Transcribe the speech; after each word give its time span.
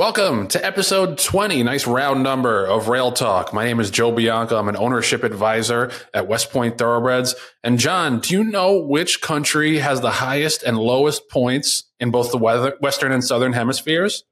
Welcome 0.00 0.48
to 0.48 0.64
episode 0.64 1.18
20, 1.18 1.62
nice 1.62 1.86
round 1.86 2.22
number 2.22 2.64
of 2.64 2.88
Rail 2.88 3.12
Talk. 3.12 3.52
My 3.52 3.66
name 3.66 3.80
is 3.80 3.90
Joe 3.90 4.10
Bianca. 4.10 4.56
I'm 4.56 4.70
an 4.70 4.76
ownership 4.78 5.22
advisor 5.22 5.90
at 6.14 6.26
West 6.26 6.50
Point 6.50 6.78
Thoroughbreds. 6.78 7.34
And 7.62 7.78
Jon, 7.78 8.20
do 8.20 8.32
you 8.32 8.42
know 8.42 8.80
which 8.80 9.20
country 9.20 9.76
has 9.76 10.00
the 10.00 10.10
highest 10.10 10.62
and 10.62 10.78
lowest 10.78 11.28
points 11.28 11.84
in 12.00 12.10
both 12.10 12.30
the 12.30 12.38
weather, 12.38 12.78
Western 12.80 13.12
and 13.12 13.22
Southern 13.22 13.52
hemispheres? 13.52 14.24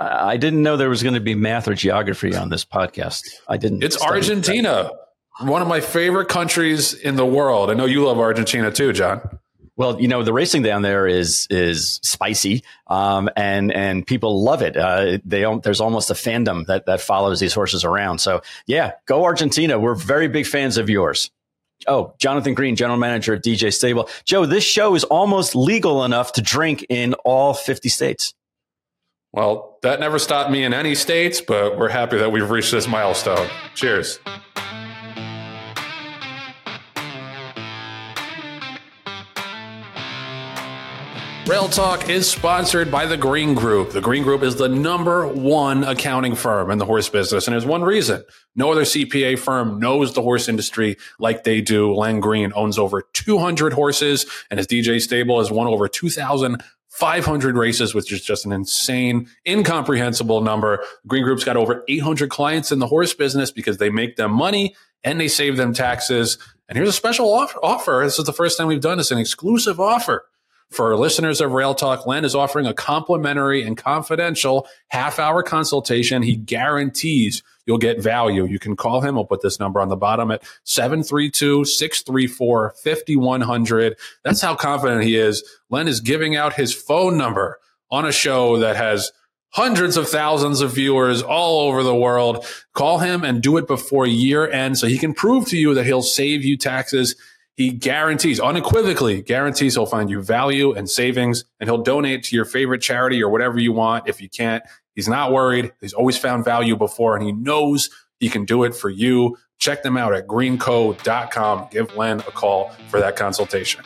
I 0.00 0.38
didn't 0.38 0.64
know 0.64 0.76
there 0.76 0.90
was 0.90 1.04
going 1.04 1.14
to 1.14 1.20
be 1.20 1.36
math 1.36 1.68
or 1.68 1.74
geography 1.74 2.34
on 2.34 2.48
this 2.48 2.64
podcast. 2.64 3.22
I 3.46 3.58
didn't. 3.58 3.84
It's 3.84 4.02
Argentina, 4.02 4.90
one 5.38 5.62
of 5.62 5.68
my 5.68 5.78
favorite 5.80 6.28
countries 6.28 6.94
in 6.94 7.14
the 7.14 7.24
world. 7.24 7.70
I 7.70 7.74
know 7.74 7.84
you 7.84 8.04
love 8.04 8.18
Argentina 8.18 8.72
too, 8.72 8.92
Jon. 8.92 9.38
Well, 9.76 10.00
you 10.00 10.08
know 10.08 10.22
the 10.22 10.32
racing 10.32 10.62
down 10.62 10.82
there 10.82 11.06
is 11.06 11.46
is 11.50 12.00
spicy, 12.02 12.64
um, 12.86 13.28
and 13.36 13.70
and 13.72 14.06
people 14.06 14.42
love 14.42 14.62
it. 14.62 14.76
Uh, 14.76 15.18
they 15.24 15.44
there's 15.62 15.80
almost 15.80 16.10
a 16.10 16.14
fandom 16.14 16.66
that 16.66 16.86
that 16.86 17.00
follows 17.00 17.40
these 17.40 17.52
horses 17.52 17.84
around. 17.84 18.18
So 18.18 18.40
yeah, 18.66 18.92
go 19.04 19.24
Argentina. 19.24 19.78
We're 19.78 19.94
very 19.94 20.28
big 20.28 20.46
fans 20.46 20.78
of 20.78 20.88
yours. 20.88 21.30
Oh, 21.86 22.14
Jonathan 22.18 22.54
Green, 22.54 22.74
general 22.74 22.98
manager 22.98 23.34
at 23.34 23.44
DJ 23.44 23.72
Stable. 23.72 24.08
Joe, 24.24 24.46
this 24.46 24.64
show 24.64 24.94
is 24.94 25.04
almost 25.04 25.54
legal 25.54 26.04
enough 26.04 26.32
to 26.32 26.42
drink 26.42 26.86
in 26.88 27.12
all 27.24 27.52
50 27.52 27.90
states. 27.90 28.34
Well, 29.32 29.78
that 29.82 30.00
never 30.00 30.18
stopped 30.18 30.50
me 30.50 30.64
in 30.64 30.72
any 30.72 30.94
states, 30.94 31.42
but 31.42 31.76
we're 31.76 31.90
happy 31.90 32.16
that 32.16 32.32
we've 32.32 32.48
reached 32.48 32.72
this 32.72 32.88
milestone. 32.88 33.48
Cheers. 33.74 34.18
Rail 41.46 41.68
Talk 41.68 42.08
is 42.08 42.28
sponsored 42.28 42.90
by 42.90 43.06
the 43.06 43.16
Green 43.16 43.54
Group. 43.54 43.92
The 43.92 44.00
Green 44.00 44.24
Group 44.24 44.42
is 44.42 44.56
the 44.56 44.68
number 44.68 45.28
one 45.28 45.84
accounting 45.84 46.34
firm 46.34 46.72
in 46.72 46.78
the 46.78 46.84
horse 46.84 47.08
business. 47.08 47.46
And 47.46 47.52
there's 47.52 47.64
one 47.64 47.82
reason. 47.82 48.24
No 48.56 48.72
other 48.72 48.82
CPA 48.82 49.38
firm 49.38 49.78
knows 49.78 50.12
the 50.12 50.22
horse 50.22 50.48
industry 50.48 50.96
like 51.20 51.44
they 51.44 51.60
do. 51.60 51.94
Len 51.94 52.18
Green 52.18 52.52
owns 52.56 52.78
over 52.78 53.02
200 53.12 53.72
horses 53.74 54.26
and 54.50 54.58
his 54.58 54.66
DJ 54.66 55.00
stable 55.00 55.38
has 55.38 55.52
won 55.52 55.68
over 55.68 55.86
2,500 55.86 57.56
races, 57.56 57.94
which 57.94 58.10
is 58.10 58.22
just 58.22 58.44
an 58.44 58.50
insane, 58.50 59.28
incomprehensible 59.46 60.40
number. 60.40 60.82
Green 61.06 61.22
Group's 61.22 61.44
got 61.44 61.56
over 61.56 61.84
800 61.86 62.28
clients 62.28 62.72
in 62.72 62.80
the 62.80 62.88
horse 62.88 63.14
business 63.14 63.52
because 63.52 63.78
they 63.78 63.88
make 63.88 64.16
them 64.16 64.32
money 64.32 64.74
and 65.04 65.20
they 65.20 65.28
save 65.28 65.56
them 65.56 65.72
taxes. 65.72 66.38
And 66.68 66.76
here's 66.76 66.88
a 66.88 66.92
special 66.92 67.32
offer. 67.32 68.00
This 68.02 68.18
is 68.18 68.24
the 68.24 68.32
first 68.32 68.58
time 68.58 68.66
we've 68.66 68.80
done 68.80 68.98
this, 68.98 69.12
an 69.12 69.18
exclusive 69.18 69.78
offer 69.78 70.26
for 70.70 70.96
listeners 70.96 71.40
of 71.40 71.52
Rail 71.52 71.74
Talk, 71.74 72.06
Len 72.06 72.24
is 72.24 72.34
offering 72.34 72.66
a 72.66 72.74
complimentary 72.74 73.62
and 73.62 73.76
confidential 73.76 74.66
half 74.88 75.18
hour 75.18 75.42
consultation. 75.42 76.22
He 76.22 76.36
guarantees 76.36 77.42
you'll 77.66 77.78
get 77.78 78.00
value. 78.00 78.46
You 78.46 78.58
can 78.58 78.76
call 78.76 79.00
him. 79.00 79.16
I'll 79.16 79.24
put 79.24 79.42
this 79.42 79.60
number 79.60 79.80
on 79.80 79.88
the 79.88 79.96
bottom 79.96 80.30
at 80.30 80.42
732 80.64 81.64
634 81.64 82.74
5100. 82.82 83.96
That's 84.24 84.40
how 84.40 84.54
confident 84.54 85.04
he 85.04 85.16
is. 85.16 85.44
Len 85.70 85.88
is 85.88 86.00
giving 86.00 86.36
out 86.36 86.54
his 86.54 86.74
phone 86.74 87.16
number 87.16 87.58
on 87.90 88.04
a 88.04 88.12
show 88.12 88.58
that 88.58 88.76
has 88.76 89.12
hundreds 89.50 89.96
of 89.96 90.08
thousands 90.08 90.60
of 90.60 90.72
viewers 90.74 91.22
all 91.22 91.68
over 91.68 91.82
the 91.82 91.94
world. 91.94 92.44
Call 92.74 92.98
him 92.98 93.24
and 93.24 93.42
do 93.42 93.56
it 93.56 93.66
before 93.66 94.06
year 94.06 94.50
end 94.50 94.78
so 94.78 94.86
he 94.86 94.98
can 94.98 95.14
prove 95.14 95.46
to 95.46 95.56
you 95.56 95.74
that 95.74 95.86
he'll 95.86 96.02
save 96.02 96.44
you 96.44 96.56
taxes 96.56 97.14
he 97.56 97.70
guarantees, 97.70 98.38
unequivocally 98.38 99.22
guarantees 99.22 99.74
he'll 99.74 99.86
find 99.86 100.10
you 100.10 100.22
value 100.22 100.72
and 100.72 100.88
savings 100.88 101.44
and 101.58 101.68
he'll 101.68 101.82
donate 101.82 102.22
to 102.24 102.36
your 102.36 102.44
favorite 102.44 102.82
charity 102.82 103.22
or 103.22 103.30
whatever 103.30 103.58
you 103.58 103.72
want. 103.72 104.08
If 104.08 104.20
you 104.20 104.28
can't, 104.28 104.62
he's 104.94 105.08
not 105.08 105.32
worried. 105.32 105.72
He's 105.80 105.94
always 105.94 106.18
found 106.18 106.44
value 106.44 106.76
before 106.76 107.16
and 107.16 107.24
he 107.24 107.32
knows 107.32 107.88
he 108.20 108.28
can 108.28 108.44
do 108.44 108.64
it 108.64 108.74
for 108.74 108.90
you. 108.90 109.38
Check 109.58 109.82
them 109.82 109.96
out 109.96 110.14
at 110.14 110.26
greenco.com. 110.26 111.68
Give 111.70 111.96
Len 111.96 112.20
a 112.20 112.24
call 112.24 112.72
for 112.88 113.00
that 113.00 113.16
consultation. 113.16 113.82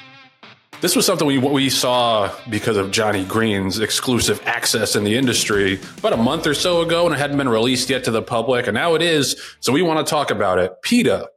This 0.80 0.96
was 0.96 1.04
something 1.04 1.26
we, 1.26 1.38
we 1.38 1.68
saw 1.68 2.34
because 2.48 2.78
of 2.78 2.90
Johnny 2.90 3.24
Green's 3.24 3.78
exclusive 3.78 4.40
access 4.46 4.96
in 4.96 5.04
the 5.04 5.14
industry 5.14 5.78
about 5.98 6.14
a 6.14 6.16
month 6.16 6.46
or 6.46 6.54
so 6.54 6.80
ago, 6.80 7.04
and 7.04 7.14
it 7.14 7.18
hadn't 7.18 7.36
been 7.36 7.50
released 7.50 7.90
yet 7.90 8.04
to 8.04 8.10
the 8.10 8.22
public, 8.22 8.66
and 8.66 8.74
now 8.74 8.94
it 8.94 9.02
is. 9.02 9.38
So 9.60 9.74
we 9.74 9.82
want 9.82 10.04
to 10.04 10.10
talk 10.10 10.30
about 10.30 10.58
it. 10.58 10.72
PETA, 10.80 11.28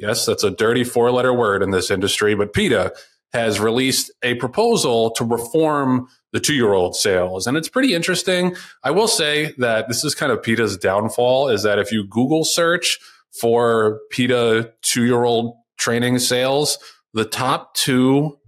Yes, 0.00 0.24
that's 0.24 0.44
a 0.44 0.50
dirty 0.50 0.82
four 0.82 1.10
letter 1.10 1.32
word 1.34 1.62
in 1.62 1.72
this 1.72 1.90
industry, 1.90 2.34
but 2.34 2.54
PETA 2.54 2.94
has 3.34 3.60
released 3.60 4.10
a 4.22 4.34
proposal 4.36 5.10
to 5.10 5.24
reform 5.24 6.08
the 6.32 6.40
two 6.40 6.54
year 6.54 6.72
old 6.72 6.96
sales. 6.96 7.46
And 7.46 7.56
it's 7.56 7.68
pretty 7.68 7.94
interesting. 7.94 8.56
I 8.82 8.92
will 8.92 9.08
say 9.08 9.54
that 9.58 9.88
this 9.88 10.02
is 10.02 10.14
kind 10.14 10.32
of 10.32 10.42
PETA's 10.42 10.78
downfall 10.78 11.50
is 11.50 11.62
that 11.64 11.78
if 11.78 11.92
you 11.92 12.06
Google 12.06 12.44
search 12.44 12.98
for 13.38 14.00
PETA 14.10 14.72
two 14.80 15.04
year 15.04 15.24
old 15.24 15.56
training 15.76 16.18
sales, 16.18 16.78
the 17.12 17.26
top 17.26 17.74
two 17.74 18.38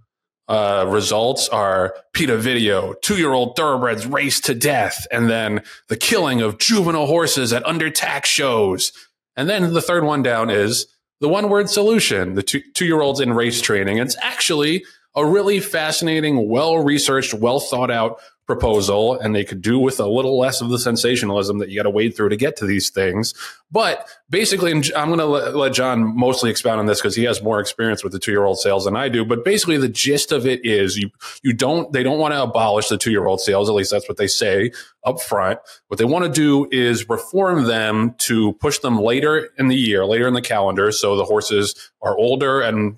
uh, 0.48 0.86
results 0.88 1.50
are 1.50 1.94
PETA 2.14 2.38
video, 2.38 2.94
two 3.02 3.18
year 3.18 3.32
old 3.32 3.56
thoroughbreds 3.56 4.06
race 4.06 4.40
to 4.40 4.54
death, 4.54 5.06
and 5.12 5.28
then 5.28 5.62
the 5.88 5.98
killing 5.98 6.40
of 6.40 6.58
juvenile 6.58 7.06
horses 7.06 7.52
at 7.52 7.66
under 7.66 7.90
tack 7.90 8.24
shows. 8.24 8.92
And 9.36 9.50
then 9.50 9.74
the 9.74 9.82
third 9.82 10.04
one 10.04 10.22
down 10.22 10.48
is 10.48 10.86
the 11.22 11.28
one 11.28 11.48
word 11.48 11.70
solution, 11.70 12.34
the 12.34 12.42
two, 12.42 12.84
year 12.84 13.00
olds 13.00 13.20
in 13.20 13.32
race 13.32 13.60
training. 13.60 13.98
It's 13.98 14.16
actually 14.20 14.84
a 15.14 15.24
really 15.24 15.60
fascinating, 15.60 16.48
well 16.48 16.78
researched, 16.78 17.32
well 17.32 17.60
thought 17.60 17.92
out 17.92 18.20
proposal 18.46 19.18
and 19.18 19.34
they 19.34 19.44
could 19.44 19.62
do 19.62 19.78
with 19.78 20.00
a 20.00 20.06
little 20.06 20.38
less 20.38 20.60
of 20.60 20.68
the 20.68 20.78
sensationalism 20.78 21.58
that 21.58 21.68
you 21.68 21.76
got 21.76 21.84
to 21.84 21.90
wade 21.90 22.16
through 22.16 22.28
to 22.28 22.36
get 22.36 22.56
to 22.56 22.66
these 22.66 22.90
things. 22.90 23.34
But 23.70 24.08
basically, 24.28 24.72
I'm 24.72 25.08
going 25.08 25.18
to 25.18 25.26
let, 25.26 25.72
Jon 25.72 26.16
mostly 26.16 26.50
expound 26.50 26.80
on 26.80 26.86
this 26.86 27.00
because 27.00 27.14
he 27.14 27.24
has 27.24 27.42
more 27.42 27.60
experience 27.60 28.02
with 28.02 28.12
the 28.12 28.18
two 28.18 28.32
year 28.32 28.44
old 28.44 28.58
sales 28.58 28.84
than 28.84 28.96
I 28.96 29.08
do. 29.08 29.24
But 29.24 29.44
basically, 29.44 29.78
the 29.78 29.88
gist 29.88 30.32
of 30.32 30.44
it 30.44 30.64
is 30.64 30.96
you, 30.96 31.10
you 31.42 31.52
don't, 31.52 31.92
they 31.92 32.02
don't 32.02 32.18
want 32.18 32.34
to 32.34 32.42
abolish 32.42 32.88
the 32.88 32.98
two 32.98 33.10
year 33.10 33.26
old 33.26 33.40
sales. 33.40 33.68
At 33.68 33.74
least 33.74 33.92
that's 33.92 34.08
what 34.08 34.18
they 34.18 34.26
say 34.26 34.72
up 35.04 35.20
front. 35.20 35.60
What 35.88 35.98
they 35.98 36.04
want 36.04 36.24
to 36.24 36.30
do 36.30 36.68
is 36.70 37.08
reform 37.08 37.64
them 37.64 38.14
to 38.18 38.52
push 38.54 38.78
them 38.78 39.00
later 39.00 39.50
in 39.58 39.68
the 39.68 39.76
year, 39.76 40.04
later 40.04 40.26
in 40.26 40.34
the 40.34 40.42
calendar. 40.42 40.92
So 40.92 41.16
the 41.16 41.24
horses 41.24 41.92
are 42.02 42.16
older 42.16 42.60
and 42.60 42.96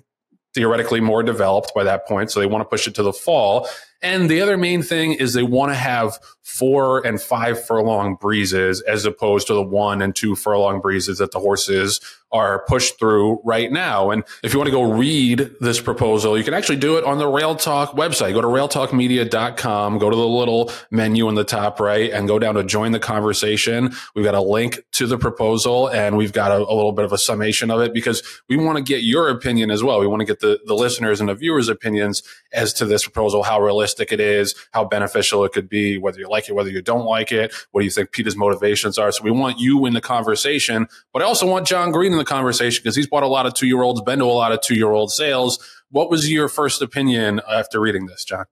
theoretically 0.55 1.01
more 1.01 1.21
developed 1.21 1.73
by 1.75 1.83
that 1.83 2.07
point. 2.07 2.31
So 2.31 2.39
they 2.39 2.45
want 2.47 2.63
to 2.63 2.69
push 2.69 2.87
it 2.87 2.95
to 2.95 3.03
the 3.03 3.13
fall. 3.13 3.67
And 4.05 4.29
the 4.29 4.39
other 4.39 4.55
main 4.55 4.83
thing 4.83 5.13
is 5.13 5.33
they 5.33 5.41
want 5.41 5.71
to 5.71 5.75
have 5.75 6.19
four 6.43 7.05
and 7.05 7.19
five 7.19 7.65
furlong 7.65 8.15
breezes 8.21 8.79
as 8.81 9.03
opposed 9.03 9.47
to 9.47 9.55
the 9.55 9.63
one 9.63 9.99
and 9.99 10.15
two 10.15 10.35
furlong 10.35 10.79
breezes 10.79 11.17
that 11.17 11.31
the 11.31 11.39
horses 11.39 11.99
are 12.31 12.63
pushed 12.65 12.99
through 12.99 13.39
right 13.43 13.71
now. 13.71 14.11
And 14.11 14.23
if 14.43 14.53
you 14.53 14.59
want 14.59 14.67
to 14.67 14.71
go 14.71 14.93
read 14.93 15.55
this 15.59 15.81
proposal, 15.81 16.37
you 16.37 16.43
can 16.43 16.53
actually 16.53 16.75
do 16.75 16.97
it 16.97 17.03
on 17.03 17.17
the 17.17 17.27
Rail 17.27 17.55
Talk 17.55 17.93
website. 17.93 18.33
Go 18.33 18.41
to 18.41 18.47
railtalkmedia.com, 18.47 19.97
go 19.97 20.09
to 20.09 20.15
the 20.15 20.27
little 20.27 20.71
menu 20.91 21.29
in 21.29 21.35
the 21.35 21.43
top 21.43 21.79
right 21.79 22.11
and 22.11 22.27
go 22.27 22.37
down 22.37 22.55
to 22.55 22.63
join 22.63 22.91
the 22.91 22.99
conversation. 22.99 23.93
We've 24.15 24.25
got 24.25 24.35
a 24.35 24.41
link 24.41 24.79
to 24.93 25.07
the 25.07 25.17
proposal 25.17 25.87
and 25.87 26.15
we've 26.17 26.33
got 26.33 26.51
a, 26.51 26.57
a 26.57 26.75
little 26.75 26.91
bit 26.91 27.05
of 27.05 27.13
a 27.13 27.17
summation 27.17 27.71
of 27.71 27.81
it 27.81 27.93
because 27.93 28.21
we 28.49 28.57
want 28.57 28.77
to 28.77 28.83
get 28.83 29.01
your 29.01 29.29
opinion 29.29 29.71
as 29.71 29.81
well. 29.81 29.99
We 29.99 30.07
want 30.07 30.19
to 30.19 30.25
get 30.25 30.41
the, 30.41 30.59
the 30.65 30.75
listeners 30.75 31.19
and 31.19 31.29
the 31.29 31.35
viewers' 31.35 31.69
opinions 31.69 32.21
as 32.51 32.73
to 32.73 32.85
this 32.85 33.03
proposal, 33.03 33.43
how 33.43 33.61
realistic 33.61 33.94
it 33.99 34.19
is, 34.19 34.55
how 34.71 34.85
beneficial 34.85 35.43
it 35.45 35.51
could 35.51 35.69
be, 35.69 35.97
whether 35.97 36.19
you 36.19 36.29
like 36.29 36.49
it, 36.49 36.53
whether 36.53 36.69
you 36.69 36.81
don't 36.81 37.05
like 37.05 37.31
it, 37.31 37.53
what 37.71 37.81
do 37.81 37.85
you 37.85 37.91
think 37.91 38.11
PETA's 38.11 38.35
motivations 38.35 38.97
are. 38.97 39.11
So 39.11 39.23
we 39.23 39.31
want 39.31 39.59
you 39.59 39.85
in 39.85 39.93
the 39.93 40.01
conversation, 40.01 40.87
but 41.13 41.21
I 41.21 41.25
also 41.25 41.47
want 41.47 41.67
Jon 41.67 41.91
Green 41.91 42.11
in 42.11 42.17
the 42.17 42.25
conversation 42.25 42.81
because 42.83 42.95
he's 42.95 43.07
bought 43.07 43.23
a 43.23 43.27
lot 43.27 43.45
of 43.45 43.53
two 43.53 43.67
year 43.67 43.81
olds, 43.81 44.01
been 44.01 44.19
to 44.19 44.25
a 44.25 44.27
lot 44.27 44.51
of 44.51 44.61
two 44.61 44.75
year 44.75 44.91
old 44.91 45.11
sales. 45.11 45.59
What 45.89 46.09
was 46.09 46.31
your 46.31 46.49
first 46.49 46.81
opinion 46.81 47.41
after 47.49 47.79
reading 47.79 48.07
this, 48.07 48.25
Jon? 48.25 48.45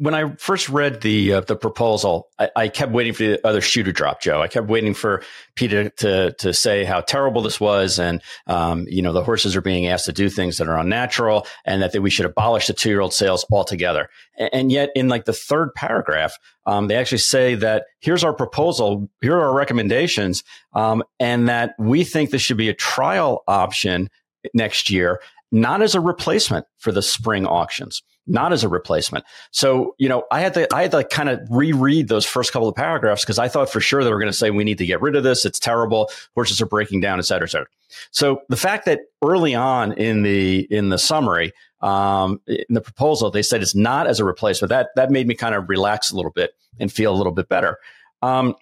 When 0.00 0.14
I 0.14 0.34
first 0.36 0.70
read 0.70 1.02
the 1.02 1.34
uh, 1.34 1.40
the 1.42 1.54
proposal, 1.54 2.28
I, 2.38 2.50
I, 2.56 2.68
kept 2.68 2.90
waiting 2.90 3.12
for 3.12 3.22
the 3.22 3.46
other 3.46 3.60
shoe 3.60 3.82
to 3.82 3.92
drop, 3.92 4.22
Joe. 4.22 4.40
I 4.40 4.48
kept 4.48 4.66
waiting 4.66 4.94
for 4.94 5.22
PETA 5.56 5.90
to 5.98 6.32
to 6.38 6.54
say 6.54 6.84
how 6.84 7.02
terrible 7.02 7.42
this 7.42 7.60
was, 7.60 7.98
and 7.98 8.22
um, 8.46 8.86
you 8.88 9.02
know 9.02 9.12
the 9.12 9.22
horses 9.22 9.54
are 9.54 9.60
being 9.60 9.88
asked 9.88 10.06
to 10.06 10.12
do 10.12 10.30
things 10.30 10.56
that 10.56 10.68
are 10.68 10.78
unnatural, 10.78 11.46
and 11.66 11.82
that, 11.82 11.92
that 11.92 12.00
we 12.00 12.08
should 12.08 12.24
abolish 12.24 12.66
the 12.66 12.72
two 12.72 12.88
year 12.88 13.00
old 13.00 13.12
sales 13.12 13.44
altogether. 13.52 14.08
And, 14.38 14.50
and, 14.54 14.72
yet, 14.72 14.88
in 14.94 15.08
like 15.08 15.26
the 15.26 15.34
third 15.34 15.74
paragraph, 15.74 16.32
um, 16.64 16.88
they 16.88 16.96
actually 16.96 17.18
say 17.18 17.54
that 17.56 17.84
here's 18.00 18.24
our 18.24 18.32
proposal, 18.32 19.10
here 19.20 19.36
are 19.36 19.50
our 19.50 19.54
recommendations, 19.54 20.44
um, 20.72 21.02
and 21.18 21.46
that 21.50 21.74
we 21.78 22.04
think 22.04 22.30
this 22.30 22.40
should 22.40 22.56
be 22.56 22.70
a 22.70 22.74
trial 22.74 23.44
option 23.46 24.08
next 24.54 24.88
year, 24.88 25.20
not 25.52 25.82
as 25.82 25.94
a 25.94 26.00
replacement 26.00 26.64
for 26.78 26.90
the 26.90 27.02
spring 27.02 27.44
auctions 27.44 28.02
not 28.26 28.52
as 28.52 28.62
a 28.64 28.68
replacement. 28.68 29.24
So, 29.50 29.94
you 29.98 30.08
know, 30.08 30.24
I 30.30 30.40
had 30.40 30.54
to, 30.54 30.72
I 30.74 30.82
had 30.82 30.90
to 30.92 31.04
kind 31.04 31.28
of 31.28 31.40
reread 31.50 32.08
those 32.08 32.24
first 32.24 32.52
couple 32.52 32.68
of 32.68 32.74
paragraphs 32.74 33.24
because 33.24 33.38
I 33.38 33.48
thought 33.48 33.70
for 33.70 33.80
sure 33.80 34.04
they 34.04 34.10
were 34.10 34.20
going 34.20 34.32
to 34.32 34.36
say, 34.36 34.50
we 34.50 34.64
need 34.64 34.78
to 34.78 34.86
get 34.86 35.00
rid 35.00 35.16
of 35.16 35.24
this. 35.24 35.44
It's 35.44 35.58
terrible. 35.58 36.10
Horses 36.34 36.60
are 36.60 36.66
breaking 36.66 37.00
down, 37.00 37.18
et 37.18 37.22
cetera, 37.22 37.46
et 37.46 37.50
cetera. 37.50 37.66
So 38.12 38.42
the 38.48 38.56
fact 38.56 38.84
that 38.84 39.00
early 39.24 39.54
on 39.54 39.92
in 39.92 40.22
the, 40.22 40.66
in 40.70 40.90
the 40.90 40.98
summary, 40.98 41.52
um, 41.82 42.40
in 42.46 42.74
the 42.74 42.80
proposal. 42.80 43.30
They 43.30 43.42
said 43.42 43.62
it's 43.62 43.74
not 43.74 44.06
as 44.06 44.20
a 44.20 44.24
replacement. 44.24 44.70
That 44.70 44.90
that 44.96 45.10
made 45.10 45.26
me 45.26 45.34
kind 45.34 45.54
of 45.54 45.68
relax 45.68 46.10
a 46.10 46.16
little 46.16 46.30
bit 46.30 46.52
and 46.78 46.92
feel 46.92 47.14
a 47.14 47.16
little 47.16 47.32
bit 47.32 47.48
better. 47.48 47.78
Um, 48.22 48.54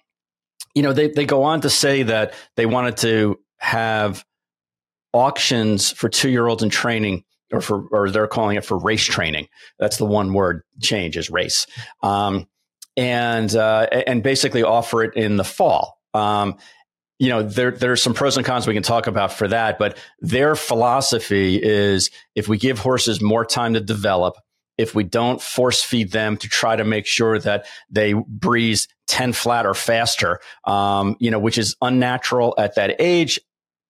you 0.75 0.83
know, 0.83 0.93
they 0.93 1.09
they 1.09 1.25
go 1.25 1.43
on 1.43 1.61
to 1.61 1.69
say 1.69 2.03
that 2.03 2.33
they 2.55 2.65
wanted 2.65 2.97
to 2.97 3.39
have 3.57 4.25
auctions 5.13 5.91
for 5.91 6.07
two 6.07 6.29
year 6.29 6.47
olds 6.47 6.63
in 6.63 6.69
training 6.69 7.23
or 7.51 7.61
for 7.61 7.87
or 7.91 8.09
they're 8.09 8.27
calling 8.27 8.57
it 8.57 8.65
for 8.65 8.77
race 8.77 9.03
training. 9.03 9.47
That's 9.79 9.97
the 9.97 10.05
one 10.05 10.33
word 10.33 10.63
change 10.81 11.17
is 11.17 11.29
race, 11.29 11.67
um, 12.03 12.47
and 12.97 13.53
uh, 13.55 13.87
and 14.07 14.23
basically 14.23 14.63
offer 14.63 15.03
it 15.03 15.15
in 15.15 15.37
the 15.37 15.43
fall. 15.43 15.97
Um, 16.13 16.57
you 17.19 17.29
know, 17.29 17.43
there 17.43 17.71
there's 17.71 18.01
some 18.01 18.13
pros 18.13 18.37
and 18.37 18.45
cons 18.45 18.65
we 18.65 18.73
can 18.73 18.83
talk 18.83 19.07
about 19.07 19.33
for 19.33 19.47
that, 19.47 19.77
but 19.77 19.97
their 20.19 20.55
philosophy 20.55 21.61
is 21.61 22.09
if 22.35 22.47
we 22.47 22.57
give 22.57 22.79
horses 22.79 23.21
more 23.21 23.45
time 23.45 23.73
to 23.73 23.81
develop, 23.81 24.37
if 24.77 24.95
we 24.95 25.03
don't 25.03 25.41
force 25.41 25.83
feed 25.83 26.11
them 26.11 26.37
to 26.37 26.47
try 26.47 26.77
to 26.77 26.85
make 26.85 27.05
sure 27.05 27.37
that 27.39 27.65
they 27.89 28.13
breeze 28.13 28.87
10 29.07 29.33
flat 29.33 29.65
or 29.65 29.73
faster, 29.73 30.39
um, 30.63 31.17
you 31.19 31.29
know, 31.29 31.39
which 31.39 31.57
is 31.57 31.75
unnatural 31.81 32.55
at 32.57 32.75
that 32.75 32.95
age 32.99 33.39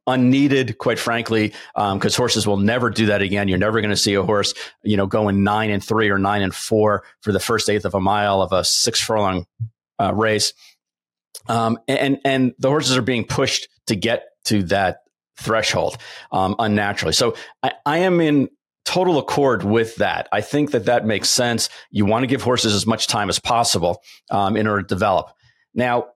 unneeded, 0.10 0.78
quite 0.78 1.00
frankly, 1.00 1.54
because 1.76 2.16
um, 2.16 2.22
horses 2.22 2.46
will 2.46 2.58
never 2.58 2.90
do 2.90 3.08
that 3.08 3.22
again. 3.22 3.48
You're 3.48 3.58
never 3.58 3.82
going 3.82 3.92
to 3.92 3.98
see 3.98 4.16
a 4.16 4.24
horse, 4.24 4.54
you 4.84 4.98
know, 4.98 5.08
going 5.08 5.44
nine 5.44 5.70
and 5.70 5.84
three 5.84 6.10
or 6.10 6.20
nine 6.20 6.42
and 6.42 6.54
four 6.54 7.04
for 7.22 7.32
the 7.32 7.40
first 7.40 7.70
eighth 7.70 7.86
of 7.86 7.96
a 7.96 8.00
mile 8.00 8.42
of 8.42 8.52
a 8.52 8.64
six 8.64 9.02
furlong 9.02 9.46
uh, 10.00 10.14
race. 10.14 10.54
Um, 11.48 11.80
and 11.88 12.20
and 12.26 12.54
the 12.60 12.70
horses 12.70 12.98
are 12.98 13.02
being 13.02 13.26
pushed 13.26 13.68
to 13.88 13.96
get 13.96 14.24
to 14.46 14.64
that 14.64 15.04
threshold 15.38 15.98
um, 16.32 16.56
unnaturally. 16.60 17.14
So 17.14 17.36
I, 17.64 17.72
I 17.86 17.98
am 18.00 18.20
in 18.20 18.50
total 18.86 19.20
accord 19.20 19.64
with 19.64 19.96
that. 19.98 20.28
I 20.32 20.42
think 20.42 20.72
that 20.72 20.86
that 20.86 21.06
makes 21.06 21.30
sense. 21.30 21.70
You 21.92 22.06
want 22.06 22.24
to 22.24 22.28
give 22.28 22.42
horses 22.42 22.74
as 22.74 22.86
much 22.86 23.08
time 23.08 23.30
as 23.30 23.40
possible 23.40 24.02
um, 24.32 24.58
in 24.58 24.68
order 24.68 24.82
to 24.82 24.88
develop. 24.88 25.32
Now, 25.74 26.08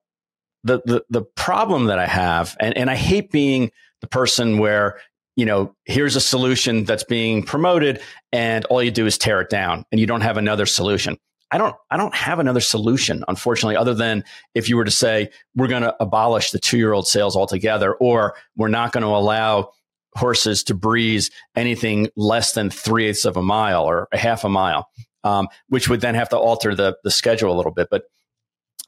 the, 0.63 0.81
the, 0.85 1.03
the 1.09 1.21
problem 1.21 1.85
that 1.85 1.99
I 1.99 2.07
have, 2.07 2.55
and, 2.59 2.75
and 2.77 2.89
I 2.89 2.95
hate 2.95 3.31
being 3.31 3.71
the 4.01 4.07
person 4.07 4.57
where, 4.57 4.99
you 5.35 5.45
know, 5.45 5.75
here's 5.85 6.15
a 6.15 6.21
solution 6.21 6.83
that's 6.83 7.03
being 7.03 7.43
promoted 7.43 8.01
and 8.31 8.65
all 8.65 8.83
you 8.83 8.91
do 8.91 9.05
is 9.05 9.17
tear 9.17 9.41
it 9.41 9.49
down 9.49 9.85
and 9.91 9.99
you 9.99 10.07
don't 10.07 10.21
have 10.21 10.37
another 10.37 10.65
solution. 10.65 11.17
I 11.51 11.57
don't, 11.57 11.75
I 11.91 11.97
don't 11.97 12.15
have 12.15 12.39
another 12.39 12.61
solution, 12.61 13.23
unfortunately, 13.27 13.75
other 13.75 13.93
than 13.93 14.23
if 14.55 14.69
you 14.69 14.75
were 14.75 14.85
to 14.85 14.91
say, 14.91 15.29
we're 15.55 15.67
going 15.67 15.83
to 15.83 15.95
abolish 15.99 16.51
the 16.51 16.59
two 16.59 16.77
year 16.77 16.93
old 16.93 17.07
sales 17.07 17.35
altogether, 17.35 17.93
or 17.93 18.35
we're 18.55 18.69
not 18.69 18.91
going 18.91 19.03
to 19.03 19.09
allow 19.09 19.71
horses 20.15 20.63
to 20.63 20.73
breeze 20.73 21.29
anything 21.55 22.09
less 22.15 22.53
than 22.53 22.69
three 22.69 23.07
eighths 23.07 23.25
of 23.25 23.37
a 23.37 23.43
mile 23.43 23.83
or 23.83 24.07
a 24.11 24.17
half 24.17 24.43
a 24.43 24.49
mile, 24.49 24.89
um, 25.23 25.47
which 25.69 25.89
would 25.89 26.01
then 26.01 26.15
have 26.15 26.29
to 26.29 26.37
alter 26.37 26.73
the, 26.73 26.97
the 27.03 27.11
schedule 27.11 27.53
a 27.53 27.57
little 27.57 27.71
bit. 27.71 27.87
But 27.89 28.03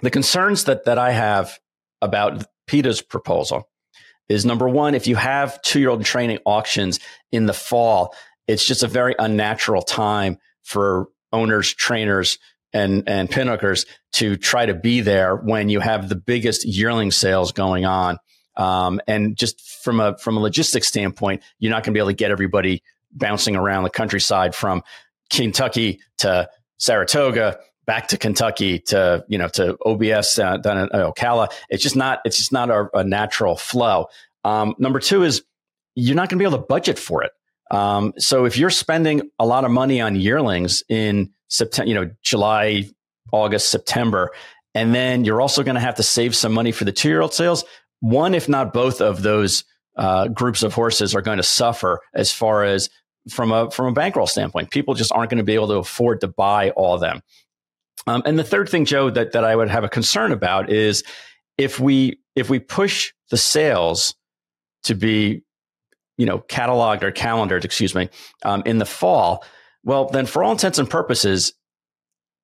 the 0.02 0.12
concerns 0.12 0.66
that, 0.66 0.86
that 0.86 0.98
I 0.98 1.12
have 1.12 1.60
about 2.06 2.46
PETA's 2.68 3.02
proposal 3.02 3.70
is 4.30 4.46
number 4.46 4.68
one, 4.68 4.96
if 4.96 5.08
you 5.08 5.16
have 5.16 5.62
two 5.62 5.80
year 5.80 5.90
old 5.90 6.04
training 6.04 6.40
auctions 6.46 7.00
in 7.32 7.46
the 7.46 7.54
fall, 7.54 8.16
it's 8.48 8.66
just 8.66 8.84
a 8.84 8.88
very 8.88 9.16
unnatural 9.20 9.82
time 9.82 10.38
for 10.64 11.08
owners, 11.32 11.74
trainers, 11.74 12.40
and, 12.74 13.04
and 13.08 13.30
pinhookers 13.30 13.86
to 14.14 14.36
try 14.36 14.66
to 14.66 14.74
be 14.74 15.02
there 15.02 15.36
when 15.36 15.70
you 15.70 15.80
have 15.80 16.10
the 16.10 16.16
biggest 16.16 16.66
yearling 16.66 17.12
sales 17.12 17.52
going 17.52 17.86
on. 17.86 18.18
Um, 18.58 19.00
and 19.08 19.38
just 19.38 19.62
from 19.84 20.00
a 20.00 20.18
from 20.18 20.38
a 20.38 20.40
logistics 20.40 20.88
standpoint, 20.88 21.44
you're 21.60 21.72
not 21.72 21.84
going 21.84 21.94
to 21.94 21.98
be 21.98 22.00
able 22.00 22.10
to 22.10 22.16
get 22.16 22.32
everybody 22.32 22.84
bouncing 23.12 23.56
around 23.56 23.84
the 23.84 23.90
countryside 23.90 24.56
from 24.56 24.82
Kentucky 25.30 26.00
to 26.20 26.50
Saratoga 26.78 27.60
back 27.86 28.08
to 28.10 28.18
Kentucky 28.18 28.80
to 28.80 29.24
you 29.28 29.38
know 29.38 29.48
to 29.50 29.78
OBS 29.86 30.40
uh, 30.40 30.58
down 30.58 30.78
in 30.78 30.90
Ocala. 30.90 31.52
It's 31.70 31.84
just 31.84 31.96
not 31.96 32.20
it's 32.26 32.38
just 32.38 32.52
not 32.52 32.70
a, 32.70 32.88
a 32.94 33.04
natural 33.04 33.56
flow. 33.56 34.08
Um, 34.44 34.76
number 34.78 35.00
two 35.00 35.24
is 35.24 35.44
you're 35.96 36.16
not 36.16 36.30
going 36.30 36.38
to 36.38 36.44
be 36.44 36.48
able 36.48 36.60
to 36.60 36.66
budget 36.66 37.00
for 37.00 37.24
it. 37.24 37.32
Um, 37.72 38.14
so 38.18 38.46
if 38.46 38.58
you're 38.58 38.70
spending 38.70 39.30
a 39.40 39.46
lot 39.46 39.66
of 39.66 39.72
money 39.72 40.02
on 40.02 40.16
yearlings 40.16 40.84
in 40.90 41.32
September, 41.48 41.88
you 41.88 41.96
know 41.96 42.12
July, 42.22 42.90
August, 43.32 43.70
September, 43.72 44.32
and 44.74 44.94
then 44.94 45.24
you're 45.24 45.42
also 45.42 45.64
going 45.64 45.76
to 45.76 45.82
have 45.82 45.96
to 45.96 46.04
save 46.04 46.36
some 46.36 46.54
money 46.54 46.72
for 46.72 46.86
the 46.86 46.92
two 46.92 47.10
year 47.10 47.22
old 47.22 47.34
sales. 47.34 47.64
One, 48.02 48.36
if 48.36 48.48
not 48.50 48.74
both 48.74 49.02
of 49.02 49.24
those 49.24 49.64
uh, 49.98 50.28
groups 50.28 50.62
of 50.62 50.74
horses 50.74 51.16
are 51.16 51.22
going 51.22 51.38
to 51.38 51.44
suffer 51.44 52.02
as 52.14 52.32
far 52.32 52.64
as 52.64 52.90
from 53.30 53.52
a 53.52 53.72
from 53.72 53.88
a 53.88 53.92
bankroll 53.92 54.28
standpoint. 54.28 54.72
People 54.72 54.94
just 54.94 55.12
aren't 55.12 55.30
going 55.30 55.40
to 55.40 55.44
be 55.44 55.56
able 55.56 55.68
to 55.68 55.76
afford 55.76 56.22
to 56.22 56.28
buy 56.28 56.72
all 56.72 56.96
of 56.96 57.02
them. 57.02 57.22
Um, 58.08 58.22
and 58.26 58.38
the 58.38 58.44
third 58.44 58.70
thing, 58.70 58.86
Joe, 58.86 59.10
that, 59.10 59.32
that 59.32 59.44
I 59.44 59.56
would 59.56 59.70
have 59.70 59.84
a 59.84 59.90
concern 59.90 60.32
about 60.32 60.72
is 60.72 61.04
if 61.58 61.80
we 61.80 62.20
if 62.36 62.50
we 62.50 62.60
push 62.60 63.14
the 63.30 63.38
sales 63.38 64.16
to 64.84 64.94
be, 64.94 65.42
you 66.18 66.26
know, 66.26 66.40
cataloged 66.40 67.02
or 67.02 67.12
calendared, 67.12 67.66
excuse 67.66 67.96
me, 67.96 68.10
um, 68.44 68.62
in 68.66 68.78
the 68.78 68.86
fall, 68.86 69.44
well, 69.84 70.10
then 70.10 70.26
for 70.26 70.44
all 70.44 70.52
intents 70.52 70.78
and 70.78 70.90
purposes, 70.90 71.54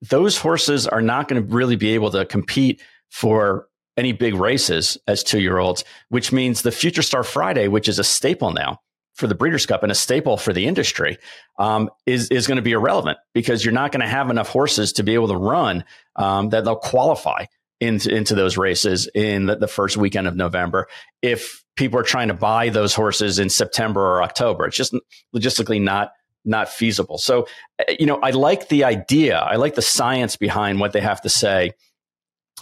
those 0.02 0.38
horses 0.38 0.88
are 0.88 1.02
not 1.02 1.28
going 1.28 1.46
to 1.46 1.54
really 1.54 1.76
be 1.76 1.94
able 1.94 2.10
to 2.12 2.26
compete 2.26 2.82
for 3.10 3.68
any 3.98 4.14
big 4.14 4.36
races 4.36 4.98
as 5.08 5.24
two 5.24 5.40
year 5.40 5.58
olds, 5.58 5.84
which 6.10 6.32
means 6.32 6.62
the 6.62 6.72
Future 6.72 7.02
Star 7.02 7.24
Friday, 7.24 7.68
which 7.68 7.90
is 7.90 8.00
a 8.00 8.04
staple 8.04 8.52
now, 8.52 8.80
for 9.14 9.28
the 9.28 9.36
Breeders' 9.36 9.66
Cup 9.66 9.84
and 9.84 9.92
a 9.92 9.96
staple 9.96 10.38
for 10.38 10.54
the 10.54 10.68
industry 10.68 11.18
um, 11.60 11.90
is 12.06 12.30
is 12.30 12.48
going 12.48 12.58
to 12.58 12.62
be 12.62 12.72
irrelevant 12.72 13.18
because 13.34 13.64
you're 13.64 13.74
not 13.74 13.92
going 13.92 14.02
to 14.02 14.08
have 14.08 14.30
enough 14.30 14.50
horses 14.50 14.94
to 14.94 15.04
be 15.04 15.14
able 15.14 15.28
to 15.28 15.38
run 15.38 15.84
um, 16.16 16.50
that 16.50 16.64
they'll 16.64 16.76
qualify 16.76 17.46
into 17.80 18.14
into 18.16 18.36
those 18.36 18.58
races 18.58 19.10
in 19.14 19.48
the, 19.48 19.56
the, 19.56 19.68
first 19.68 19.98
weekend 19.98 20.28
of 20.28 20.36
November. 20.36 20.88
If 21.22 21.64
people 21.76 22.00
are 22.00 22.04
trying 22.04 22.28
to 22.28 22.34
buy 22.34 22.70
those 22.70 22.94
horses 22.94 23.40
in 23.40 23.50
September 23.50 24.02
or 24.02 24.24
October, 24.24 24.68
it's 24.68 24.78
just 24.78 24.96
logistically 25.36 25.82
not 25.82 26.12
not 26.46 26.70
feasible. 26.70 27.18
So, 27.18 27.48
eh, 27.80 27.96
you 28.00 28.06
know, 28.06 28.20
I 28.22 28.32
like 28.32 28.70
the 28.70 28.84
idea. 28.84 29.38
I 29.38 29.58
like 29.58 29.76
the 29.76 29.82
science 29.82 30.36
behind 30.36 30.80
what 30.80 30.94
they 30.94 31.02
have 31.02 31.22
to 31.22 31.30
say 31.30 31.72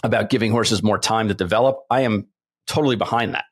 about 0.02 0.30
giving 0.30 0.50
horses 0.50 0.82
more 0.82 0.98
time 0.98 1.28
to 1.28 1.34
develop. 1.34 1.80
I 1.90 2.02
am 2.02 2.28
totally 2.66 2.96
behind 2.96 3.34
that. 3.34 3.44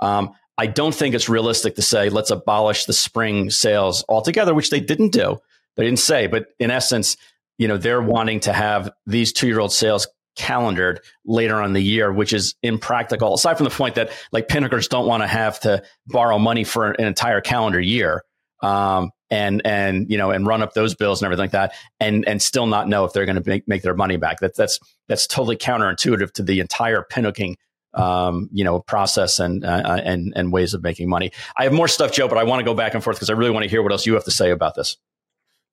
Um, 0.00 0.32
I 0.58 0.66
don't 0.66 0.94
think 0.94 1.14
it's 1.14 1.28
realistic 1.28 1.76
to 1.76 1.82
say 1.82 2.08
let's 2.08 2.30
abolish 2.30 2.84
the 2.84 2.92
spring 2.92 3.50
sales 3.50 4.04
altogether, 4.08 4.54
which 4.54 4.70
they 4.70 4.80
didn't 4.80 5.12
do. 5.12 5.38
They 5.76 5.84
didn't 5.84 6.00
say, 6.00 6.26
but 6.26 6.48
in 6.58 6.70
essence, 6.70 7.16
you 7.58 7.68
know, 7.68 7.78
they're 7.78 8.02
wanting 8.02 8.40
to 8.40 8.52
have 8.52 8.90
these 9.06 9.32
two 9.32 9.46
year 9.46 9.60
old 9.60 9.72
sales 9.72 10.06
calendared 10.36 11.00
later 11.24 11.60
on 11.60 11.72
the 11.72 11.80
year, 11.80 12.12
which 12.12 12.32
is 12.32 12.54
impractical. 12.62 13.34
Aside 13.34 13.56
from 13.56 13.64
the 13.64 13.70
point 13.70 13.94
that 13.94 14.10
like 14.32 14.48
pinhookers 14.48 14.88
don't 14.88 15.06
want 15.06 15.22
to 15.22 15.26
have 15.26 15.60
to 15.60 15.82
borrow 16.06 16.38
money 16.38 16.64
for 16.64 16.90
an 16.90 17.04
entire 17.04 17.40
calendar 17.40 17.80
year. 17.80 18.22
Um, 18.62 19.10
and 19.32 19.62
and 19.64 20.10
you 20.10 20.18
know 20.18 20.30
and 20.30 20.46
run 20.46 20.62
up 20.62 20.74
those 20.74 20.94
bills 20.94 21.20
and 21.20 21.26
everything 21.26 21.44
like 21.44 21.52
that 21.52 21.72
and 21.98 22.28
and 22.28 22.40
still 22.40 22.66
not 22.66 22.86
know 22.86 23.06
if 23.06 23.14
they're 23.14 23.24
going 23.24 23.42
to 23.42 23.48
make, 23.48 23.66
make 23.66 23.82
their 23.82 23.94
money 23.94 24.18
back 24.18 24.40
that, 24.40 24.54
that's 24.54 24.78
that's 25.08 25.26
totally 25.26 25.56
counterintuitive 25.56 26.30
to 26.32 26.42
the 26.42 26.60
entire 26.60 27.02
pinhooking 27.02 27.56
um, 27.94 28.48
you 28.52 28.64
know, 28.64 28.80
process 28.80 29.38
and 29.38 29.64
uh, 29.64 30.00
and 30.04 30.32
and 30.36 30.52
ways 30.52 30.74
of 30.74 30.82
making 30.82 31.08
money. 31.08 31.32
I 31.56 31.64
have 31.64 31.72
more 31.72 31.88
stuff, 31.88 32.12
Joe, 32.12 32.28
but 32.28 32.38
I 32.38 32.44
want 32.44 32.60
to 32.60 32.64
go 32.64 32.74
back 32.74 32.94
and 32.94 33.02
forth 33.02 33.16
because 33.16 33.30
I 33.30 33.34
really 33.34 33.50
want 33.50 33.64
to 33.64 33.70
hear 33.70 33.82
what 33.82 33.92
else 33.92 34.06
you 34.06 34.14
have 34.14 34.24
to 34.24 34.30
say 34.30 34.50
about 34.50 34.74
this. 34.74 34.96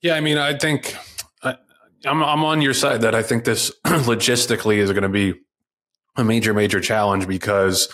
Yeah, 0.01 0.15
I 0.15 0.21
mean, 0.21 0.37
I 0.37 0.57
think 0.57 0.95
I, 1.43 1.55
I'm 2.05 2.23
I'm 2.23 2.43
on 2.43 2.61
your 2.61 2.73
side 2.73 3.01
that 3.01 3.15
I 3.15 3.23
think 3.23 3.45
this 3.45 3.71
logistically 3.85 4.77
is 4.77 4.91
going 4.91 5.03
to 5.03 5.09
be 5.09 5.33
a 6.15 6.23
major 6.23 6.53
major 6.53 6.79
challenge 6.79 7.27
because 7.27 7.89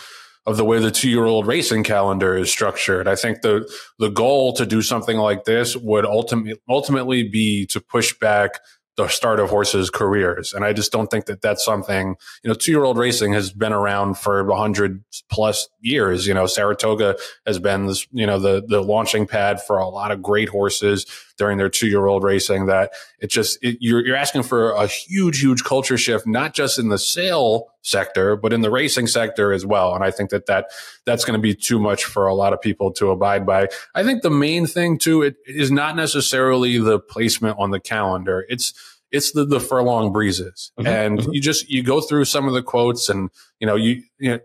of 0.46 0.56
the 0.56 0.64
way 0.64 0.78
the 0.78 0.92
two 0.92 1.10
year 1.10 1.24
old 1.24 1.46
racing 1.46 1.82
calendar 1.82 2.36
is 2.36 2.50
structured. 2.50 3.08
I 3.08 3.16
think 3.16 3.42
the 3.42 3.68
the 3.98 4.08
goal 4.08 4.52
to 4.54 4.66
do 4.66 4.82
something 4.82 5.16
like 5.16 5.44
this 5.44 5.76
would 5.76 6.04
ultimately 6.04 6.60
ultimately 6.68 7.28
be 7.28 7.66
to 7.66 7.80
push 7.80 8.16
back 8.18 8.60
the 8.96 9.08
start 9.08 9.40
of 9.40 9.50
horses' 9.50 9.90
careers. 9.90 10.54
And 10.54 10.64
I 10.64 10.72
just 10.72 10.90
don't 10.90 11.10
think 11.10 11.26
that 11.26 11.42
that's 11.42 11.64
something, 11.64 12.16
you 12.42 12.48
know, 12.48 12.54
two 12.54 12.72
year 12.72 12.84
old 12.84 12.98
racing 12.98 13.32
has 13.34 13.52
been 13.52 13.72
around 13.72 14.18
for 14.18 14.42
100 14.42 15.04
plus 15.30 15.68
years. 15.80 16.26
You 16.26 16.34
know, 16.34 16.46
Saratoga 16.46 17.16
has 17.46 17.58
been 17.58 17.86
this, 17.86 18.06
you 18.10 18.26
know, 18.26 18.38
the, 18.38 18.64
the 18.66 18.82
launching 18.82 19.26
pad 19.26 19.62
for 19.62 19.78
a 19.78 19.88
lot 19.88 20.12
of 20.12 20.22
great 20.22 20.48
horses 20.48 21.06
during 21.36 21.58
their 21.58 21.68
two 21.68 21.86
year 21.86 22.06
old 22.06 22.22
racing 22.22 22.66
that 22.66 22.92
it 23.20 23.28
just, 23.28 23.58
it, 23.62 23.78
you're, 23.80 24.04
you're 24.04 24.16
asking 24.16 24.42
for 24.42 24.72
a 24.72 24.86
huge, 24.86 25.40
huge 25.40 25.64
culture 25.64 25.98
shift, 25.98 26.26
not 26.26 26.54
just 26.54 26.78
in 26.78 26.88
the 26.88 26.98
sale 26.98 27.68
sector, 27.82 28.36
but 28.36 28.52
in 28.52 28.62
the 28.62 28.70
racing 28.70 29.06
sector 29.06 29.52
as 29.52 29.64
well. 29.64 29.94
And 29.94 30.02
I 30.02 30.10
think 30.10 30.30
that, 30.30 30.46
that 30.46 30.66
that's 31.04 31.24
going 31.24 31.38
to 31.38 31.42
be 31.42 31.54
too 31.54 31.78
much 31.78 32.04
for 32.04 32.26
a 32.26 32.34
lot 32.34 32.52
of 32.52 32.60
people 32.60 32.92
to 32.94 33.10
abide 33.10 33.46
by. 33.46 33.68
I 33.94 34.02
think 34.02 34.22
the 34.22 34.30
main 34.30 34.66
thing 34.66 34.98
too, 34.98 35.22
it 35.22 35.36
is 35.46 35.70
not 35.70 35.94
necessarily 35.94 36.78
the 36.78 36.98
placement 36.98 37.58
on 37.58 37.70
the 37.70 37.80
calendar. 37.80 38.44
It's, 38.48 38.74
it's 39.12 39.32
the, 39.32 39.44
the 39.44 39.60
furlong 39.60 40.12
breezes. 40.12 40.72
Mm-hmm, 40.78 40.86
and 40.88 41.18
mm-hmm. 41.18 41.32
you 41.32 41.40
just, 41.40 41.70
you 41.70 41.82
go 41.82 42.00
through 42.00 42.24
some 42.24 42.48
of 42.48 42.54
the 42.54 42.62
quotes 42.62 43.08
and, 43.08 43.30
you 43.60 43.66
know, 43.66 43.76
you, 43.76 44.02
you 44.18 44.30
know, 44.30 44.38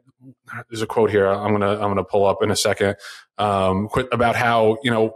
there's 0.69 0.83
a 0.83 0.87
quote 0.87 1.09
here 1.09 1.25
I'm 1.25 1.57
going 1.57 1.61
to, 1.61 1.83
I'm 1.83 1.95
to 1.95 2.03
pull 2.03 2.25
up 2.25 2.43
in 2.43 2.51
a 2.51 2.55
second, 2.55 2.95
um, 3.39 3.89
about 4.11 4.35
how, 4.35 4.77
you 4.83 4.91
know, 4.91 5.15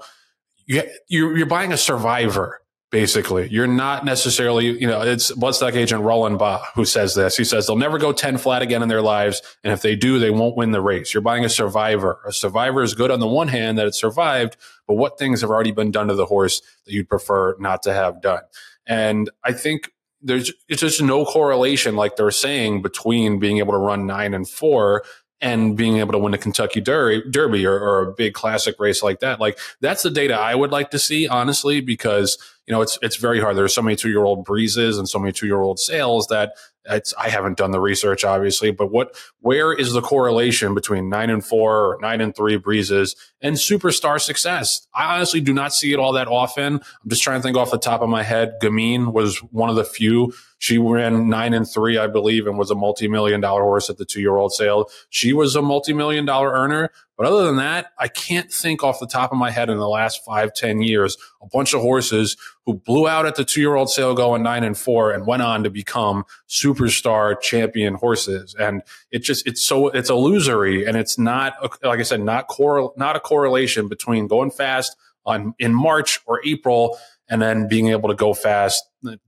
you, 0.66 1.36
you're 1.36 1.46
buying 1.46 1.72
a 1.74 1.78
survivor 1.78 2.62
basically. 2.92 3.50
You're 3.50 3.68
not 3.68 4.06
necessarily, 4.06 4.68
you 4.80 4.88
know, 4.88 5.02
it's 5.02 5.30
Bloodstock 5.32 5.74
agent 5.74 6.04
Roland 6.04 6.40
Baugh 6.40 6.64
who 6.76 6.86
says 6.86 7.14
this. 7.14 7.36
He 7.36 7.44
says 7.44 7.68
they'll 7.68 7.76
never 7.76 7.98
go 7.98 8.14
10 8.14 8.38
flat 8.38 8.62
again 8.62 8.82
in 8.82 8.88
their 8.88 9.02
lives. 9.02 9.42
And 9.66 9.74
if 9.74 9.82
they 9.82 9.98
do, 9.98 10.18
they 10.18 10.30
won't 10.30 10.56
win 10.56 10.72
the 10.72 10.80
race. 10.80 11.14
You're 11.14 11.20
buying 11.20 11.44
a 11.44 11.50
survivor. 11.50 12.20
A 12.26 12.32
survivor 12.32 12.82
is 12.84 12.94
good 12.94 13.12
on 13.12 13.20
the 13.20 13.28
one 13.28 13.50
hand 13.50 13.78
that 13.78 13.86
it 13.86 13.96
survived, 13.96 14.56
but 14.88 14.94
what 14.94 15.20
things 15.20 15.42
have 15.42 15.50
already 15.50 15.74
been 15.74 15.92
done 15.92 16.08
to 16.08 16.16
the 16.16 16.26
horse 16.26 16.62
that 16.86 16.94
you'd 16.94 17.10
prefer 17.10 17.58
not 17.60 17.84
to 17.84 17.94
have 17.94 18.22
done? 18.22 18.44
And 18.88 19.30
I 19.44 19.52
think 19.52 19.92
there's 20.22 20.54
it's 20.70 20.82
just 20.82 21.02
no 21.02 21.26
correlation, 21.26 21.98
like 21.98 22.16
they're 22.16 22.32
saying, 22.32 22.82
between 22.82 23.40
being 23.40 23.58
able 23.58 23.74
to 23.74 23.80
run 23.80 24.08
nine 24.08 24.34
and 24.34 24.48
four 24.48 25.04
and 25.42 25.76
being 25.76 25.98
able 25.98 26.14
to 26.14 26.18
win 26.18 26.34
a 26.34 26.38
Kentucky 26.38 26.82
Derby, 26.82 27.30
Derby 27.30 27.66
or, 27.66 27.78
or, 27.78 28.02
a 28.02 28.14
big 28.14 28.34
classic 28.34 28.80
race 28.80 29.04
like 29.04 29.20
that. 29.20 29.40
Like 29.40 29.60
that's 29.82 30.04
the 30.04 30.10
data 30.10 30.34
I 30.34 30.56
would 30.56 30.72
like 30.72 30.92
to 30.92 31.00
see, 31.00 31.28
honestly, 31.28 31.82
because 31.82 32.38
you 32.68 32.74
know 32.74 32.82
it's 32.82 32.98
it's 33.02 33.16
very 33.16 33.40
hard. 33.40 33.56
There's 33.58 33.74
so 33.74 33.82
many 33.82 33.96
two 33.96 34.10
year 34.10 34.24
old 34.24 34.46
breezes 34.46 34.98
and 34.98 35.08
so 35.08 35.20
many 35.20 35.32
two 35.32 35.48
year 35.48 35.62
old 35.62 35.80
sales 35.80 36.28
that 36.28 36.54
it's, 36.88 37.14
I 37.18 37.30
haven't 37.30 37.58
done 37.58 37.72
the 37.72 37.80
research, 37.80 38.24
obviously, 38.24 38.72
but 38.72 38.92
what, 38.92 39.16
where 39.40 39.74
is 39.74 39.94
the 39.94 40.02
correlation 40.02 40.76
between 40.76 41.10
nine 41.10 41.30
and 41.30 41.44
four 41.44 41.96
or 41.96 41.98
nine 42.02 42.22
and 42.22 42.36
three 42.36 42.58
breezes 42.58 43.16
and 43.42 43.56
superstar 43.56 44.22
success? 44.22 44.88
I 44.94 45.16
honestly 45.16 45.42
do 45.42 45.54
not 45.54 45.74
see 45.74 45.94
it 45.94 46.00
all 46.00 46.14
that 46.14 46.28
often. 46.28 46.76
I'm 46.76 47.10
just 47.10 47.24
trying 47.24 47.40
to 47.40 47.44
think 47.44 47.58
off 47.58 47.72
the 47.72 47.78
top 47.78 48.02
of 48.02 48.10
my 48.10 48.24
head. 48.24 48.56
Gamine 48.62 49.14
was 49.14 49.38
one 49.52 49.70
of 49.70 49.76
the 49.76 49.84
few. 49.84 50.34
She 50.60 50.78
ran 50.78 51.30
nine 51.30 51.54
and 51.54 51.68
three, 51.68 51.98
I 51.98 52.08
believe, 52.08 52.48
and 52.48 52.58
was 52.58 52.72
a 52.72 52.76
multi-million 52.76 53.42
dollar 53.42 53.64
horse 53.64 53.90
at 53.90 53.98
the 53.98 54.06
two 54.06 54.22
year 54.22 54.36
old 54.36 54.54
sale. 54.54 54.90
She 55.10 55.34
was 55.34 55.56
a 55.56 55.62
multi-million 55.62 56.26
dollar 56.26 56.52
earner. 56.52 56.92
But 57.18 57.28
other 57.28 57.46
than 57.46 57.58
that, 57.58 57.88
I 57.98 58.08
can't 58.08 58.52
think 58.52 58.84
off 58.84 59.00
the 59.00 59.08
top 59.08 59.32
of 59.32 59.38
my 59.38 59.50
head 59.50 59.70
in 59.70 59.78
the 59.78 59.88
last 59.88 60.24
five, 60.26 60.54
ten 60.54 60.82
years, 60.82 61.18
a 61.42 61.48
bunch 61.48 61.74
of 61.74 61.82
horses 61.82 62.36
who 62.66 62.74
blew 62.74 63.08
out 63.08 63.26
at 63.26 63.36
the 63.36 63.46
two 63.46 63.62
year 63.62 63.76
old 63.76 63.90
sale 63.90 64.14
going 64.14 64.44
nine 64.44 64.64
and 64.64 64.78
four 64.78 65.12
and 65.12 65.26
went 65.26 65.42
on 65.42 65.64
to 65.64 65.70
become 65.70 66.26
superstar 66.50 67.40
champion 67.40 67.96
horses. 67.96 68.56
And 68.60 68.82
it 69.12 69.20
just, 69.20 69.48
it's 69.48 69.62
so, 69.62 69.90
it's 69.90 70.10
illusory 70.10 70.86
and 70.86 70.98
it's 70.98 71.18
not, 71.18 71.54
like 71.84 72.00
I 72.00 72.04
said, 72.04 72.22
not 72.22 72.48
core, 72.48 72.94
not 72.98 73.16
a 73.16 73.20
correlation 73.20 73.88
between 73.88 74.28
going 74.28 74.52
fast 74.52 74.96
on 75.26 75.54
in 75.58 75.74
March 75.74 76.20
or 76.26 76.42
April 76.46 76.98
and 77.28 77.42
then 77.42 77.68
being 77.68 77.88
able 77.88 78.10
to 78.10 78.16
go 78.16 78.34
fast 78.34 78.84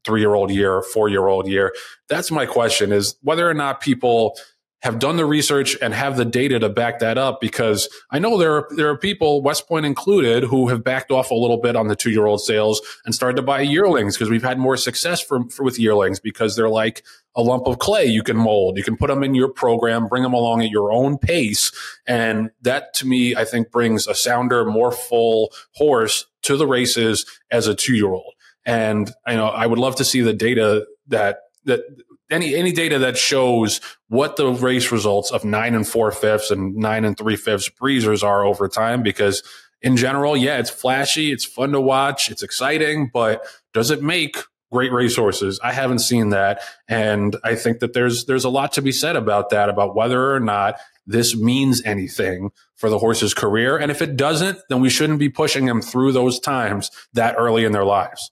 three 0.06 0.22
year 0.22 0.34
old 0.34 0.52
year, 0.52 0.82
four 0.82 1.10
year 1.10 1.28
old 1.28 1.48
year. 1.48 1.74
That's 2.10 2.32
my 2.32 2.46
question 2.46 2.92
is 2.92 3.16
whether 3.22 3.50
or 3.50 3.54
not 3.54 3.82
people, 3.82 4.38
have 4.84 5.00
done 5.00 5.18
the 5.18 5.26
research 5.26 5.76
and 5.82 5.94
have 5.94 6.18
the 6.18 6.26
data 6.26 6.60
to 6.60 6.70
back 6.70 7.00
that 7.00 7.18
up 7.18 7.42
because 7.42 7.90
I 8.12 8.20
know 8.20 8.38
there 8.38 8.56
are, 8.58 8.68
there 8.76 8.90
are 8.90 8.98
people, 8.98 9.42
West 9.42 9.68
Point 9.68 9.88
included, 9.88 10.44
who 10.44 10.68
have 10.68 10.84
backed 10.84 11.12
off 11.12 11.32
a 11.32 11.36
little 11.36 11.58
bit 11.58 11.76
on 11.76 11.88
the 11.88 11.96
two 11.96 12.12
year 12.12 12.28
old 12.28 12.42
sales 12.42 12.82
and 13.04 13.16
started 13.16 13.38
to 13.38 13.42
buy 13.42 13.62
yearlings 13.62 14.16
because 14.16 14.30
we've 14.30 14.44
had 14.44 14.60
more 14.60 14.78
success 14.78 15.20
for, 15.20 15.50
for, 15.50 15.64
with 15.64 15.80
yearlings 15.80 16.20
because 16.20 16.56
they're 16.56 16.70
like 16.70 17.04
a 17.36 17.42
lump 17.42 17.66
of 17.66 17.80
clay 17.80 18.06
you 18.06 18.22
can 18.22 18.38
mold. 18.38 18.78
You 18.78 18.84
can 18.84 18.98
put 18.98 19.08
them 19.08 19.24
in 19.24 19.34
your 19.34 19.50
program, 19.50 20.08
bring 20.08 20.24
them 20.24 20.34
along 20.34 20.62
at 20.62 20.70
your 20.70 20.92
own 20.92 21.18
pace. 21.18 21.72
And 22.06 22.52
that 22.62 22.94
to 22.96 23.08
me, 23.08 23.36
I 23.36 23.46
think 23.46 23.72
brings 23.72 24.08
a 24.08 24.14
sounder, 24.14 24.64
more 24.64 24.92
full 24.92 25.52
horse 25.74 26.26
to 26.44 26.56
the 26.56 26.68
races 26.68 27.26
as 27.50 27.68
a 27.68 27.74
two 27.74 27.96
year 27.96 28.10
old. 28.10 28.34
And 28.64 29.12
you 29.28 29.36
know, 29.36 29.48
I 29.48 29.66
would 29.66 29.80
love 29.80 29.96
to 29.96 30.06
see 30.06 30.22
the 30.22 30.34
data 30.34 30.86
that 31.08 31.40
that 31.66 31.82
any 32.30 32.56
any 32.56 32.72
data 32.72 33.00
that 33.00 33.18
shows 33.18 33.82
what 34.10 34.36
the 34.36 34.48
race 34.48 34.92
results 34.92 35.32
of 35.32 35.46
nine 35.46 35.74
and 35.76 35.88
four 35.88 36.12
fifths 36.12 36.52
and 36.52 36.76
nine 36.76 37.06
and 37.06 37.18
three 37.18 37.36
fifths 37.36 37.70
breezers 37.70 38.24
are 38.24 38.44
over 38.44 38.68
time 38.68 39.04
because 39.04 39.44
in 39.82 39.96
general 39.96 40.36
yeah 40.36 40.58
it's 40.58 40.70
flashy 40.70 41.32
it's 41.32 41.46
fun 41.46 41.72
to 41.72 41.82
watch 41.82 42.30
it's 42.30 42.44
exciting 42.44 43.10
but 43.14 43.46
does 43.74 43.92
it 43.92 44.02
make 44.02 44.38
great 44.72 44.92
racehorses? 44.92 45.60
I 45.64 45.72
haven't 45.72 46.00
seen 46.00 46.30
that. 46.30 46.62
And 46.88 47.36
i 47.44 47.56
think 47.56 47.80
that 47.80 47.94
there's 47.94 48.26
there's 48.26 48.44
a 48.44 48.50
lot 48.50 48.74
to 48.74 48.82
be 48.82 48.92
said 48.92 49.16
about 49.16 49.50
that 49.50 49.70
about 49.70 49.96
whether 49.96 50.34
or 50.34 50.40
not 50.40 50.80
this 51.06 51.36
means 51.36 51.82
anything 51.86 52.50
for 52.76 52.90
the 52.90 53.00
horse's 53.00 53.34
career. 53.34 53.78
And 53.78 53.92
if 53.92 54.02
it 54.02 54.18
doesn't 54.18 54.60
then 54.70 54.82
we 54.82 54.90
shouldn't 54.90 55.20
be 55.20 55.30
pushing 55.30 55.66
them 55.66 55.82
through 55.82 56.12
those 56.12 56.40
times 56.40 56.92
that 57.14 57.36
early 57.38 57.66
in 57.66 57.72
their 57.72 57.86
lives. 57.86 58.32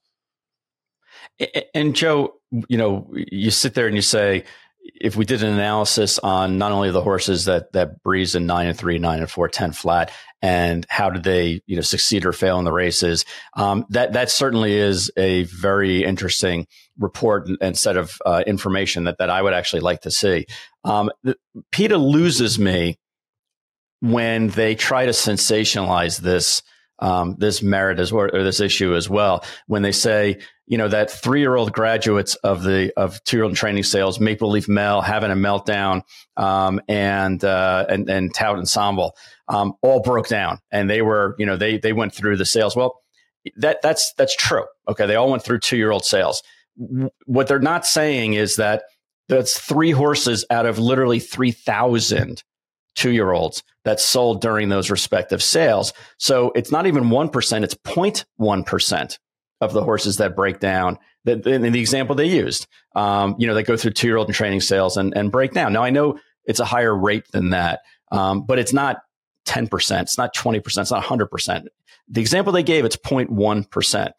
And 1.74 1.96
joe 1.96 2.35
you 2.52 2.78
know, 2.78 3.12
you 3.14 3.52
sit 3.52 3.74
there 3.74 3.88
and 3.88 3.96
you 3.96 4.02
say, 4.02 4.44
if 5.02 5.16
we 5.16 5.25
did 5.25 5.42
an 5.42 5.54
analysis 5.54 6.20
on 6.20 6.58
not 6.58 6.72
only 6.72 6.92
the 6.92 7.02
horses 7.02 7.46
that 7.46 7.72
that 7.74 8.04
breeze 8.04 8.36
in 8.36 8.46
nine 8.46 8.68
and 8.68 8.78
three, 8.78 9.00
nine 9.00 9.20
and 9.20 9.30
four, 9.30 9.48
10 9.48 9.72
flat, 9.72 10.12
and 10.42 10.86
how 10.90 11.10
did 11.10 11.24
they, 11.24 11.62
you 11.66 11.75
know, 11.75 11.82
succeed 11.82 12.25
or 12.25 12.32
fail 12.32 12.60
in 12.60 12.66
the 12.66 12.72
races, 12.72 13.25
um, 13.56 13.86
that 13.90 14.14
that 14.14 14.30
certainly 14.30 14.74
is 14.74 15.12
a 15.18 15.44
very 15.44 16.04
interesting 16.04 16.68
report 17.00 17.50
and 17.62 17.78
set 17.78 17.98
of 17.98 18.18
uh, 18.25 18.44
information 18.46 19.06
that 19.06 19.18
that 19.18 19.30
I 19.30 19.42
would 19.42 19.54
actually 19.54 19.80
like 19.82 20.02
to 20.02 20.12
see. 20.12 20.46
Um, 20.84 21.10
PETA 21.72 21.98
loses 21.98 22.60
me 22.60 23.00
when 24.02 24.50
they 24.50 24.75
try 24.75 25.06
to 25.06 25.12
sensationalize 25.12 26.20
this 26.20 26.62
um, 27.00 27.36
this 27.38 27.62
merit 27.62 28.00
as 28.00 28.12
well, 28.12 28.30
or 28.34 28.44
this 28.44 28.60
issue 28.60 28.96
as 28.96 29.10
well. 29.10 29.44
When 29.68 29.82
they 29.82 29.92
say, 29.92 30.40
you 30.68 30.78
know, 30.78 30.88
that 30.88 31.12
three 31.12 31.40
year 31.40 31.56
old 31.56 31.74
graduates 31.74 32.36
of 32.36 32.64
the 32.64 32.94
of 32.98 33.24
two 33.24 33.38
year 33.38 33.44
old 33.44 33.56
training 33.56 33.84
sales, 33.84 34.20
Maple 34.20 34.50
Leaf 34.50 34.68
Mel 34.68 35.02
having 35.02 35.32
a 35.32 35.36
meltdown, 35.36 36.02
um, 36.38 36.82
and 36.88 37.44
uh, 37.44 37.86
and 37.90 38.10
and 38.10 38.34
Tout 38.34 38.58
Ensemble, 38.58 39.16
um, 39.48 39.74
all 39.82 40.02
broke 40.02 40.28
down, 40.28 40.60
and 40.72 40.90
they 40.90 41.02
were, 41.02 41.36
you 41.38 41.46
know, 41.46 41.58
they 41.58 41.78
they 41.78 41.94
went 41.94 42.14
through 42.14 42.38
the 42.38 42.46
sales. 42.46 42.75
Well, 42.75 43.02
that 43.58 43.82
that's 43.82 44.14
that's 44.14 44.36
true. 44.36 44.66
Okay, 44.88 45.06
they 45.06 45.16
all 45.16 45.30
went 45.30 45.44
through 45.44 45.60
two 45.60 45.78
year 45.78 45.92
old 45.92 46.06
sales. 46.06 46.42
What 47.25 47.48
they're 47.48 47.60
not 47.60 47.86
saying 47.86 48.34
is 48.34 48.58
that 48.58 48.84
that's 49.28 49.60
three 49.60 49.92
horses 49.92 50.46
out 50.50 50.66
of 50.66 50.80
literally 50.80 51.20
three 51.20 51.52
thousand 51.52 52.44
two 52.96 53.12
year 53.12 53.32
olds 53.32 53.64
that 53.84 54.00
sold 54.00 54.42
during 54.42 54.70
those 54.70 54.90
respective 54.90 55.44
sales. 55.44 55.94
So 56.18 56.52
it's 56.56 56.72
not 56.72 56.88
even 56.88 57.06
1%, 57.06 57.64
it's 57.64 57.75
0.1% 57.75 59.18
of 59.62 59.74
the 59.74 59.84
horses 59.84 60.18
that 60.18 60.36
break 60.36 60.60
down. 60.60 60.98
In 61.25 61.72
the 61.72 61.80
example 61.80 62.16
they 62.16 62.25
used, 62.25 62.68
um, 62.96 63.36
you 63.38 63.48
know, 63.48 63.54
they 63.54 63.64
go 63.64 63.78
through 63.78 63.92
two 63.92 64.08
year 64.08 64.18
old 64.18 64.28
and 64.28 64.36
training 64.36 64.62
sales 64.62 64.98
and, 64.98 65.16
and 65.16 65.32
break 65.32 65.54
down. 65.54 65.74
Now, 65.74 65.84
I 65.84 65.90
know 65.90 66.20
it's 66.46 66.60
a 66.60 66.66
higher 66.66 66.96
rate 66.96 67.25
than 67.32 67.52
that, 67.52 67.80
um, 68.12 68.46
but 68.46 68.60
it's 68.60 68.74
not 68.74 68.98
10%, 69.48 70.02
it's 70.02 70.18
not 70.18 70.36
20%, 70.36 70.58
it's 70.78 70.92
not 70.92 71.04
100%. 71.04 71.66
The 72.08 72.22
example 72.22 72.54
they 72.54 72.64
gave, 72.64 72.86
it's 72.86 72.98
0.1%. 72.98 74.12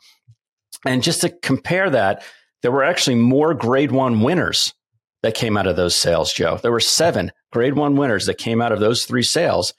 And 0.85 1.02
just 1.02 1.21
to 1.23 1.30
compare 1.30 1.90
that, 1.90 2.25
there 2.62 2.73
were 2.73 2.85
actually 2.85 3.16
more 3.16 3.54
grade 3.54 3.92
one 3.92 4.23
winners 4.23 4.75
that 5.23 5.35
came 5.35 5.56
out 5.56 5.66
of 5.66 5.76
those 5.76 5.95
sales, 5.95 6.33
Joe. 6.33 6.59
There 6.62 6.73
were 6.73 6.80
seven 6.80 7.33
grade 7.56 7.72
one 7.72 7.96
winners 7.96 8.26
that 8.26 8.36
came 8.36 8.60
out 8.60 8.70
of 8.70 8.80
those 8.80 9.06
three 9.06 9.22
sales. 9.22 9.72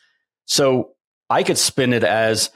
So 0.45 0.93
I 1.29 1.43
could 1.43 1.59
spin 1.59 1.93
it 1.93 2.03
as 2.03 2.49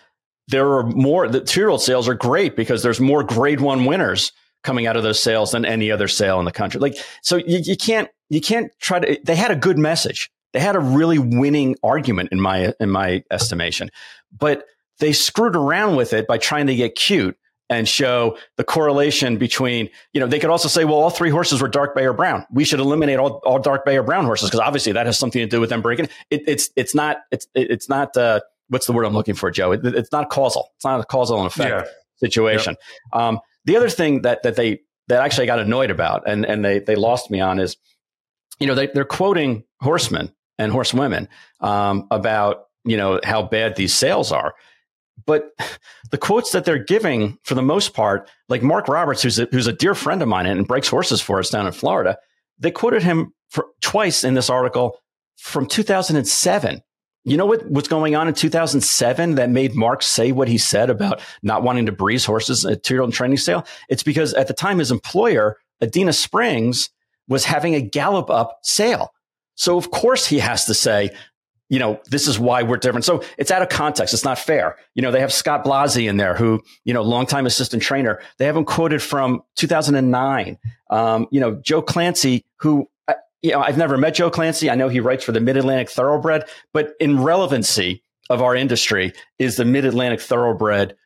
there 0.48 0.74
are 0.74 0.84
more, 0.84 1.28
the 1.28 1.42
two 1.42 1.60
year 1.60 1.70
old 1.70 1.84
sales 1.84 2.10
are 2.10 2.16
great 2.16 2.56
because 2.56 2.82
there's 2.82 3.00
more 3.00 3.22
grade 3.22 3.62
one 3.62 3.86
winners 3.86 4.32
coming 4.64 4.88
out 4.88 4.98
of 4.98 5.04
those 5.04 5.22
sales 5.22 5.52
than 5.52 5.64
any 5.64 5.92
other 5.92 6.08
sale 6.08 6.40
in 6.40 6.46
the 6.46 6.52
country. 6.52 6.80
Like, 6.80 6.96
so 7.22 7.36
you, 7.36 7.60
you 7.60 7.78
can't, 7.78 8.10
you 8.30 8.42
can't 8.42 8.72
try 8.80 9.00
to, 9.00 9.20
they 9.24 9.36
had 9.36 9.52
a 9.52 9.56
good 9.56 9.78
message. 9.78 10.32
They 10.54 10.60
had 10.60 10.76
a 10.76 10.80
really 10.80 11.20
winning 11.20 11.76
argument 11.84 12.30
in 12.32 12.42
my, 12.42 12.74
in 12.80 12.90
my 12.90 13.24
estimation, 13.30 13.92
but 14.36 14.66
they 14.98 15.14
screwed 15.14 15.56
around 15.56 15.98
with 15.98 16.14
it 16.14 16.26
by 16.26 16.40
trying 16.40 16.66
to 16.66 16.76
get 16.76 16.96
cute 16.96 17.38
and 17.72 17.88
show 17.88 18.38
the 18.58 18.66
correlation 18.66 19.38
between, 19.38 19.90
you 20.12 20.20
know, 20.20 20.28
they 20.28 20.40
could 20.40 20.50
also 20.50 20.68
say, 20.68 20.84
well, 20.84 20.98
all 20.98 21.10
three 21.10 21.30
horses 21.30 21.62
were 21.62 21.70
dark 21.70 21.96
bay 21.96 22.06
or 22.06 22.12
brown. 22.12 22.46
We 22.52 22.66
should 22.66 22.82
eliminate 22.82 23.18
all, 23.18 23.42
all 23.46 23.60
dark 23.60 23.86
bay 23.86 23.98
or 23.98 24.04
brown 24.04 24.26
horses 24.26 24.50
because 24.50 24.60
obviously 24.60 24.92
that 24.92 25.06
has 25.06 25.18
something 25.18 25.40
to 25.40 25.48
do 25.48 25.62
with 25.62 25.70
them 25.70 25.82
breaking. 25.82 26.10
It, 26.30 26.44
it's 26.48 26.70
it's 26.76 26.94
not 26.94 27.20
it's 27.32 27.48
it's 27.56 27.88
not 27.88 28.16
uh, 28.18 28.42
what's 28.68 28.88
the 28.88 28.92
word 28.92 29.06
I'm 29.06 29.14
looking 29.14 29.36
for, 29.36 29.50
Joe? 29.50 29.72
It, 29.72 29.86
it's 29.86 30.12
not 30.12 30.30
causal. 30.30 30.70
It's 30.76 30.84
not 30.84 31.00
a 31.00 31.06
causal 31.06 31.38
and 31.38 31.48
effect 31.48 31.88
yeah. 31.88 31.92
situation. 32.18 32.76
Um, 33.14 33.40
the 33.64 33.78
other 33.78 33.90
thing 33.90 34.24
that 34.24 34.44
that 34.44 34.58
they 34.58 34.82
that 35.08 35.22
actually 35.22 35.46
I 35.46 35.48
got 35.48 35.60
annoyed 35.60 35.92
about 35.92 36.24
and 36.28 36.46
and 36.46 36.66
they 36.66 36.80
they 36.80 36.96
lost 36.96 37.32
me 37.32 37.40
on 37.40 37.58
is, 37.58 37.78
you 38.60 38.68
know, 38.68 38.76
they, 38.76 38.88
they're 38.88 39.06
quoting 39.06 39.64
horsemen 39.80 40.34
and 40.58 40.74
horsewomen 40.74 41.30
um, 41.62 42.06
about 42.12 42.66
you 42.84 42.98
know 42.98 43.22
how 43.24 43.44
bad 43.44 43.78
these 43.78 43.94
sales 43.94 44.34
are. 44.34 44.56
But 45.26 45.52
the 46.10 46.18
quotes 46.18 46.52
that 46.52 46.66
they're 46.66 46.84
giving, 46.84 47.38
for 47.44 47.56
the 47.56 47.62
most 47.62 47.94
part, 47.94 48.30
like 48.50 48.64
Mark 48.64 48.88
Roberts, 48.88 49.22
who's 49.22 49.40
a, 49.40 49.48
who's 49.52 49.68
a 49.68 49.74
dear 49.74 49.96
friend 49.96 50.22
of 50.22 50.28
mine 50.28 50.46
and 50.46 50.68
breaks 50.68 50.88
horses 50.88 51.22
for 51.22 51.40
us 51.40 51.50
down 51.50 51.68
in 51.68 51.74
Florida, 51.74 52.18
they 52.60 52.72
quoted 52.72 53.04
him 53.04 53.34
for, 53.50 53.68
twice 53.82 54.24
in 54.24 54.34
this 54.34 54.50
article 54.50 55.00
from 55.38 55.66
2007. 55.68 56.82
You 57.24 57.38
know 57.38 57.46
what 57.46 57.70
was 57.70 57.88
going 57.88 58.16
on 58.16 58.28
in 58.28 58.34
2007 58.34 59.36
that 59.36 59.50
made 59.50 59.76
Mark 59.76 60.02
say 60.02 60.32
what 60.32 60.48
he 60.48 60.58
said 60.58 60.90
about 60.90 61.22
not 61.44 61.62
wanting 61.62 61.86
to 61.86 61.92
breeze 61.92 62.26
horses 62.26 62.66
at 62.66 62.84
two-year-old 62.84 63.14
training 63.14 63.38
sale? 63.38 63.66
It's 63.90 64.04
because 64.04 64.34
at 64.34 64.48
the 64.48 64.56
time 64.56 64.80
his 64.80 64.92
employer, 64.92 65.58
Adena 65.84 66.16
Springs, 66.16 66.90
was 67.28 67.46
having 67.46 67.76
a 67.76 67.82
gallop 67.82 68.32
up 68.32 68.60
sale. 68.64 69.14
So 69.56 69.78
of 69.78 69.92
course 69.92 70.26
he 70.26 70.40
has 70.40 70.66
to 70.66 70.74
say, 70.74 71.12
you 71.72 71.80
know, 71.80 72.02
this 72.10 72.28
is 72.28 72.38
why 72.38 72.64
we're 72.64 72.76
different. 72.76 73.06
So 73.06 73.24
it's 73.38 73.50
out 73.50 73.62
of 73.62 73.70
context. 73.70 74.14
It's 74.14 74.26
not 74.26 74.38
fair. 74.38 74.76
You 74.94 75.02
know, 75.02 75.10
they 75.10 75.22
have 75.22 75.32
Scott 75.32 75.64
Blasi 75.64 76.08
in 76.08 76.18
there 76.18 76.36
who, 76.36 76.62
you 76.84 76.94
know, 76.94 77.02
longtime 77.02 77.46
assistant 77.46 77.82
trainer. 77.82 78.20
They 78.38 78.46
have 78.46 78.58
him 78.58 78.66
quoted 78.66 79.02
from 79.02 79.42
2009. 79.56 80.60
Um, 80.90 81.28
you 81.32 81.40
know, 81.40 81.56
Joe 81.56 81.82
Clancy, 81.82 82.44
who, 82.58 82.90
uh, 83.08 83.14
you 83.42 83.52
know, 83.54 83.62
I've 83.62 83.78
never 83.78 83.98
met 83.98 84.16
Joe 84.16 84.30
Clancy. 84.30 84.70
I 84.70 84.76
know 84.76 84.90
he 84.90 85.00
writes 85.00 85.24
for 85.24 85.32
the 85.32 85.40
Mid 85.40 85.56
Atlantic 85.56 85.90
Thoroughbred, 85.90 86.44
but 86.74 86.92
in 87.00 87.24
relevancy 87.24 88.04
of 88.30 88.42
our 88.42 88.54
industry 88.54 89.14
is 89.40 89.56
the 89.56 89.64
Mid 89.64 89.86
Atlantic 89.86 90.20
Thoroughbred, 90.20 90.98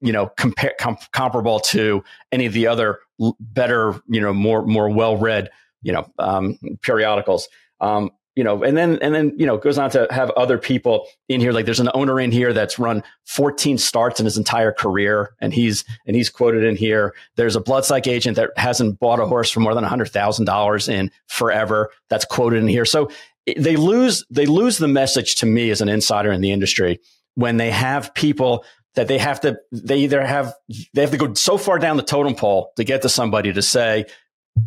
you 0.00 0.12
know, 0.12 0.28
com- 0.38 0.96
comparable 1.12 1.60
to 1.60 2.02
any 2.32 2.46
of 2.46 2.54
the 2.54 2.66
other 2.68 3.00
better, 3.38 4.00
you 4.08 4.22
know, 4.22 4.32
more, 4.32 4.64
more 4.64 4.88
well 4.88 5.18
read, 5.18 5.50
you 5.82 5.92
know, 5.92 6.10
um, 6.18 6.58
periodicals. 6.80 7.48
Um, 7.82 8.12
you 8.36 8.44
know, 8.44 8.62
and 8.62 8.76
then 8.76 8.98
and 9.00 9.14
then 9.14 9.32
you 9.36 9.46
know 9.46 9.56
goes 9.56 9.78
on 9.78 9.90
to 9.90 10.06
have 10.10 10.30
other 10.32 10.58
people 10.58 11.06
in 11.28 11.40
here. 11.40 11.52
Like 11.52 11.64
there's 11.64 11.80
an 11.80 11.90
owner 11.94 12.20
in 12.20 12.30
here 12.30 12.52
that's 12.52 12.78
run 12.78 13.02
14 13.24 13.78
starts 13.78 14.20
in 14.20 14.26
his 14.26 14.36
entire 14.36 14.72
career, 14.72 15.34
and 15.40 15.54
he's 15.54 15.84
and 16.06 16.14
he's 16.14 16.28
quoted 16.28 16.62
in 16.62 16.76
here. 16.76 17.14
There's 17.36 17.56
a 17.56 17.60
bloodstock 17.60 18.06
agent 18.06 18.36
that 18.36 18.50
hasn't 18.56 19.00
bought 19.00 19.20
a 19.20 19.26
horse 19.26 19.50
for 19.50 19.60
more 19.60 19.74
than 19.74 19.84
hundred 19.84 20.10
thousand 20.10 20.44
dollars 20.44 20.88
in 20.88 21.10
forever. 21.26 21.90
That's 22.10 22.26
quoted 22.26 22.58
in 22.58 22.68
here. 22.68 22.84
So 22.84 23.10
they 23.56 23.76
lose 23.76 24.24
they 24.28 24.46
lose 24.46 24.78
the 24.78 24.88
message 24.88 25.36
to 25.36 25.46
me 25.46 25.70
as 25.70 25.80
an 25.80 25.88
insider 25.88 26.30
in 26.30 26.42
the 26.42 26.52
industry 26.52 27.00
when 27.36 27.56
they 27.56 27.70
have 27.70 28.12
people 28.14 28.64
that 28.96 29.08
they 29.08 29.18
have 29.18 29.40
to 29.40 29.58
they 29.72 29.98
either 29.98 30.24
have 30.24 30.54
they 30.92 31.02
have 31.02 31.10
to 31.10 31.16
go 31.16 31.32
so 31.34 31.56
far 31.56 31.78
down 31.78 31.96
the 31.96 32.02
totem 32.02 32.34
pole 32.34 32.72
to 32.76 32.84
get 32.84 33.02
to 33.02 33.08
somebody 33.08 33.52
to 33.52 33.62
say 33.62 34.04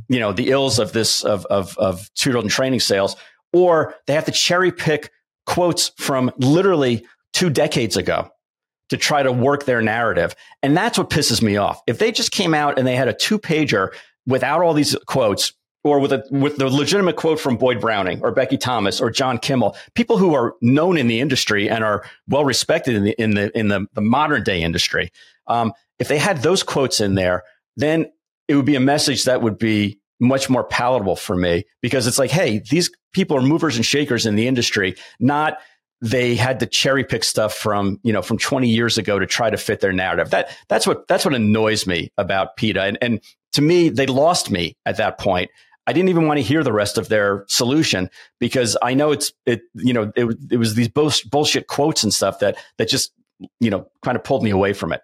you 0.08 0.20
know 0.20 0.32
the 0.32 0.50
ills 0.50 0.80
of 0.80 0.94
this 0.94 1.24
of 1.24 1.46
of 1.48 1.78
of 1.78 2.10
year 2.24 2.38
old 2.38 2.50
training 2.50 2.80
sales 2.80 3.16
or 3.54 3.96
they 4.08 4.14
have 4.14 4.26
to 4.26 4.32
cherry 4.32 4.72
pick 4.72 5.12
quotes 5.46 5.92
from 5.98 6.32
literally 6.38 7.06
two 7.34 7.50
decades 7.50 7.98
ago 7.98 8.30
to 8.90 8.98
try 8.98 9.24
to 9.24 9.32
work 9.32 9.66
their 9.66 9.82
narrative. 9.82 10.36
And 10.64 10.76
that's 10.76 10.98
what 10.98 11.10
pisses 11.10 11.42
me 11.42 11.58
off. 11.58 11.82
If 11.88 12.00
they 12.00 12.12
just 12.12 12.32
came 12.32 12.54
out 12.54 12.78
and 12.78 12.88
they 12.88 12.96
had 12.96 13.08
a 13.08 13.14
two 13.14 13.40
pager 13.40 13.94
without 14.26 14.62
all 14.62 14.74
these 14.74 14.96
quotes, 15.06 15.54
or 15.84 16.00
with 16.00 16.12
a 16.12 16.24
with 16.30 16.58
the 16.58 16.70
legitimate 16.70 17.16
quote 17.16 17.40
from 17.40 17.56
Boyd 17.56 17.80
Browning 17.80 18.22
or 18.22 18.32
Becky 18.32 18.58
Thomas 18.58 19.00
or 19.00 19.10
John 19.10 19.38
Kimmel, 19.38 19.78
people 19.96 20.18
who 20.18 20.34
are 20.34 20.56
known 20.62 20.98
in 20.98 21.08
the 21.08 21.22
industry 21.22 21.70
and 21.70 21.84
are 21.84 22.04
well 22.28 22.44
respected 22.44 22.96
in 22.96 23.04
the 23.06 23.22
in 23.22 23.32
the 23.32 23.58
in 23.58 23.70
the, 23.70 23.88
the 23.94 24.02
modern 24.02 24.44
day 24.44 24.62
industry. 24.62 25.12
Um, 25.48 25.74
if 25.98 26.08
they 26.08 26.18
had 26.18 26.42
those 26.42 26.64
quotes 26.64 27.00
in 27.00 27.16
there, 27.16 27.44
then 27.78 28.12
it 28.48 28.56
would 28.56 28.66
be 28.66 28.76
a 28.76 28.82
message 28.82 29.26
that 29.26 29.42
would 29.42 29.58
be 29.58 29.99
much 30.20 30.50
more 30.50 30.64
palatable 30.64 31.16
for 31.16 31.36
me 31.36 31.66
because 31.82 32.08
it's 32.08 32.20
like, 32.20 32.32
hey, 32.32 32.62
these 32.70 32.90
people 33.14 33.38
are 33.38 33.42
movers 33.42 33.76
and 33.76 33.86
shakers 33.86 34.26
in 34.26 34.36
the 34.36 34.48
industry, 34.48 34.96
not 35.20 35.58
they 36.02 36.36
had 36.36 36.62
to 36.62 36.66
cherry 36.66 37.04
pick 37.04 37.24
stuff 37.24 37.54
from 37.54 38.00
you 38.04 38.14
know 38.14 38.22
from 38.22 38.38
20 38.38 38.70
years 38.70 38.98
ago 38.98 39.20
to 39.20 39.26
try 39.26 39.50
to 39.50 39.58
fit 39.58 39.82
their 39.82 39.94
narrative. 39.94 40.30
That 40.30 40.50
that's 40.68 40.88
what 40.88 41.08
that's 41.08 41.26
what 41.26 41.34
annoys 41.34 41.86
me 41.86 42.12
about 42.18 42.56
PETA. 42.56 42.82
And, 42.82 42.98
and 43.02 43.22
to 43.54 43.62
me, 43.62 43.90
they 43.90 44.06
lost 44.06 44.50
me 44.52 44.78
at 44.86 44.98
that 44.98 45.20
point. 45.20 45.50
I 45.88 45.94
didn't 45.94 46.10
even 46.10 46.28
want 46.28 46.38
to 46.38 46.44
hear 46.44 46.64
the 46.64 46.72
rest 46.72 46.98
of 46.98 47.10
their 47.10 47.46
solution 47.48 48.10
because 48.40 48.78
I 48.82 48.94
know 48.94 49.12
it's 49.12 49.34
it 49.46 49.62
you 49.74 49.94
know 49.94 50.12
it, 50.16 50.38
it 50.52 50.58
was 50.58 50.76
these 50.76 50.88
bullshit 50.88 51.68
quotes 51.68 52.04
and 52.04 52.14
stuff 52.14 52.40
that 52.40 52.58
that 52.78 52.88
just 52.88 53.12
you 53.60 53.70
know 53.70 53.88
kind 54.04 54.16
of 54.16 54.24
pulled 54.24 54.44
me 54.44 54.52
away 54.52 54.74
from 54.74 54.94
it. 54.94 55.02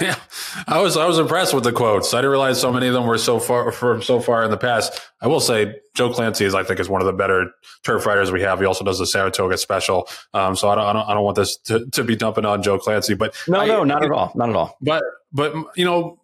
Yeah, 0.00 0.16
I 0.66 0.80
was 0.80 0.96
I 0.96 1.06
was 1.06 1.18
impressed 1.18 1.54
with 1.54 1.64
the 1.64 1.72
quotes. 1.72 2.12
I 2.12 2.18
didn't 2.18 2.30
realize 2.30 2.60
so 2.60 2.72
many 2.72 2.88
of 2.88 2.94
them 2.94 3.06
were 3.06 3.18
so 3.18 3.38
far 3.38 3.70
from 3.70 4.02
so 4.02 4.20
far 4.20 4.42
in 4.42 4.50
the 4.50 4.56
past. 4.56 5.00
I 5.20 5.28
will 5.28 5.40
say 5.40 5.76
Joe 5.94 6.12
Clancy 6.12 6.44
is 6.44 6.54
I 6.54 6.64
think 6.64 6.80
is 6.80 6.88
one 6.88 7.00
of 7.00 7.06
the 7.06 7.12
better 7.12 7.52
turf 7.84 8.04
writers 8.04 8.32
we 8.32 8.42
have. 8.42 8.58
He 8.58 8.66
also 8.66 8.84
does 8.84 8.98
the 8.98 9.06
Saratoga 9.06 9.56
Special. 9.56 10.08
Um, 10.34 10.56
so 10.56 10.68
I 10.68 10.74
don't, 10.74 10.86
I 10.86 10.92
don't 10.92 11.08
I 11.08 11.14
don't 11.14 11.24
want 11.24 11.36
this 11.36 11.56
to, 11.58 11.86
to 11.90 12.04
be 12.04 12.16
dumping 12.16 12.44
on 12.44 12.62
Joe 12.62 12.78
Clancy, 12.78 13.14
but 13.14 13.34
no, 13.46 13.60
I, 13.60 13.66
no, 13.66 13.84
not 13.84 14.04
at 14.04 14.10
all, 14.10 14.32
not 14.34 14.48
at 14.50 14.56
all. 14.56 14.76
But 14.80 15.02
but 15.32 15.54
you 15.76 15.84
know. 15.84 16.20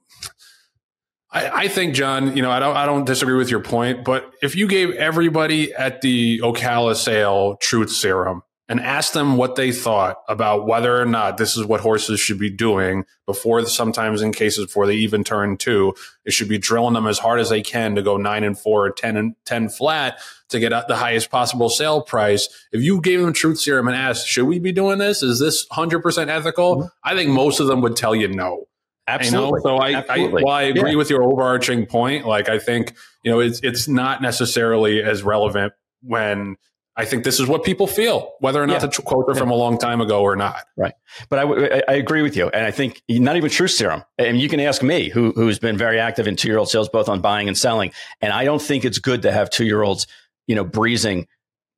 I, 1.34 1.62
I 1.62 1.68
think, 1.68 1.94
Jon, 1.94 2.36
you 2.36 2.42
know, 2.42 2.50
I 2.50 2.60
don't, 2.60 2.76
I 2.76 2.84
don't 2.84 3.06
disagree 3.06 3.36
with 3.36 3.50
your 3.50 3.60
point, 3.60 4.04
but 4.04 4.30
if 4.42 4.54
you 4.54 4.66
gave 4.66 4.90
everybody 4.90 5.72
at 5.72 6.02
the 6.02 6.40
Ocala 6.40 6.94
sale 6.94 7.56
truth 7.56 7.90
serum, 7.90 8.42
and 8.72 8.80
ask 8.80 9.12
them 9.12 9.36
what 9.36 9.54
they 9.54 9.70
thought 9.70 10.22
about 10.30 10.66
whether 10.66 10.98
or 10.98 11.04
not 11.04 11.36
this 11.36 11.58
is 11.58 11.66
what 11.66 11.82
horses 11.82 12.18
should 12.18 12.38
be 12.38 12.48
doing 12.48 13.04
before 13.26 13.66
sometimes 13.66 14.22
in 14.22 14.32
cases 14.32 14.64
before 14.64 14.86
they 14.86 14.94
even 14.94 15.22
turn 15.22 15.58
two 15.58 15.94
it 16.24 16.32
should 16.32 16.48
be 16.48 16.56
drilling 16.56 16.94
them 16.94 17.06
as 17.06 17.18
hard 17.18 17.38
as 17.38 17.50
they 17.50 17.60
can 17.60 17.94
to 17.94 18.00
go 18.00 18.16
nine 18.16 18.42
and 18.44 18.58
four 18.58 18.86
or 18.86 18.90
10 18.90 19.18
and 19.18 19.34
10 19.44 19.68
flat 19.68 20.18
to 20.48 20.58
get 20.58 20.70
the 20.88 20.96
highest 20.96 21.30
possible 21.30 21.68
sale 21.68 22.00
price 22.00 22.48
if 22.72 22.82
you 22.82 22.98
gave 23.02 23.20
them 23.20 23.34
truth 23.34 23.60
serum 23.60 23.88
and 23.88 23.94
asked 23.96 24.26
should 24.26 24.46
we 24.46 24.58
be 24.58 24.72
doing 24.72 24.96
this 24.96 25.22
is 25.22 25.38
this 25.38 25.68
100% 25.68 26.28
ethical 26.28 26.76
mm-hmm. 26.76 26.86
i 27.04 27.14
think 27.14 27.28
most 27.30 27.60
of 27.60 27.66
them 27.66 27.82
would 27.82 27.94
tell 27.94 28.16
you 28.16 28.26
no 28.26 28.66
Absolutely. 29.06 29.48
You 29.48 29.52
know? 29.52 29.60
So 29.62 29.76
I, 29.78 29.94
Absolutely. 29.96 30.42
I, 30.42 30.44
while 30.44 30.54
I 30.54 30.62
agree 30.62 30.92
yeah. 30.92 30.96
with 30.96 31.10
your 31.10 31.24
overarching 31.24 31.86
point, 31.86 32.24
like 32.24 32.48
I 32.48 32.60
think 32.60 32.94
you 33.24 33.32
know 33.32 33.40
it's 33.40 33.58
it's 33.60 33.88
not 33.88 34.22
necessarily 34.22 35.02
as 35.02 35.24
relevant 35.24 35.72
when 36.02 36.56
I 37.02 37.04
think 37.04 37.24
this 37.24 37.40
is 37.40 37.48
what 37.48 37.64
people 37.64 37.88
feel, 37.88 38.34
whether 38.38 38.62
or 38.62 38.66
not 38.68 38.80
yeah. 38.80 38.86
the 38.86 39.02
quote 39.02 39.28
are 39.28 39.32
yeah. 39.32 39.40
from 39.40 39.50
a 39.50 39.56
long 39.56 39.76
time 39.76 40.00
ago 40.00 40.22
or 40.22 40.36
not. 40.36 40.66
Right. 40.76 40.94
But 41.28 41.40
I, 41.40 41.82
I 41.88 41.94
agree 41.94 42.22
with 42.22 42.36
you. 42.36 42.48
And 42.48 42.64
I 42.64 42.70
think 42.70 43.02
not 43.08 43.36
even 43.36 43.50
Truth 43.50 43.72
Serum. 43.72 44.04
And 44.18 44.40
you 44.40 44.48
can 44.48 44.60
ask 44.60 44.84
me, 44.84 45.08
who, 45.08 45.32
who's 45.32 45.58
been 45.58 45.76
very 45.76 45.98
active 45.98 46.28
in 46.28 46.36
two 46.36 46.46
year 46.46 46.58
old 46.58 46.70
sales, 46.70 46.88
both 46.88 47.08
on 47.08 47.20
buying 47.20 47.48
and 47.48 47.58
selling. 47.58 47.90
And 48.20 48.32
I 48.32 48.44
don't 48.44 48.62
think 48.62 48.84
it's 48.84 49.00
good 49.00 49.22
to 49.22 49.32
have 49.32 49.50
two 49.50 49.64
year 49.64 49.82
olds, 49.82 50.06
you 50.46 50.54
know, 50.54 50.62
breezing 50.62 51.26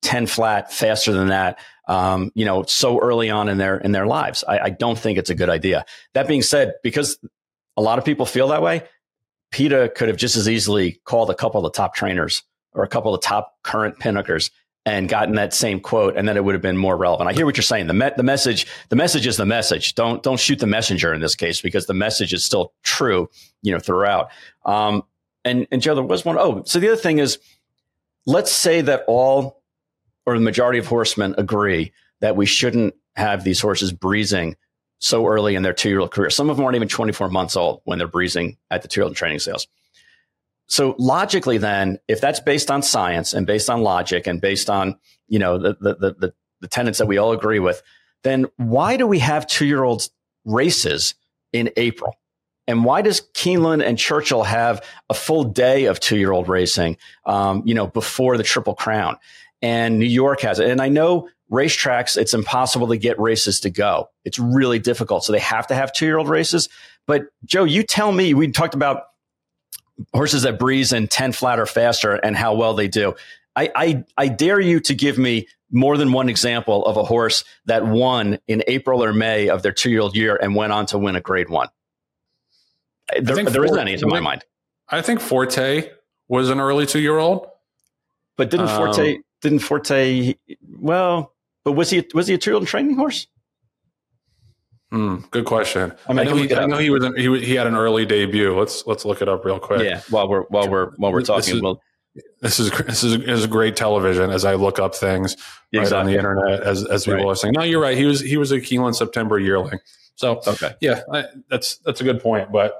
10 0.03 0.27
flat 0.27 0.71
faster 0.71 1.11
than 1.11 1.29
that, 1.29 1.57
um, 1.87 2.31
you 2.35 2.45
know, 2.45 2.63
so 2.65 2.99
early 2.99 3.31
on 3.31 3.49
in 3.49 3.57
their, 3.57 3.77
in 3.77 3.93
their 3.93 4.05
lives. 4.05 4.43
I, 4.47 4.59
I 4.59 4.69
don't 4.69 4.99
think 4.99 5.17
it's 5.17 5.31
a 5.31 5.35
good 5.35 5.49
idea. 5.49 5.85
That 6.13 6.27
being 6.27 6.43
said, 6.43 6.73
because 6.83 7.17
a 7.75 7.81
lot 7.81 7.97
of 7.97 8.05
people 8.05 8.27
feel 8.27 8.49
that 8.49 8.61
way, 8.61 8.83
PETA 9.51 9.91
could 9.95 10.07
have 10.07 10.17
just 10.17 10.35
as 10.35 10.47
easily 10.47 11.01
called 11.03 11.31
a 11.31 11.35
couple 11.35 11.65
of 11.65 11.73
the 11.73 11.75
top 11.75 11.95
trainers 11.95 12.43
or 12.73 12.83
a 12.83 12.87
couple 12.87 13.15
of 13.15 13.19
the 13.19 13.25
top 13.25 13.55
current 13.63 13.97
pinhookers 13.97 14.51
and 14.85 15.09
gotten 15.09 15.35
that 15.35 15.53
same 15.53 15.79
quote, 15.79 16.15
and 16.15 16.27
then 16.27 16.37
it 16.37 16.43
would 16.43 16.53
have 16.53 16.61
been 16.61 16.77
more 16.77 16.95
relevant. 16.95 17.29
I 17.29 17.33
hear 17.33 17.45
what 17.45 17.57
you're 17.57 17.63
saying. 17.63 17.87
The 17.87 17.93
me- 17.93 18.11
the 18.15 18.23
message 18.23 18.67
the 18.89 18.95
message 18.95 19.25
is 19.25 19.37
the 19.37 19.45
message. 19.45 19.95
Don't 19.95 20.21
don't 20.21 20.39
shoot 20.39 20.59
the 20.59 20.67
messenger 20.67 21.13
in 21.13 21.21
this 21.21 21.35
case 21.35 21.61
because 21.61 21.87
the 21.87 21.93
message 21.93 22.33
is 22.33 22.45
still 22.45 22.73
true, 22.83 23.29
you 23.61 23.71
know, 23.71 23.79
throughout. 23.79 24.29
Um, 24.65 25.03
and 25.43 25.67
and 25.71 25.81
Joe, 25.81 25.95
there 25.95 26.03
was 26.03 26.23
one. 26.23 26.37
Oh, 26.37 26.63
so 26.65 26.79
the 26.79 26.87
other 26.87 27.01
thing 27.01 27.17
is, 27.17 27.39
let's 28.25 28.51
say 28.51 28.81
that 28.81 29.03
all 29.07 29.61
or 30.25 30.35
the 30.37 30.43
majority 30.43 30.79
of 30.79 30.87
horsemen 30.87 31.35
agree 31.37 31.91
that 32.21 32.35
we 32.35 32.45
shouldn't 32.45 32.93
have 33.15 33.43
these 33.43 33.61
horses 33.61 33.91
breezing 33.91 34.55
so 34.99 35.27
early 35.27 35.55
in 35.55 35.63
their 35.63 35.73
two 35.73 35.89
year 35.89 35.99
old 35.99 36.11
career. 36.11 36.29
Some 36.29 36.49
of 36.49 36.57
them 36.57 36.65
aren't 36.65 36.75
even 36.75 36.87
24 36.87 37.29
months 37.29 37.55
old 37.55 37.81
when 37.85 37.97
they're 37.97 38.07
breezing 38.07 38.57
at 38.71 38.81
the 38.81 38.87
two 38.87 39.01
year 39.01 39.05
old 39.05 39.15
training 39.15 39.39
sales. 39.39 39.67
So 40.67 40.95
logically, 40.97 41.57
then, 41.57 41.99
if 42.07 42.21
that's 42.21 42.39
based 42.39 42.71
on 42.71 42.81
science 42.81 43.33
and 43.33 43.45
based 43.45 43.69
on 43.69 43.81
logic 43.81 44.27
and 44.27 44.41
based 44.41 44.69
on 44.69 44.97
you 45.27 45.39
know 45.39 45.57
the 45.57 45.77
the 45.79 46.15
the, 46.19 46.33
the 46.61 46.67
tenets 46.67 46.97
that 46.97 47.07
we 47.07 47.17
all 47.17 47.31
agree 47.31 47.59
with, 47.59 47.81
then 48.23 48.47
why 48.57 48.97
do 48.97 49.05
we 49.05 49.19
have 49.19 49.47
two 49.47 49.65
year 49.65 49.83
olds 49.83 50.09
races 50.43 51.15
in 51.53 51.69
April? 51.77 52.15
And 52.67 52.83
why 52.83 53.01
does 53.01 53.21
Keeneland 53.33 53.85
and 53.85 53.97
Churchill 53.97 54.43
have 54.43 54.83
a 55.09 55.13
full 55.13 55.43
day 55.43 55.85
of 55.85 55.99
two 55.99 56.17
year 56.17 56.31
old 56.31 56.49
racing, 56.49 56.97
um, 57.25 57.61
you 57.65 57.75
know, 57.75 57.87
before 57.87 58.37
the 58.37 58.43
Triple 58.43 58.73
Crown? 58.75 59.17
And 59.61 59.99
New 59.99 60.05
York 60.05 60.41
has 60.41 60.59
it. 60.59 60.69
And 60.69 60.81
I 60.81 60.89
know 60.89 61.29
racetracks, 61.51 62.17
it's 62.17 62.33
impossible 62.33 62.87
to 62.87 62.97
get 62.97 63.19
races 63.19 63.59
to 63.61 63.69
go. 63.69 64.09
It's 64.23 64.39
really 64.39 64.79
difficult. 64.79 65.23
So 65.23 65.31
they 65.31 65.39
have 65.39 65.67
to 65.67 65.75
have 65.75 65.93
two 65.93 66.05
year 66.05 66.17
old 66.17 66.29
races. 66.29 66.69
But 67.07 67.23
Joe, 67.45 67.63
you 67.63 67.83
tell 67.83 68.11
me, 68.11 68.33
we 68.33 68.51
talked 68.51 68.73
about 68.73 69.03
horses 70.13 70.43
that 70.43 70.59
breeze 70.59 70.93
in 70.93 71.07
10 71.07 71.31
flat 71.31 71.59
or 71.59 71.65
faster 71.65 72.13
and 72.13 72.35
how 72.35 72.53
well 72.53 72.73
they 72.73 72.87
do. 72.87 73.15
I, 73.55 73.71
I, 73.75 74.03
I 74.17 74.27
dare 74.27 74.59
you 74.59 74.79
to 74.81 74.93
give 74.93 75.17
me 75.17 75.47
more 75.71 75.97
than 75.97 76.11
one 76.11 76.29
example 76.29 76.85
of 76.85 76.97
a 76.97 77.03
horse 77.03 77.43
that 77.65 77.85
won 77.85 78.39
in 78.47 78.63
April 78.67 79.03
or 79.03 79.13
May 79.13 79.49
of 79.49 79.63
their 79.63 79.71
two 79.71 79.89
year 79.89 80.01
old 80.01 80.15
year 80.15 80.35
and 80.35 80.55
went 80.55 80.73
on 80.73 80.85
to 80.87 80.97
win 80.97 81.15
a 81.15 81.21
grade 81.21 81.49
one. 81.49 81.69
There, 83.13 83.35
there 83.35 83.45
Forte, 83.45 83.65
isn't 83.65 83.79
any 83.79 83.97
to 83.97 84.07
my 84.07 84.19
mind. 84.19 84.43
I 84.89 85.01
think 85.01 85.19
Forte 85.19 85.89
was 86.27 86.49
an 86.49 86.59
early 86.59 86.85
two 86.85 86.99
year 86.99 87.17
old. 87.17 87.47
But 88.37 88.49
didn't 88.49 88.67
Forte, 88.67 89.15
um, 89.15 89.23
didn't 89.41 89.59
Forte, 89.59 90.35
well, 90.77 91.33
but 91.63 91.71
was 91.71 91.89
he, 91.89 92.05
was 92.13 92.27
he 92.27 92.33
a 92.33 92.37
two 92.37 92.51
year 92.51 92.55
old 92.55 92.67
training 92.67 92.97
horse? 92.97 93.27
Mm, 94.93 95.29
good 95.31 95.45
question. 95.45 95.93
I, 96.07 96.13
mean, 96.13 96.19
I, 96.19 96.23
know, 96.31 96.35
he, 96.35 96.55
I 96.55 96.65
know 96.67 96.77
he 96.77 96.89
was 96.89 97.05
he, 97.15 97.39
he 97.45 97.55
had 97.55 97.67
an 97.67 97.75
early 97.75 98.05
debut. 98.05 98.57
Let's 98.57 98.85
let's 98.85 99.03
look 99.03 99.21
it 99.21 99.27
up 99.27 99.43
real 99.43 99.59
quick. 99.59 99.81
Yeah, 99.81 100.01
while 100.09 100.29
we're 100.29 100.43
while 100.43 100.69
we're 100.69 100.91
while 100.97 101.11
we're 101.11 101.21
talking, 101.21 101.37
this 101.39 101.53
is, 101.53 101.61
well, 101.61 101.81
this 102.41 102.59
is 102.59 102.71
this 102.71 103.03
is, 103.03 103.15
is 103.15 103.47
great 103.47 103.75
television 103.75 104.29
as 104.29 104.45
I 104.45 104.53
look 104.55 104.79
up 104.79 104.95
things 104.95 105.35
exactly. 105.73 105.79
right 105.79 105.93
on 105.93 106.05
the 106.05 106.17
internet 106.17 106.63
as 106.63 106.85
as 106.85 107.05
people 107.05 107.19
right. 107.19 107.31
are 107.31 107.35
saying. 107.35 107.53
No, 107.57 107.63
you're 107.63 107.81
right. 107.81 107.97
He 107.97 108.05
was 108.05 108.21
he 108.21 108.37
was 108.37 108.51
a 108.51 108.57
Keeneland 108.57 108.95
September 108.95 109.39
yearling. 109.39 109.79
So 110.15 110.41
okay, 110.47 110.75
yeah, 110.81 111.01
I, 111.11 111.25
that's 111.49 111.77
that's 111.79 111.99
a 111.99 112.03
good 112.03 112.21
point. 112.21 112.51
But 112.51 112.79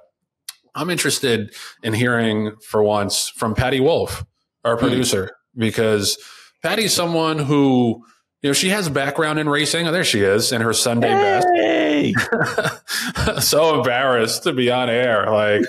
I'm 0.75 0.89
interested 0.89 1.53
in 1.83 1.93
hearing 1.93 2.55
for 2.61 2.83
once 2.83 3.29
from 3.29 3.55
Patty 3.55 3.79
Wolfe, 3.79 4.23
our 4.63 4.75
hmm. 4.75 4.87
producer, 4.87 5.25
mm. 5.25 5.59
because 5.59 6.17
Patty's 6.61 6.93
someone 6.93 7.39
who 7.39 8.05
you 8.45 8.49
know, 8.49 8.53
she 8.53 8.69
has 8.69 8.88
background 8.89 9.39
in 9.39 9.49
racing. 9.49 9.88
Oh, 9.88 9.91
there 9.91 10.03
she 10.03 10.21
is 10.21 10.51
in 10.51 10.62
her 10.62 10.71
Sunday 10.71 11.10
hey. 11.10 12.13
best. 12.13 13.41
so 13.43 13.79
embarrassed 13.79 14.43
to 14.43 14.53
be 14.53 14.69
on 14.69 14.88
air. 14.88 15.25
Like, 15.31 15.63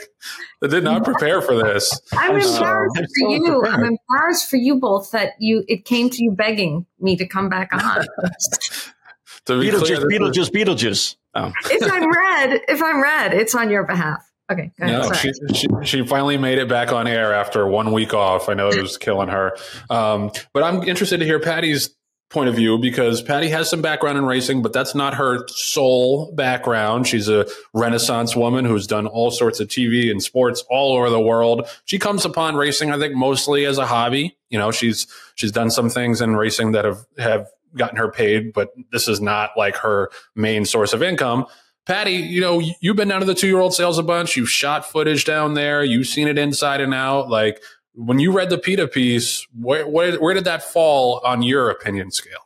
I 0.63 0.67
did 0.67 0.85
not 0.85 1.03
prepare 1.03 1.41
for 1.41 1.55
this. 1.55 1.99
I'm 2.13 2.39
embarrassed 2.39 2.99
for 3.19 3.31
you. 3.31 3.61
Prepared. 3.63 3.75
I'm 3.81 3.97
embarrassed 4.11 4.51
for 4.51 4.57
you 4.57 4.79
both 4.79 5.11
that 5.13 5.31
you 5.39 5.65
it 5.69 5.87
came 5.87 6.11
to 6.11 6.23
you 6.23 6.33
begging 6.33 6.85
me 7.01 7.17
to 7.17 7.27
come 7.27 7.49
back 7.49 7.73
on. 7.73 8.05
to 9.47 9.59
be 9.59 9.71
Beetlejuice, 9.71 10.05
clear, 10.05 10.21
Beetlejuice, 10.21 10.51
Beetlejuice. 10.51 11.17
Oh. 11.35 11.51
if 11.71 11.91
I'm 11.91 12.13
red, 12.13 12.61
if 12.69 12.83
I'm 12.83 13.03
red, 13.03 13.33
it's 13.33 13.55
on 13.55 13.71
your 13.71 13.85
behalf. 13.85 14.23
Okay. 14.53 14.71
No, 14.79 15.11
she, 15.15 15.33
she, 15.55 15.67
she, 15.83 16.07
finally 16.07 16.37
made 16.37 16.59
it 16.59 16.69
back 16.69 16.93
on 16.93 17.07
air 17.07 17.33
after 17.33 17.67
one 17.67 17.91
week 17.93 18.13
off. 18.13 18.51
I 18.51 18.55
know 18.55 18.69
it 18.69 18.83
was 18.83 18.99
killing 18.99 19.29
her. 19.29 19.57
Um, 19.89 20.31
but 20.53 20.63
I'm 20.63 20.83
interested 20.83 21.21
to 21.21 21.25
hear 21.25 21.41
Patty's 21.41 21.97
point 22.29 22.49
of 22.49 22.57
view 22.57 22.77
because 22.77 23.23
Patty 23.23 23.49
has 23.49 23.71
some 23.71 23.81
background 23.81 24.19
in 24.19 24.25
racing, 24.25 24.61
but 24.61 24.73
that's 24.73 24.95
not 24.95 25.15
her 25.15 25.47
sole 25.49 26.33
background. 26.33 27.07
She's 27.07 27.29
a 27.29 27.47
renaissance 27.73 28.35
woman 28.35 28.65
who's 28.65 28.87
done 28.87 29.07
all 29.07 29.31
sorts 29.31 29.61
of 29.61 29.69
TV 29.69 30.11
and 30.11 30.23
sports 30.23 30.65
all 30.69 30.97
over 30.97 31.09
the 31.09 31.21
world. 31.21 31.69
She 31.85 31.99
comes 31.99 32.25
upon 32.25 32.57
racing, 32.57 32.91
I 32.91 32.99
think, 32.99 33.15
mostly 33.15 33.65
as 33.65 33.79
a 33.79 33.87
hobby. 33.87 34.37
You 34.51 34.59
know, 34.59 34.73
she's 34.73 35.07
she's 35.37 35.53
done 35.53 35.71
some 35.71 35.89
things 35.89 36.21
in 36.21 36.35
racing 36.35 36.73
that 36.73 36.85
have 36.85 37.07
have 37.19 37.49
gotten 37.77 37.99
her 37.99 38.11
paid, 38.11 38.53
but 38.53 38.71
this 38.91 39.07
is 39.07 39.21
not 39.21 39.51
like 39.57 39.77
her 39.77 40.11
main 40.35 40.65
source 40.65 40.93
of 40.93 41.03
income. 41.03 41.47
Patty, 41.85 42.15
you 42.15 42.41
know, 42.41 42.61
you've 42.81 42.97
been 42.97 43.07
down 43.07 43.21
to 43.21 43.27
the 43.27 43.35
two 43.35 43.47
year 43.47 43.61
old 43.61 43.73
sales 43.73 43.99
a 43.99 44.03
bunch. 44.03 44.37
You've 44.37 44.51
shot 44.51 44.91
footage 44.91 45.25
down 45.25 45.55
there. 45.55 45.85
You've 45.85 46.09
seen 46.09 46.27
it 46.27 46.37
inside 46.37 46.81
and 46.81 46.93
out. 46.93 47.29
Like 47.29 47.63
when 47.97 48.19
you 48.19 48.31
read 48.31 48.51
the 48.51 48.59
PETA 48.59 48.89
piece, 48.89 49.47
where, 49.59 49.87
where, 49.89 50.17
where 50.21 50.35
did 50.35 50.45
that 50.45 50.63
fall 50.63 51.21
on 51.25 51.43
your 51.43 51.71
opinion 51.71 52.11
scale? 52.11 52.39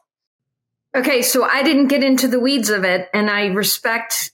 Okay, 0.96 1.22
so 1.22 1.44
I 1.44 1.62
didn't 1.62 1.88
get 1.88 2.02
into 2.02 2.28
the 2.28 2.40
weeds 2.40 2.70
of 2.70 2.84
it, 2.84 3.08
and 3.12 3.30
I 3.30 3.46
respect 3.46 4.32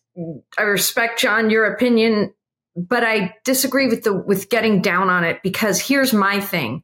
I 0.56 0.62
respect 0.62 1.20
Jon 1.20 1.50
your 1.50 1.66
opinion, 1.66 2.32
but 2.74 3.04
I 3.04 3.34
disagree 3.44 3.86
with 3.86 4.04
the 4.04 4.14
with 4.14 4.48
getting 4.48 4.80
down 4.80 5.10
on 5.10 5.24
it 5.24 5.42
because 5.42 5.80
here's 5.80 6.14
my 6.14 6.40
thing. 6.40 6.82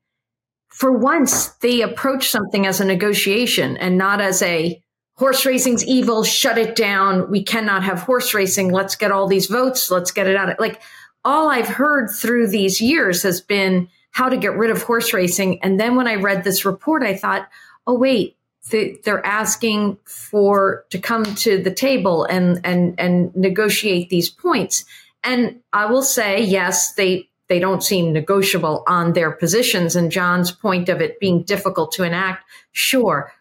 For 0.68 0.92
once, 0.92 1.48
they 1.62 1.80
approach 1.80 2.28
something 2.28 2.66
as 2.66 2.80
a 2.80 2.84
negotiation 2.84 3.76
and 3.78 3.96
not 3.96 4.20
as 4.20 4.42
a 4.42 4.82
horse 5.14 5.46
racing's 5.46 5.84
evil, 5.84 6.24
shut 6.24 6.58
it 6.58 6.76
down. 6.76 7.30
We 7.30 7.42
cannot 7.42 7.82
have 7.84 8.00
horse 8.00 8.34
racing. 8.34 8.72
Let's 8.72 8.96
get 8.96 9.12
all 9.12 9.26
these 9.26 9.46
votes. 9.46 9.90
Let's 9.90 10.10
get 10.10 10.26
it 10.26 10.36
out. 10.36 10.58
Like 10.60 10.82
all 11.24 11.48
I've 11.48 11.68
heard 11.68 12.10
through 12.10 12.48
these 12.48 12.80
years 12.80 13.22
has 13.22 13.40
been 13.40 13.88
how 14.12 14.28
to 14.28 14.36
get 14.36 14.56
rid 14.56 14.70
of 14.70 14.82
horse 14.82 15.12
racing. 15.12 15.62
And 15.62 15.78
then 15.78 15.96
when 15.96 16.06
I 16.06 16.14
read 16.14 16.44
this 16.44 16.64
report, 16.64 17.02
I 17.02 17.16
thought, 17.16 17.48
oh, 17.86 17.98
wait, 17.98 18.36
they're 18.70 19.26
asking 19.26 19.98
for 20.04 20.84
to 20.90 20.98
come 20.98 21.24
to 21.24 21.60
the 21.60 21.74
table 21.74 22.24
and, 22.24 22.60
and, 22.64 22.94
and 22.98 23.34
negotiate 23.34 24.08
these 24.08 24.30
points. 24.30 24.84
And 25.24 25.60
I 25.72 25.86
will 25.86 26.02
say, 26.02 26.42
yes, 26.42 26.92
they, 26.92 27.28
they 27.48 27.58
don't 27.58 27.82
seem 27.82 28.12
negotiable 28.12 28.84
on 28.86 29.14
their 29.14 29.32
positions. 29.32 29.96
And 29.96 30.12
Jon's 30.12 30.52
point 30.52 30.88
of 30.88 31.00
it 31.00 31.18
being 31.18 31.42
difficult 31.42 31.92
to 31.92 32.04
enact, 32.04 32.44
sure 32.70 33.32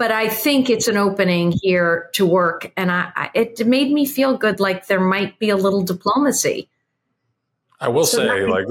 but 0.00 0.10
I 0.10 0.30
think 0.30 0.70
it's 0.70 0.88
an 0.88 0.96
opening 0.96 1.52
here 1.52 2.08
to 2.14 2.24
work, 2.24 2.72
and 2.74 2.90
I, 2.90 3.12
I, 3.14 3.30
it 3.34 3.66
made 3.66 3.92
me 3.92 4.06
feel 4.06 4.34
good, 4.34 4.58
like 4.58 4.86
there 4.86 4.98
might 4.98 5.38
be 5.38 5.50
a 5.50 5.58
little 5.58 5.82
diplomacy. 5.82 6.70
I 7.82 7.88
will 7.88 8.04
so 8.04 8.18
say, 8.18 8.44
like, 8.44 8.66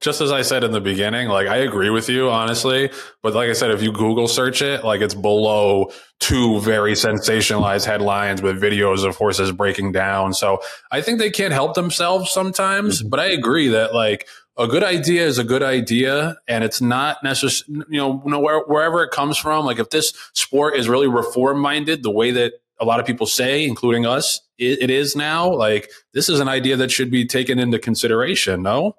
just 0.00 0.20
as 0.20 0.30
I 0.30 0.42
said 0.42 0.62
in 0.62 0.72
the 0.72 0.80
beginning, 0.80 1.28
like, 1.28 1.48
I 1.48 1.56
agree 1.56 1.88
with 1.88 2.10
you, 2.10 2.28
honestly. 2.28 2.90
But 3.22 3.32
like 3.32 3.48
I 3.48 3.54
said, 3.54 3.70
if 3.70 3.82
you 3.82 3.92
Google 3.92 4.28
search 4.28 4.60
it, 4.60 4.84
like, 4.84 5.00
it's 5.00 5.14
below 5.14 5.90
two 6.20 6.60
very 6.60 6.92
sensationalized 6.92 7.86
headlines 7.86 8.42
with 8.42 8.60
videos 8.60 9.08
of 9.08 9.16
horses 9.16 9.52
breaking 9.52 9.92
down. 9.92 10.34
So 10.34 10.60
I 10.90 11.00
think 11.00 11.18
they 11.18 11.30
can't 11.30 11.54
help 11.54 11.74
themselves 11.74 12.30
sometimes. 12.30 13.00
Mm-hmm. 13.00 13.08
But 13.08 13.20
I 13.20 13.26
agree 13.26 13.68
that, 13.68 13.94
like, 13.94 14.28
a 14.58 14.68
good 14.68 14.84
idea 14.84 15.26
is 15.26 15.38
a 15.38 15.44
good 15.44 15.62
idea 15.62 16.36
and 16.46 16.62
it's 16.62 16.82
not 16.82 17.16
necessarily 17.24 17.86
you 17.88 17.98
know 17.98 18.38
where, 18.38 18.60
wherever 18.64 19.02
it 19.02 19.10
comes 19.10 19.38
from 19.38 19.64
like 19.64 19.78
if 19.78 19.88
this 19.88 20.12
sport 20.34 20.76
is 20.76 20.90
really 20.90 21.08
reform 21.08 21.58
minded 21.58 22.02
the 22.02 22.10
way 22.10 22.32
that 22.32 22.52
a 22.82 22.84
lot 22.84 23.00
of 23.00 23.06
people 23.06 23.26
say 23.26 23.64
including 23.64 24.04
us 24.04 24.40
it, 24.58 24.82
it 24.82 24.90
is 24.90 25.14
now 25.14 25.50
like 25.50 25.90
this 26.12 26.28
is 26.28 26.40
an 26.40 26.48
idea 26.48 26.76
that 26.76 26.90
should 26.90 27.10
be 27.10 27.24
taken 27.24 27.58
into 27.58 27.78
consideration 27.78 28.62
no 28.62 28.94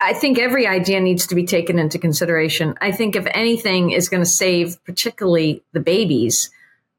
I 0.00 0.12
think 0.12 0.38
every 0.38 0.66
idea 0.66 1.00
needs 1.00 1.26
to 1.28 1.34
be 1.34 1.46
taken 1.46 1.78
into 1.78 1.98
consideration. 1.98 2.74
I 2.80 2.92
think 2.92 3.16
if 3.16 3.26
anything 3.30 3.90
is 3.90 4.10
going 4.10 4.22
to 4.22 4.28
save, 4.28 4.76
particularly 4.84 5.62
the 5.72 5.80
babies, 5.80 6.50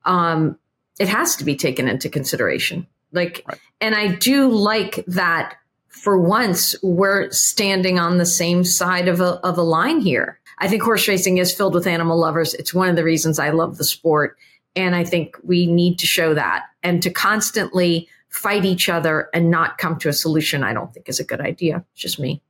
um, 0.05 0.57
it 0.99 1.07
has 1.07 1.35
to 1.35 1.43
be 1.43 1.55
taken 1.55 1.87
into 1.87 2.09
consideration. 2.09 2.87
Like, 3.11 3.43
right. 3.47 3.59
and 3.79 3.93
I 3.93 4.15
do 4.15 4.49
like 4.49 5.03
that 5.07 5.55
for 5.89 6.19
once, 6.19 6.75
we're 6.83 7.31
standing 7.31 7.99
on 7.99 8.17
the 8.17 8.25
same 8.25 8.63
side 8.63 9.07
of 9.07 9.21
a, 9.21 9.39
of 9.45 9.57
a 9.57 9.63
line 9.63 9.99
here. 9.99 10.39
I 10.59 10.67
think 10.67 10.83
horse 10.83 11.07
racing 11.07 11.37
is 11.37 11.53
filled 11.53 11.73
with 11.73 11.87
animal 11.87 12.19
lovers. 12.19 12.53
It's 12.53 12.73
one 12.73 12.89
of 12.89 12.95
the 12.95 13.03
reasons 13.03 13.39
I 13.39 13.49
love 13.49 13.77
the 13.77 13.83
sport. 13.83 14.37
And 14.75 14.95
I 14.95 15.03
think 15.03 15.37
we 15.43 15.65
need 15.65 15.99
to 15.99 16.05
show 16.05 16.33
that. 16.33 16.65
And 16.83 17.01
to 17.03 17.09
constantly 17.09 18.07
fight 18.29 18.65
each 18.65 18.89
other 18.89 19.29
and 19.33 19.49
not 19.49 19.77
come 19.77 19.97
to 19.99 20.09
a 20.09 20.13
solution, 20.13 20.63
I 20.63 20.73
don't 20.73 20.93
think 20.93 21.07
is 21.07 21.19
a 21.19 21.23
good 21.23 21.41
idea. 21.41 21.85
It's 21.93 22.01
just 22.01 22.19
me. 22.19 22.41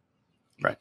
Right. 0.61 0.77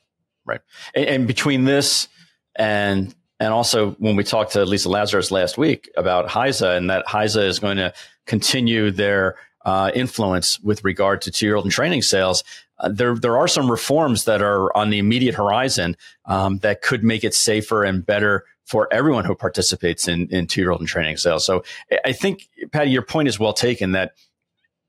Right. 0.46 0.60
And, 0.94 1.06
and 1.06 1.26
between 1.26 1.64
this 1.64 2.08
and 2.56 3.14
and 3.40 3.52
also 3.52 3.90
when 3.92 4.16
we 4.16 4.24
talked 4.24 4.52
to 4.52 4.64
Lisa 4.64 4.88
Lazarus 4.88 5.30
last 5.30 5.58
week 5.58 5.90
about 5.96 6.28
HISA 6.28 6.76
and 6.76 6.88
that 6.88 7.04
HISA 7.06 7.46
is 7.46 7.58
going 7.58 7.76
to 7.76 7.92
continue 8.26 8.90
their 8.90 9.36
uh, 9.64 9.90
influence 9.94 10.60
with 10.60 10.84
regard 10.84 11.20
to 11.22 11.30
two 11.30 11.46
year 11.46 11.56
old 11.56 11.64
and 11.64 11.72
training 11.72 12.02
sales, 12.02 12.44
uh, 12.78 12.88
there 12.88 13.14
there 13.16 13.36
are 13.36 13.48
some 13.48 13.70
reforms 13.70 14.24
that 14.24 14.42
are 14.42 14.74
on 14.76 14.90
the 14.90 14.98
immediate 14.98 15.34
horizon 15.34 15.96
um, 16.26 16.58
that 16.58 16.82
could 16.82 17.02
make 17.02 17.24
it 17.24 17.34
safer 17.34 17.82
and 17.82 18.06
better 18.06 18.44
for 18.64 18.92
everyone 18.92 19.24
who 19.24 19.34
participates 19.34 20.08
in 20.08 20.28
in 20.28 20.46
two 20.46 20.60
year 20.60 20.70
old 20.70 20.80
and 20.80 20.88
training 20.88 21.16
sales. 21.16 21.44
So 21.44 21.64
I 22.04 22.12
think 22.12 22.48
Patty, 22.72 22.90
your 22.90 23.02
point 23.02 23.28
is 23.28 23.38
well 23.38 23.52
taken 23.52 23.92
that 23.92 24.14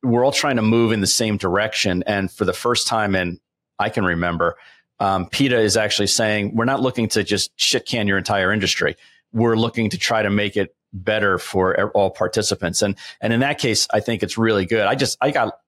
we're 0.03 0.23
all 0.23 0.31
trying 0.31 0.57
to 0.57 0.61
move 0.61 0.91
in 0.91 1.01
the 1.01 1.07
same 1.07 1.37
direction, 1.37 2.03
and 2.07 2.31
for 2.31 2.45
the 2.45 2.53
first 2.53 2.87
time 2.87 3.15
in 3.15 3.39
I 3.79 3.89
can 3.89 4.05
remember. 4.05 4.55
Um, 4.99 5.27
PETA 5.27 5.59
is 5.59 5.75
actually 5.75 6.07
saying 6.07 6.55
we're 6.55 6.65
not 6.65 6.81
looking 6.81 7.09
to 7.09 7.23
just 7.23 7.51
shit 7.59 7.85
can 7.85 8.07
your 8.07 8.17
entire 8.17 8.53
industry. 8.53 8.95
We're 9.33 9.57
looking 9.57 9.89
to 9.89 9.97
try 9.97 10.21
to 10.21 10.29
make 10.29 10.55
it 10.55 10.73
better 10.93 11.37
for 11.37 11.89
all 11.89 12.09
participants. 12.09 12.81
And 12.81 12.95
and 13.21 13.33
in 13.33 13.41
that 13.41 13.59
case, 13.59 13.87
I 13.91 13.99
think 13.99 14.23
it's 14.23 14.37
really 14.37 14.65
good. 14.65 14.87
I 14.87 14.95
just 14.95 15.17
I 15.21 15.31
got 15.31 15.59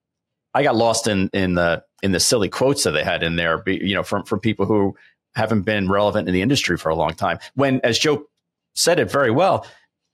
I 0.54 0.62
got 0.62 0.76
lost 0.76 1.06
in 1.06 1.28
in 1.32 1.54
the 1.54 1.84
in 2.02 2.12
the 2.12 2.20
silly 2.20 2.48
quotes 2.48 2.84
that 2.84 2.92
they 2.92 3.04
had 3.04 3.22
in 3.22 3.36
there, 3.36 3.62
you 3.66 3.94
know, 3.94 4.02
from 4.02 4.24
from 4.24 4.40
people 4.40 4.66
who 4.66 4.96
haven't 5.34 5.62
been 5.62 5.90
relevant 5.90 6.28
in 6.28 6.34
the 6.34 6.42
industry 6.42 6.76
for 6.76 6.88
a 6.88 6.94
long 6.94 7.14
time. 7.14 7.38
When, 7.54 7.80
as 7.84 7.98
Joe 7.98 8.26
said 8.74 8.98
it 8.98 9.10
very 9.10 9.30
well, 9.30 9.66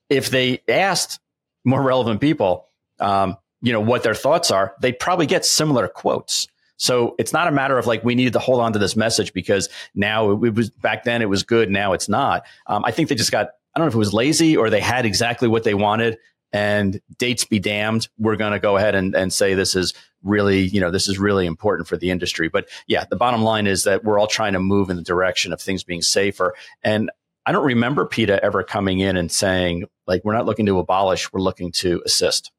if 0.09 0.29
they 0.29 0.61
asked 0.67 1.19
more 1.63 1.81
relevant 1.81 2.21
people, 2.21 2.67
um, 2.99 3.37
you 3.61 3.73
know, 3.73 3.81
what 3.81 4.03
their 4.03 4.13
thoughts 4.15 4.51
are, 4.51 4.75
they'd 4.81 4.99
probably 4.99 5.25
get 5.25 5.45
similar 5.45 5.87
quotes. 5.87 6.47
So 6.77 7.15
it's 7.17 7.33
not 7.33 7.47
a 7.47 7.51
matter 7.51 7.77
of 7.77 7.87
like 7.87 8.03
we 8.03 8.15
needed 8.15 8.33
to 8.33 8.39
hold 8.39 8.59
on 8.59 8.73
to 8.73 8.79
this 8.79 8.95
message 8.95 9.33
because 9.33 9.69
now 9.95 10.31
it, 10.31 10.47
it 10.47 10.55
was 10.55 10.69
back 10.69 11.03
then 11.03 11.21
it 11.21 11.29
was 11.29 11.43
good, 11.43 11.69
now 11.71 11.93
it's 11.93 12.09
not. 12.09 12.45
Um, 12.67 12.83
I 12.85 12.91
think 12.91 13.09
they 13.09 13.15
just 13.15 13.31
got 13.31 13.49
I 13.73 13.79
don't 13.79 13.85
know 13.85 13.89
if 13.89 13.95
it 13.95 13.99
was 13.99 14.13
lazy 14.13 14.55
or 14.55 14.69
they 14.69 14.79
had 14.79 15.05
exactly 15.05 15.47
what 15.47 15.63
they 15.63 15.73
wanted. 15.73 16.17
And 16.53 17.01
dates 17.17 17.43
be 17.43 17.59
damned, 17.59 18.07
we're 18.17 18.37
going 18.37 18.53
to 18.53 18.59
go 18.59 18.77
ahead 18.77 18.95
and, 18.95 19.15
and 19.15 19.33
say 19.33 19.53
this 19.55 19.75
is 19.75 19.93
really, 20.23 20.61
you 20.61 20.79
know, 20.79 20.89
this 20.89 21.07
is 21.07 21.19
really 21.19 21.45
important 21.45 21.87
for 21.87 21.97
the 21.97 22.11
industry. 22.11 22.47
But 22.47 22.69
yeah, 22.87 23.05
the 23.09 23.15
bottom 23.15 23.43
line 23.43 23.67
is 23.67 23.83
that 23.83 24.03
we're 24.03 24.19
all 24.19 24.27
trying 24.27 24.53
to 24.53 24.59
move 24.59 24.89
in 24.89 24.95
the 24.95 25.03
direction 25.03 25.51
of 25.51 25.61
things 25.61 25.83
being 25.83 26.01
safer. 26.01 26.55
And 26.83 27.11
I 27.45 27.51
don't 27.51 27.65
remember 27.65 28.05
PETA 28.05 28.43
ever 28.43 28.63
coming 28.63 28.99
in 28.99 29.17
and 29.17 29.31
saying, 29.31 29.85
like, 30.07 30.23
we're 30.23 30.33
not 30.33 30.45
looking 30.45 30.65
to 30.67 30.79
abolish, 30.79 31.31
we're 31.31 31.41
looking 31.41 31.71
to 31.73 32.01
assist. 32.05 32.51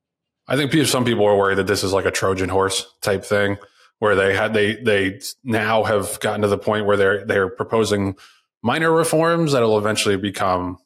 I 0.49 0.57
think 0.57 0.73
some 0.87 1.05
people 1.05 1.27
are 1.27 1.37
worried 1.37 1.59
that 1.59 1.67
this 1.67 1.83
is 1.83 1.93
like 1.93 2.05
a 2.05 2.11
Trojan 2.11 2.49
horse 2.49 2.87
type 3.03 3.25
thing 3.25 3.57
where 3.99 4.15
they 4.15 4.37
had 4.37 4.55
they 4.55 4.77
they 4.77 5.21
now 5.43 5.83
have 5.83 6.21
gotten 6.21 6.43
to 6.43 6.49
the 6.49 6.59
point 6.59 6.87
where 6.87 6.97
they're 6.97 7.25
they're 7.25 7.49
proposing 7.49 8.15
minor 8.63 8.93
reforms 8.93 9.53
that'll 9.53 9.79
eventually 9.79 10.17
become 10.17 10.79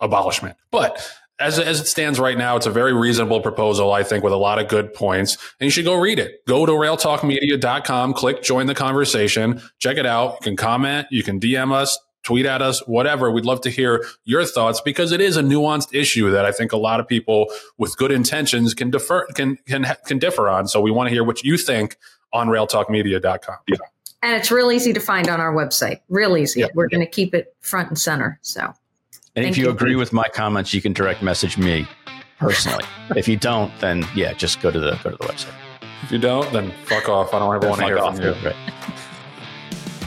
abolishment. 0.00 0.56
But 0.70 1.08
as, 1.40 1.58
as 1.58 1.80
it 1.80 1.86
stands 1.86 2.20
right 2.20 2.38
now, 2.38 2.56
it's 2.56 2.66
a 2.66 2.70
very 2.70 2.92
reasonable 2.92 3.40
proposal, 3.40 3.92
I 3.92 4.02
think, 4.02 4.22
with 4.22 4.32
a 4.32 4.36
lot 4.36 4.58
of 4.58 4.68
good 4.68 4.94
points. 4.94 5.36
And 5.58 5.66
you 5.66 5.70
should 5.70 5.84
go 5.84 5.94
read 5.94 6.18
it. 6.18 6.46
Go 6.46 6.64
to 6.64 6.72
railtalkmedia.com, 6.72 8.14
click 8.14 8.42
join 8.42 8.66
the 8.66 8.74
conversation, 8.74 9.60
check 9.78 9.96
it 9.96 10.06
out. 10.06 10.34
You 10.40 10.44
can 10.44 10.56
comment, 10.56 11.08
you 11.10 11.22
can 11.22 11.40
DM 11.40 11.72
us, 11.72 11.98
tweet 12.22 12.46
at 12.46 12.62
us, 12.62 12.86
whatever. 12.86 13.30
We'd 13.30 13.44
love 13.44 13.60
to 13.62 13.70
hear 13.70 14.04
your 14.24 14.44
thoughts 14.44 14.80
because 14.80 15.12
it 15.12 15.20
is 15.20 15.36
a 15.36 15.42
nuanced 15.42 15.92
issue 15.92 16.30
that 16.30 16.44
I 16.44 16.52
think 16.52 16.72
a 16.72 16.76
lot 16.76 17.00
of 17.00 17.08
people 17.08 17.46
with 17.78 17.96
good 17.96 18.12
intentions 18.12 18.74
can 18.74 18.90
defer 18.90 19.26
can 19.34 19.56
can 19.66 19.86
can 20.06 20.18
differ 20.18 20.48
on. 20.48 20.68
So 20.68 20.80
we 20.80 20.90
want 20.90 21.08
to 21.08 21.12
hear 21.12 21.24
what 21.24 21.42
you 21.42 21.56
think 21.56 21.96
on 22.32 22.48
railtalkmedia.com. 22.48 23.56
Yeah. 23.68 23.76
And 24.22 24.34
it's 24.34 24.50
real 24.50 24.72
easy 24.72 24.92
to 24.94 25.00
find 25.00 25.28
on 25.28 25.38
our 25.38 25.52
website. 25.52 26.00
Real 26.08 26.36
easy. 26.36 26.60
Yeah. 26.60 26.68
We're 26.74 26.88
going 26.88 27.04
to 27.04 27.10
keep 27.10 27.34
it 27.34 27.54
front 27.60 27.88
and 27.88 27.98
center. 27.98 28.38
So 28.40 28.72
And 29.36 29.44
Thank 29.44 29.54
if 29.54 29.58
you, 29.58 29.64
you. 29.64 29.70
agree 29.70 29.96
with 29.96 30.12
my 30.12 30.28
comments, 30.28 30.72
you 30.72 30.80
can 30.80 30.92
direct 30.92 31.20
message 31.20 31.58
me 31.58 31.88
personally. 32.38 32.84
if 33.16 33.26
you 33.26 33.36
don't, 33.36 33.72
then 33.80 34.06
yeah, 34.14 34.32
just 34.32 34.60
go 34.60 34.70
to 34.70 34.78
the 34.78 34.92
go 35.02 35.10
to 35.10 35.16
the 35.16 35.24
website. 35.24 35.54
If 36.04 36.12
you 36.12 36.18
don't, 36.18 36.52
then 36.52 36.70
fuck 36.84 37.08
off. 37.08 37.34
I 37.34 37.40
don't 37.40 37.52
ever 37.52 37.68
want 37.68 37.80
to 37.80 37.86
hear 37.86 37.98
off. 37.98 38.14
from 38.16 38.24
you. 38.26 38.32
Right. 38.44 38.56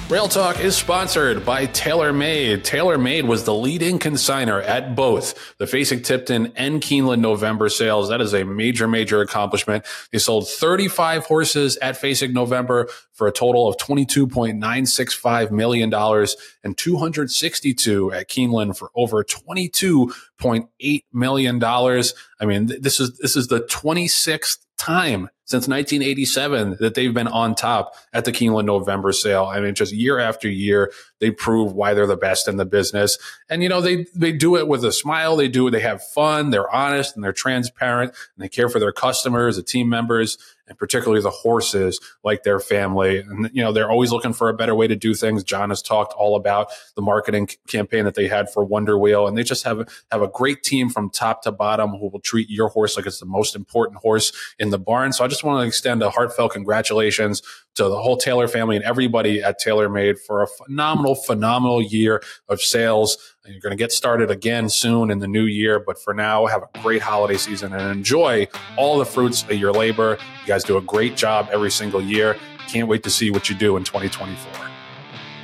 Rail 0.09 0.29
Talk 0.29 0.61
is 0.61 0.77
sponsored 0.77 1.45
by 1.45 1.67
TaylorMade. 1.67 2.59
TaylorMade 2.59 3.27
was 3.27 3.43
the 3.43 3.53
leading 3.53 3.99
consigner 3.99 4.65
at 4.65 4.95
both 4.95 5.57
the 5.57 5.65
Fasig-Tipton 5.65 6.53
and 6.55 6.81
Keeneland 6.81 7.19
November 7.19 7.67
sales. 7.67 8.07
That 8.07 8.21
is 8.21 8.33
a 8.33 8.45
major, 8.45 8.87
major 8.87 9.19
accomplishment. 9.19 9.85
They 10.13 10.17
sold 10.17 10.47
35 10.47 11.25
horses 11.25 11.75
at 11.81 11.99
Fasig 11.99 12.31
November 12.31 12.87
for 13.11 13.27
a 13.27 13.33
total 13.33 13.67
of 13.67 13.75
$22.965 13.75 15.51
million 15.51 15.93
and 15.93 16.77
262 16.77 18.13
at 18.13 18.29
Keeneland 18.29 18.77
for 18.77 18.89
over 18.95 19.25
$22.8 19.25 21.03
million. 21.11 21.61
I 21.61 22.45
mean, 22.45 22.67
this 22.79 23.01
is, 23.01 23.17
this 23.17 23.35
is 23.35 23.47
the 23.47 23.59
26th 23.59 24.59
time 24.77 25.27
since 25.47 25.65
1987 25.65 26.75
that 26.81 26.93
they've 26.93 27.13
been 27.13 27.27
on 27.27 27.55
top 27.55 27.95
at 28.11 28.25
the 28.25 28.33
Keeneland 28.33 28.65
November 28.65 29.13
sale. 29.13 29.45
I 29.45 29.61
mean, 29.61 29.75
just 29.75 29.93
year 29.93 30.19
after 30.19 30.49
year, 30.49 30.91
they 31.19 31.31
prove 31.31 31.71
why 31.71 31.93
they're 31.93 32.05
the 32.05 32.17
best 32.17 32.49
in 32.49 32.57
the 32.57 32.65
business. 32.65 33.17
And, 33.49 33.63
you 33.63 33.69
know, 33.69 33.79
they, 33.79 34.05
they 34.13 34.33
do 34.33 34.57
it 34.57 34.67
with 34.67 34.83
a 34.83 34.91
smile. 34.91 35.37
They 35.37 35.47
do 35.47 35.67
it. 35.67 35.71
They 35.71 35.79
have 35.79 36.03
fun. 36.03 36.49
They're 36.49 36.69
honest 36.69 37.15
and 37.15 37.23
they're 37.23 37.33
transparent 37.33 38.11
and 38.35 38.43
they 38.43 38.49
care 38.49 38.67
for 38.67 38.79
their 38.79 38.91
customers, 38.91 39.55
the 39.55 39.63
team 39.63 39.87
members, 39.87 40.37
and 40.67 40.77
particularly 40.77 41.21
the 41.21 41.29
horses 41.29 41.99
like 42.23 42.43
their 42.43 42.59
family. 42.59 43.19
And, 43.19 43.49
you 43.53 43.63
know, 43.63 43.71
they're 43.71 43.89
always 43.89 44.11
looking 44.11 44.33
for 44.33 44.49
a 44.49 44.53
better 44.53 44.75
way 44.75 44.87
to 44.87 44.95
do 44.95 45.13
things. 45.13 45.43
Jon 45.43 45.69
has 45.69 45.81
talked 45.81 46.13
all 46.13 46.35
about 46.35 46.71
the 46.95 47.01
marketing 47.01 47.47
campaign 47.67 48.03
that 48.05 48.15
they 48.15 48.27
had 48.27 48.49
for 48.51 48.63
Wonder 48.65 48.97
Wheel. 48.97 49.27
And 49.27 49.37
they 49.37 49.43
just 49.43 49.63
have, 49.63 49.87
have 50.11 50.21
a 50.21 50.27
great 50.27 50.63
team 50.63 50.89
from 50.89 51.09
top 51.09 51.41
to 51.43 51.51
bottom 51.51 51.91
who 51.91 52.09
will 52.09 52.19
treat 52.19 52.49
your 52.49 52.67
horse 52.67 52.97
like 52.97 53.05
it's 53.05 53.19
the 53.19 53.25
most 53.25 53.55
important 53.55 53.99
horse 53.99 54.33
in 54.59 54.69
the 54.69 54.79
barn. 54.79 55.13
So 55.13 55.23
I 55.23 55.27
just 55.27 55.36
want 55.43 55.61
to 55.61 55.67
extend 55.67 56.01
a 56.03 56.09
heartfelt 56.09 56.53
congratulations 56.53 57.41
to 57.75 57.83
the 57.83 58.01
whole 58.01 58.17
Taylor 58.17 58.47
family 58.47 58.75
and 58.75 58.85
everybody 58.85 59.41
at 59.41 59.59
TaylorMade 59.63 60.19
for 60.19 60.41
a 60.41 60.47
phenomenal, 60.47 61.15
phenomenal 61.15 61.81
year 61.81 62.21
of 62.49 62.61
sales. 62.61 63.17
And 63.43 63.53
You're 63.53 63.61
going 63.61 63.71
to 63.71 63.77
get 63.77 63.91
started 63.91 64.31
again 64.31 64.69
soon 64.69 65.11
in 65.11 65.19
the 65.19 65.27
new 65.27 65.45
year, 65.45 65.79
but 65.79 65.99
for 65.99 66.13
now, 66.13 66.45
have 66.47 66.63
a 66.63 66.79
great 66.81 67.01
holiday 67.01 67.37
season 67.37 67.73
and 67.73 67.91
enjoy 67.91 68.47
all 68.77 68.97
the 68.97 69.05
fruits 69.05 69.43
of 69.43 69.53
your 69.53 69.71
labor. 69.71 70.17
You 70.41 70.47
guys 70.47 70.63
do 70.63 70.77
a 70.77 70.81
great 70.81 71.15
job 71.15 71.49
every 71.51 71.71
single 71.71 72.01
year. 72.01 72.35
Can't 72.67 72.87
wait 72.87 73.03
to 73.03 73.09
see 73.09 73.31
what 73.31 73.49
you 73.49 73.55
do 73.55 73.77
in 73.77 73.83
2024. 73.83 74.76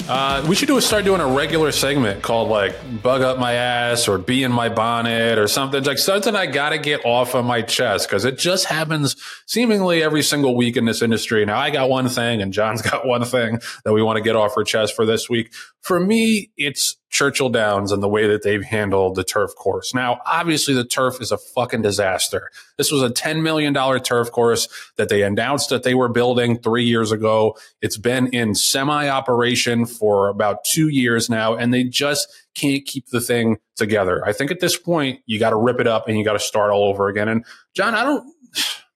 Uh, 0.09 0.45
we 0.49 0.55
should 0.55 0.67
do 0.67 0.79
start 0.81 1.05
doing 1.05 1.21
a 1.21 1.27
regular 1.27 1.71
segment 1.71 2.21
called 2.21 2.49
like 2.49 2.75
"Bug 3.01 3.21
Up 3.21 3.39
My 3.39 3.53
Ass" 3.53 4.09
or 4.09 4.17
"Bee 4.17 4.43
in 4.43 4.51
My 4.51 4.67
Bonnet" 4.67 5.37
or 5.37 5.47
something 5.47 5.81
like 5.83 5.97
something 5.97 6.35
I 6.35 6.45
got 6.45 6.71
to 6.71 6.77
get 6.77 7.05
off 7.05 7.35
of 7.35 7.45
my 7.45 7.61
chest 7.61 8.09
because 8.09 8.25
it 8.25 8.37
just 8.37 8.65
happens 8.65 9.15
seemingly 9.45 10.03
every 10.03 10.21
single 10.21 10.57
week 10.57 10.75
in 10.75 10.83
this 10.83 11.01
industry. 11.01 11.45
Now 11.45 11.57
I 11.57 11.69
got 11.69 11.89
one 11.89 12.09
thing, 12.09 12.41
and 12.41 12.51
Jon's 12.51 12.81
got 12.91 13.07
one 13.07 13.23
thing 13.23 13.59
that 13.85 13.93
we 13.93 14.03
want 14.03 14.17
to 14.17 14.21
get 14.21 14.35
off 14.35 14.57
our 14.57 14.65
chest 14.65 14.93
for 14.93 15.05
this 15.05 15.29
week. 15.29 15.53
For 15.79 16.01
me, 16.01 16.51
it's 16.57 16.97
Churchill 17.13 17.49
Downs 17.49 17.91
and 17.91 18.01
the 18.01 18.09
way 18.09 18.27
that 18.27 18.41
they've 18.41 18.63
handled 18.63 19.13
the 19.13 19.23
turf 19.23 19.55
course. 19.55 19.93
Now, 19.93 20.19
obviously, 20.25 20.73
the 20.73 20.83
turf 20.83 21.21
is 21.21 21.31
a 21.31 21.37
fucking 21.37 21.83
disaster. 21.83 22.49
This 22.77 22.91
was 22.91 23.03
a 23.03 23.09
$10 23.09 23.43
million 23.43 23.73
turf 24.01 24.31
course 24.31 24.67
that 24.97 25.09
they 25.09 25.21
announced 25.21 25.69
that 25.69 25.83
they 25.83 25.93
were 25.93 26.09
building 26.09 26.57
three 26.57 26.85
years 26.85 27.11
ago. 27.11 27.55
It's 27.83 27.97
been 27.97 28.27
in 28.33 28.55
semi 28.55 29.07
operation 29.07 29.85
for 29.85 30.27
about 30.27 30.65
two 30.65 30.87
years 30.87 31.29
now, 31.29 31.53
and 31.53 31.71
they 31.71 31.83
just 31.83 32.27
can't 32.55 32.83
keep 32.83 33.07
the 33.09 33.21
thing 33.21 33.59
together. 33.75 34.25
I 34.25 34.33
think 34.33 34.49
at 34.49 34.59
this 34.59 34.75
point, 34.75 35.21
you 35.27 35.37
got 35.37 35.51
to 35.51 35.55
rip 35.55 35.79
it 35.79 35.87
up 35.87 36.07
and 36.07 36.17
you 36.17 36.25
got 36.25 36.33
to 36.33 36.39
start 36.39 36.71
all 36.71 36.85
over 36.85 37.09
again. 37.09 37.29
And 37.29 37.45
Jon, 37.75 37.93
I 37.93 38.03
don't. 38.03 38.27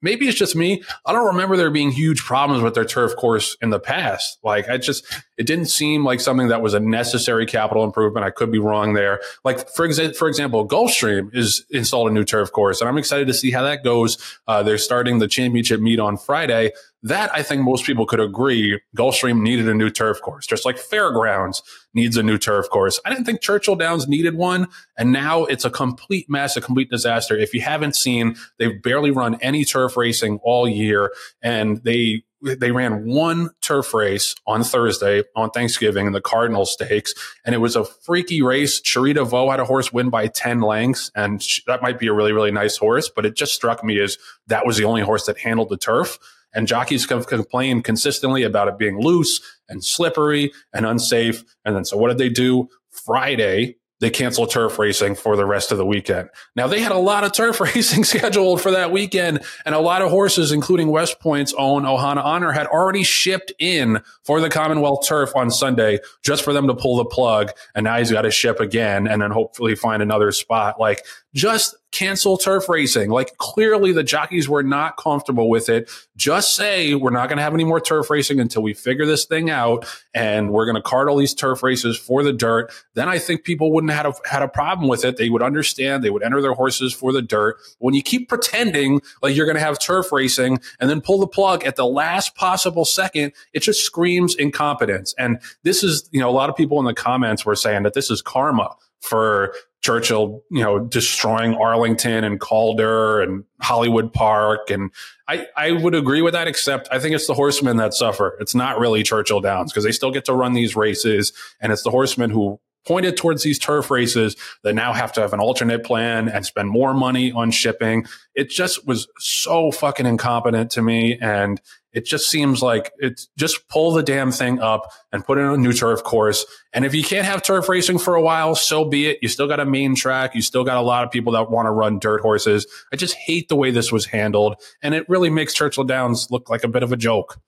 Maybe 0.01 0.27
it's 0.27 0.37
just 0.37 0.55
me. 0.55 0.83
I 1.05 1.11
don't 1.11 1.25
remember 1.25 1.57
there 1.57 1.71
being 1.71 1.91
huge 1.91 2.21
problems 2.23 2.61
with 2.61 2.75
their 2.75 2.85
turf 2.85 3.15
course 3.15 3.57
in 3.61 3.71
the 3.71 3.79
past. 3.79 4.37
Like 4.43 4.69
I 4.69 4.77
just, 4.77 5.05
it 5.37 5.47
didn't 5.47 5.67
seem 5.67 6.03
like 6.03 6.19
something 6.19 6.49
that 6.49 6.61
was 6.61 6.73
a 6.73 6.79
necessary 6.79 7.45
capital 7.45 7.83
improvement. 7.83 8.25
I 8.25 8.29
could 8.29 8.51
be 8.51 8.59
wrong 8.59 8.93
there. 8.93 9.19
Like 9.43 9.69
for 9.69 9.85
example, 9.85 10.13
for 10.15 10.27
example, 10.27 10.67
Gulfstream 10.67 11.33
is 11.35 11.65
installed 11.71 12.09
a 12.09 12.13
new 12.13 12.23
turf 12.23 12.51
course, 12.51 12.81
and 12.81 12.89
I'm 12.89 12.97
excited 12.97 13.27
to 13.27 13.33
see 13.33 13.51
how 13.51 13.63
that 13.63 13.83
goes. 13.83 14.17
Uh, 14.47 14.63
they're 14.63 14.77
starting 14.77 15.19
the 15.19 15.27
championship 15.27 15.79
meet 15.79 15.99
on 15.99 16.17
Friday. 16.17 16.71
That 17.03 17.29
I 17.33 17.43
think 17.43 17.61
most 17.61 17.85
people 17.85 18.05
could 18.05 18.19
agree 18.19 18.81
Gulfstream 18.97 19.41
needed 19.41 19.69
a 19.69 19.75
new 19.75 19.89
turf 19.89 20.19
course, 20.21 20.47
just 20.47 20.65
like 20.65 20.77
Fairgrounds 20.77 21.61
needs 21.93 22.17
a 22.17 22.23
new 22.23 22.37
turf 22.37 22.69
course. 22.69 22.99
I 23.05 23.09
didn't 23.09 23.25
think 23.25 23.41
Churchill 23.41 23.75
Downs 23.75 24.07
needed 24.07 24.35
one, 24.35 24.67
and 24.97 25.11
now 25.11 25.45
it's 25.45 25.63
a 25.63 25.69
complete 25.69 26.27
mess, 26.27 26.57
a 26.57 26.61
complete 26.61 26.89
disaster. 26.89 27.37
If 27.37 27.53
you 27.53 27.61
haven't 27.61 27.95
seen, 27.95 28.35
they've 28.57 28.81
barely 28.81 29.11
run 29.11 29.35
any 29.41 29.63
turf 29.63 29.95
racing 29.95 30.39
all 30.43 30.67
year, 30.67 31.13
and 31.41 31.83
they 31.83 32.23
they 32.41 32.71
ran 32.71 33.05
one 33.05 33.49
turf 33.61 33.93
race 33.93 34.35
on 34.45 34.63
Thursday 34.63 35.23
on 35.35 35.49
Thanksgiving 35.49 36.05
in 36.05 36.13
the 36.13 36.21
Cardinal 36.21 36.65
Stakes, 36.65 37.13
and 37.45 37.55
it 37.55 37.59
was 37.59 37.75
a 37.75 37.83
freaky 37.83 38.41
race. 38.41 38.79
Charita 38.79 39.27
Vo 39.27 39.49
had 39.49 39.59
a 39.59 39.65
horse 39.65 39.91
win 39.91 40.09
by 40.09 40.27
10 40.27 40.61
lengths, 40.61 41.11
and 41.15 41.43
that 41.65 41.81
might 41.81 41.99
be 41.99 42.07
a 42.07 42.13
really, 42.13 42.33
really 42.33 42.51
nice 42.51 42.77
horse, 42.77 43.09
but 43.09 43.25
it 43.25 43.35
just 43.35 43.53
struck 43.53 43.83
me 43.83 43.99
as 43.99 44.17
that 44.47 44.65
was 44.65 44.77
the 44.77 44.83
only 44.83 45.01
horse 45.01 45.25
that 45.25 45.39
handled 45.39 45.69
the 45.69 45.77
turf. 45.77 46.19
And 46.53 46.67
jockeys 46.67 47.07
have 47.09 47.27
complained 47.27 47.83
consistently 47.83 48.43
about 48.43 48.67
it 48.67 48.77
being 48.77 48.99
loose 48.99 49.41
and 49.69 49.83
slippery 49.83 50.51
and 50.73 50.85
unsafe. 50.85 51.43
And 51.65 51.75
then, 51.75 51.85
so 51.85 51.97
what 51.97 52.09
did 52.09 52.17
they 52.17 52.29
do? 52.29 52.69
Friday, 52.89 53.77
they 53.99 54.09
canceled 54.09 54.51
turf 54.51 54.77
racing 54.77 55.15
for 55.15 55.35
the 55.35 55.45
rest 55.45 55.71
of 55.71 55.77
the 55.77 55.85
weekend. 55.85 56.29
Now 56.55 56.67
they 56.67 56.81
had 56.81 56.91
a 56.91 56.99
lot 56.99 57.23
of 57.23 57.31
turf 57.31 57.59
racing 57.75 58.03
scheduled 58.03 58.61
for 58.61 58.71
that 58.71 58.91
weekend, 58.91 59.43
and 59.65 59.73
a 59.73 59.79
lot 59.79 60.01
of 60.01 60.09
horses, 60.09 60.51
including 60.51 60.89
West 60.89 61.19
Point's 61.19 61.53
own 61.57 61.83
Ohana 61.83 62.23
Honor, 62.23 62.51
had 62.51 62.67
already 62.67 63.03
shipped 63.03 63.51
in 63.59 64.01
for 64.23 64.39
the 64.39 64.49
Commonwealth 64.49 65.07
Turf 65.07 65.35
on 65.35 65.49
Sunday 65.49 65.99
just 66.23 66.43
for 66.43 66.53
them 66.53 66.67
to 66.67 66.75
pull 66.75 66.97
the 66.97 67.05
plug. 67.05 67.51
And 67.73 67.83
now 67.83 67.97
he's 67.97 68.11
got 68.11 68.21
to 68.21 68.31
ship 68.31 68.59
again, 68.59 69.07
and 69.07 69.21
then 69.21 69.31
hopefully 69.31 69.75
find 69.75 70.01
another 70.01 70.31
spot. 70.31 70.79
Like 70.79 71.03
just 71.33 71.75
cancel 71.91 72.37
turf 72.37 72.67
racing. 72.67 73.09
Like 73.09 73.37
clearly 73.37 73.91
the 73.91 74.03
jockeys 74.03 74.49
were 74.49 74.63
not 74.63 74.97
comfortable 74.97 75.49
with 75.49 75.69
it. 75.69 75.89
Just 76.15 76.55
say 76.55 76.95
we're 76.95 77.11
not 77.11 77.29
going 77.29 77.37
to 77.37 77.43
have 77.43 77.53
any 77.53 77.63
more 77.63 77.79
turf 77.79 78.09
racing 78.09 78.39
until 78.39 78.61
we 78.61 78.73
figure 78.73 79.05
this 79.05 79.25
thing 79.25 79.49
out 79.49 79.85
and 80.13 80.51
we're 80.51 80.65
going 80.65 80.75
to 80.75 80.81
cart 80.81 81.07
all 81.07 81.17
these 81.17 81.33
turf 81.33 81.63
races 81.63 81.97
for 81.97 82.23
the 82.23 82.33
dirt. 82.33 82.71
Then 82.93 83.07
I 83.07 83.19
think 83.19 83.43
people 83.43 83.71
wouldn't 83.71 83.91
have 83.93 84.05
had 84.05 84.13
a, 84.13 84.29
had 84.29 84.41
a 84.43 84.47
problem 84.47 84.89
with 84.89 85.05
it. 85.05 85.17
They 85.17 85.29
would 85.29 85.41
understand. 85.41 86.03
They 86.03 86.09
would 86.09 86.23
enter 86.23 86.41
their 86.41 86.53
horses 86.53 86.93
for 86.93 87.13
the 87.13 87.21
dirt. 87.21 87.57
When 87.79 87.93
you 87.93 88.03
keep 88.03 88.27
pretending 88.27 89.01
like 89.21 89.35
you're 89.35 89.45
going 89.45 89.57
to 89.57 89.63
have 89.63 89.79
turf 89.79 90.11
racing 90.11 90.59
and 90.79 90.89
then 90.89 91.01
pull 91.01 91.19
the 91.19 91.27
plug 91.27 91.63
at 91.63 91.77
the 91.77 91.85
last 91.85 92.35
possible 92.35 92.85
second, 92.85 93.31
it 93.53 93.61
just 93.61 93.83
screams 93.83 94.35
incompetence. 94.35 95.15
And 95.17 95.39
this 95.63 95.83
is, 95.83 96.09
you 96.11 96.19
know, 96.19 96.29
a 96.29 96.31
lot 96.31 96.49
of 96.49 96.55
people 96.55 96.79
in 96.79 96.85
the 96.85 96.93
comments 96.93 97.45
were 97.45 97.55
saying 97.55 97.83
that 97.83 97.93
this 97.93 98.11
is 98.11 98.21
karma 98.21 98.75
for 98.99 99.53
Churchill, 99.87 100.43
you 100.51 100.61
know, 100.61 100.79
destroying 100.79 101.55
Arlington 101.55 102.25
and 102.25 102.41
Calder 102.41 103.21
and 103.21 103.45
Hollywood 103.61 104.11
Park. 104.11 104.69
And 104.69 104.91
I, 105.29 105.47
I 105.55 105.71
would 105.71 105.95
agree 105.95 106.21
with 106.21 106.33
that, 106.33 106.45
except 106.45 106.89
I 106.91 106.99
think 106.99 107.15
it's 107.15 107.25
the 107.25 107.33
horsemen 107.33 107.77
that 107.77 107.93
suffer. 107.93 108.35
It's 108.41 108.53
not 108.53 108.79
really 108.79 109.01
Churchill 109.01 109.39
Downs 109.39 109.71
because 109.71 109.85
they 109.85 109.93
still 109.93 110.11
get 110.11 110.25
to 110.25 110.33
run 110.33 110.51
these 110.51 110.75
races. 110.75 111.31
And 111.61 111.71
it's 111.71 111.83
the 111.83 111.89
horsemen 111.89 112.31
who 112.31 112.59
pointed 112.85 113.15
towards 113.15 113.43
these 113.43 113.57
turf 113.57 113.89
races 113.89 114.35
that 114.63 114.73
now 114.73 114.91
have 114.91 115.13
to 115.13 115.21
have 115.21 115.31
an 115.31 115.39
alternate 115.39 115.85
plan 115.85 116.27
and 116.27 116.45
spend 116.45 116.67
more 116.67 116.93
money 116.93 117.31
on 117.31 117.49
shipping. 117.49 118.05
It 118.35 118.49
just 118.49 118.85
was 118.85 119.07
so 119.19 119.71
fucking 119.71 120.05
incompetent 120.05 120.69
to 120.71 120.81
me. 120.81 121.17
And 121.21 121.61
it 121.97 122.05
just 122.05 122.29
seems 122.29 122.61
like 122.61 122.93
it's 122.99 123.27
just 123.37 123.67
pull 123.69 123.91
the 123.91 124.03
damn 124.03 124.31
thing 124.31 124.59
up 124.59 124.91
and 125.11 125.25
put 125.25 125.39
it 125.39 125.41
on 125.41 125.55
a 125.55 125.57
new 125.57 125.73
turf 125.73 126.03
course. 126.03 126.45
And 126.71 126.85
if 126.85 126.93
you 126.93 127.03
can't 127.03 127.25
have 127.25 127.41
turf 127.41 127.67
racing 127.67 127.97
for 127.97 128.13
a 128.13 128.21
while, 128.21 128.53
so 128.53 128.85
be 128.85 129.07
it. 129.07 129.17
You 129.23 129.29
still 129.29 129.47
got 129.47 129.59
a 129.59 129.65
main 129.65 129.95
track. 129.95 130.35
You 130.35 130.43
still 130.43 130.63
got 130.63 130.77
a 130.77 130.81
lot 130.81 131.03
of 131.03 131.09
people 131.09 131.33
that 131.33 131.49
want 131.49 131.65
to 131.65 131.71
run 131.71 131.97
dirt 131.97 132.21
horses. 132.21 132.67
I 132.93 132.97
just 132.97 133.15
hate 133.15 133.49
the 133.49 133.55
way 133.55 133.71
this 133.71 133.91
was 133.91 134.05
handled. 134.05 134.61
And 134.83 134.93
it 134.93 135.09
really 135.09 135.31
makes 135.31 135.55
Churchill 135.55 135.85
Downs 135.85 136.29
look 136.29 136.51
like 136.51 136.63
a 136.63 136.67
bit 136.67 136.83
of 136.83 136.91
a 136.91 136.97
joke. 136.97 137.39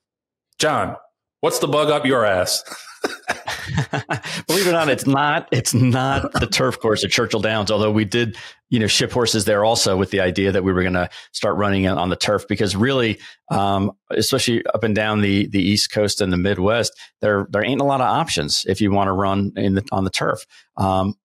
Jon, 0.57 0.95
what's 1.41 1.59
the 1.59 1.67
bug 1.67 1.91
up 1.91 2.07
your 2.07 2.25
ass? 2.25 2.63
Believe 4.47 4.67
it 4.67 4.69
or 4.69 4.73
not, 4.73 4.89
it's 4.89 5.05
not. 5.05 5.47
It's 5.51 5.73
not 5.73 6.33
the 6.33 6.47
turf 6.47 6.79
course 6.79 7.03
at 7.03 7.11
Churchill 7.11 7.39
Downs. 7.39 7.71
Although 7.71 7.91
we 7.91 8.05
did, 8.05 8.37
you 8.69 8.79
know, 8.79 8.87
ship 8.87 9.11
horses 9.11 9.45
there 9.45 9.63
also 9.63 9.97
with 9.97 10.11
the 10.11 10.19
idea 10.19 10.51
that 10.51 10.63
we 10.63 10.73
were 10.73 10.81
going 10.81 10.93
to 10.93 11.09
start 11.31 11.57
running 11.57 11.87
on 11.87 12.09
the 12.09 12.15
turf 12.15 12.47
because 12.47 12.75
really, 12.75 13.19
um, 13.51 13.91
especially 14.11 14.65
up 14.67 14.83
and 14.83 14.95
down 14.95 15.21
the 15.21 15.47
the 15.47 15.61
East 15.61 15.91
Coast 15.91 16.21
and 16.21 16.31
the 16.31 16.37
Midwest, 16.37 16.93
there 17.21 17.47
there 17.49 17.63
ain't 17.63 17.81
a 17.81 17.85
lot 17.85 18.01
of 18.01 18.07
options 18.07 18.65
if 18.67 18.81
you 18.81 18.91
want 18.91 19.07
to 19.07 19.13
run 19.13 19.51
in 19.55 19.75
the, 19.75 19.85
on 19.91 20.03
the 20.03 20.09
turf. 20.09 20.45
Um, 20.77 21.15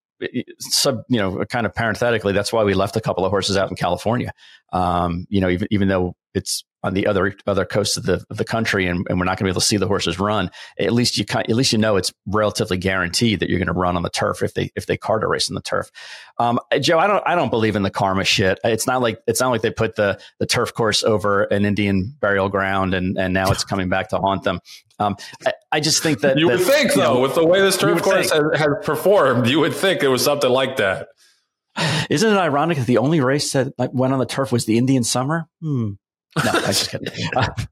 sub, 0.59 1.03
you 1.09 1.19
know, 1.19 1.45
kind 1.47 1.67
of 1.67 1.75
parenthetically, 1.75 2.33
that's 2.33 2.53
why 2.53 2.65
we 2.65 2.75
left 2.75 2.97
a 2.97 3.01
couple 3.01 3.25
of 3.25 3.31
horses 3.31 3.57
out 3.57 3.71
in 3.71 3.77
California. 3.77 4.33
Um, 4.73 5.27
you 5.29 5.41
know, 5.41 5.49
even 5.49 5.69
even 5.71 5.89
though 5.89 6.17
it's 6.35 6.65
on 6.85 6.95
the 6.95 7.07
other 7.07 7.35
other 7.47 7.65
coast 7.65 7.97
of 7.97 8.05
the 8.05 8.25
of 8.31 8.37
the 8.37 8.45
country, 8.45 8.87
and, 8.87 9.05
and 9.09 9.19
we're 9.19 9.25
not 9.25 9.39
going 9.39 9.39
to 9.39 9.45
be 9.45 9.51
able 9.51 9.61
to 9.61 9.67
see 9.67 9.79
the 9.79 9.89
horses 9.89 10.21
run. 10.21 10.51
At 10.79 10.93
least 10.93 11.19
you 11.19 11.25
at 11.35 11.49
least 11.49 11.73
you 11.73 11.79
know 11.79 11.97
it's 11.97 12.13
relatively 12.27 12.77
guaranteed 12.77 13.41
that 13.41 13.49
you're 13.49 13.59
going 13.59 13.67
to 13.67 13.73
run 13.73 13.97
on 13.97 14.03
the 14.03 14.11
turf 14.11 14.43
if 14.43 14.55
they 14.55 14.71
if 14.77 14.87
they 14.87 14.97
cart 14.97 15.25
a 15.25 15.27
race 15.27 15.51
on 15.51 15.55
the 15.55 15.63
turf. 15.63 15.91
Um, 16.39 16.61
Joe, 16.81 16.99
I 16.99 17.07
don't 17.07 17.23
I 17.27 17.35
don't 17.35 17.51
believe 17.51 17.75
in 17.75 17.83
the 17.83 17.91
karma 17.91 18.25
shit. 18.25 18.61
It's 18.63 18.87
not 18.87 19.01
like 19.01 19.19
it's 19.27 19.41
not 19.41 19.49
like 19.49 19.63
they 19.63 19.71
put 19.71 19.97
the 19.97 20.21
the 20.39 20.47
turf 20.47 20.75
course 20.75 21.03
over 21.03 21.45
an 21.45 21.65
Indian 21.65 22.15
burial 22.21 22.51
ground 22.51 22.95
and 22.95 23.19
and 23.19 23.33
now 23.33 23.51
it's 23.51 23.65
coming 23.65 23.89
back 23.89 24.11
to 24.11 24.19
haunt 24.19 24.45
them. 24.45 24.61
Um, 25.01 25.17
I, 25.45 25.53
I, 25.73 25.81
just 25.81 26.05
think 26.05 26.21
that 26.21 26.39
you 26.39 26.49
that, 26.49 26.59
would 26.59 26.67
think, 26.67 26.95
though, 26.95 27.15
know, 27.15 27.21
with 27.21 27.35
the 27.35 27.45
way 27.45 27.61
this 27.61 27.77
turf 27.77 28.01
course 28.01 28.31
has, 28.31 28.43
has, 28.57 28.69
performed, 28.85 29.49
you 29.49 29.59
would 29.59 29.75
think 29.75 30.05
it 30.05 30.09
was 30.09 30.23
something 30.23 30.49
like 30.49 30.77
that. 30.77 31.09
Isn't 32.09 32.33
it 32.33 32.39
ironic 32.39 32.79
that 32.79 32.87
the 32.87 32.99
only 32.99 33.21
race 33.21 33.53
that 33.55 33.73
went 33.77 34.13
on 34.13 34.21
the 34.21 34.27
turf 34.27 34.53
was 34.53 34.67
the 34.67 34.79
Indian 34.79 35.03
Summer? 35.03 35.49
Hmm. 35.61 35.95
No, 36.43 36.51
I 36.53 36.67
just 36.67 36.91
kidding. 36.91 37.09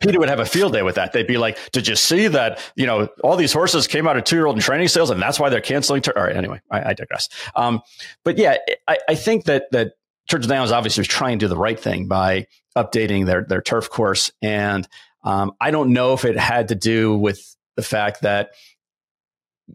PETA 0.00 0.18
would 0.18 0.28
have 0.28 0.40
a 0.40 0.46
field 0.46 0.72
day 0.72 0.82
with 0.82 0.94
that. 0.94 1.12
They'd 1.12 1.26
be 1.26 1.38
like, 1.38 1.58
"Did 1.72 1.88
you 1.88 1.96
see 1.96 2.28
that? 2.28 2.58
You 2.74 2.86
know, 2.86 3.08
all 3.22 3.36
these 3.36 3.52
horses 3.52 3.86
came 3.86 4.08
out 4.08 4.16
of 4.16 4.24
two-year-old 4.24 4.56
in 4.56 4.62
training 4.62 4.88
sales, 4.88 5.10
and 5.10 5.20
that's 5.20 5.38
why 5.38 5.48
they're 5.48 5.60
canceling." 5.60 6.02
Tur-. 6.02 6.16
All 6.16 6.24
right, 6.24 6.36
anyway, 6.36 6.60
I, 6.70 6.90
I 6.90 6.94
digress. 6.94 7.28
Um, 7.54 7.82
but 8.24 8.38
yeah, 8.38 8.56
I, 8.88 8.98
I, 9.08 9.14
think 9.14 9.44
that 9.44 9.66
that 9.72 9.92
Churchill 10.28 10.48
Downs 10.48 10.72
obviously 10.72 11.02
was 11.02 11.08
trying 11.08 11.38
to 11.38 11.44
do 11.44 11.48
the 11.48 11.56
right 11.56 11.78
thing 11.78 12.08
by 12.08 12.46
updating 12.76 13.26
their 13.26 13.44
their 13.44 13.62
turf 13.62 13.90
course, 13.90 14.30
and 14.40 14.88
um, 15.24 15.52
I 15.60 15.70
don't 15.70 15.92
know 15.92 16.14
if 16.14 16.24
it 16.24 16.38
had 16.38 16.68
to 16.68 16.74
do 16.74 17.16
with 17.16 17.56
the 17.76 17.82
fact 17.82 18.22
that 18.22 18.50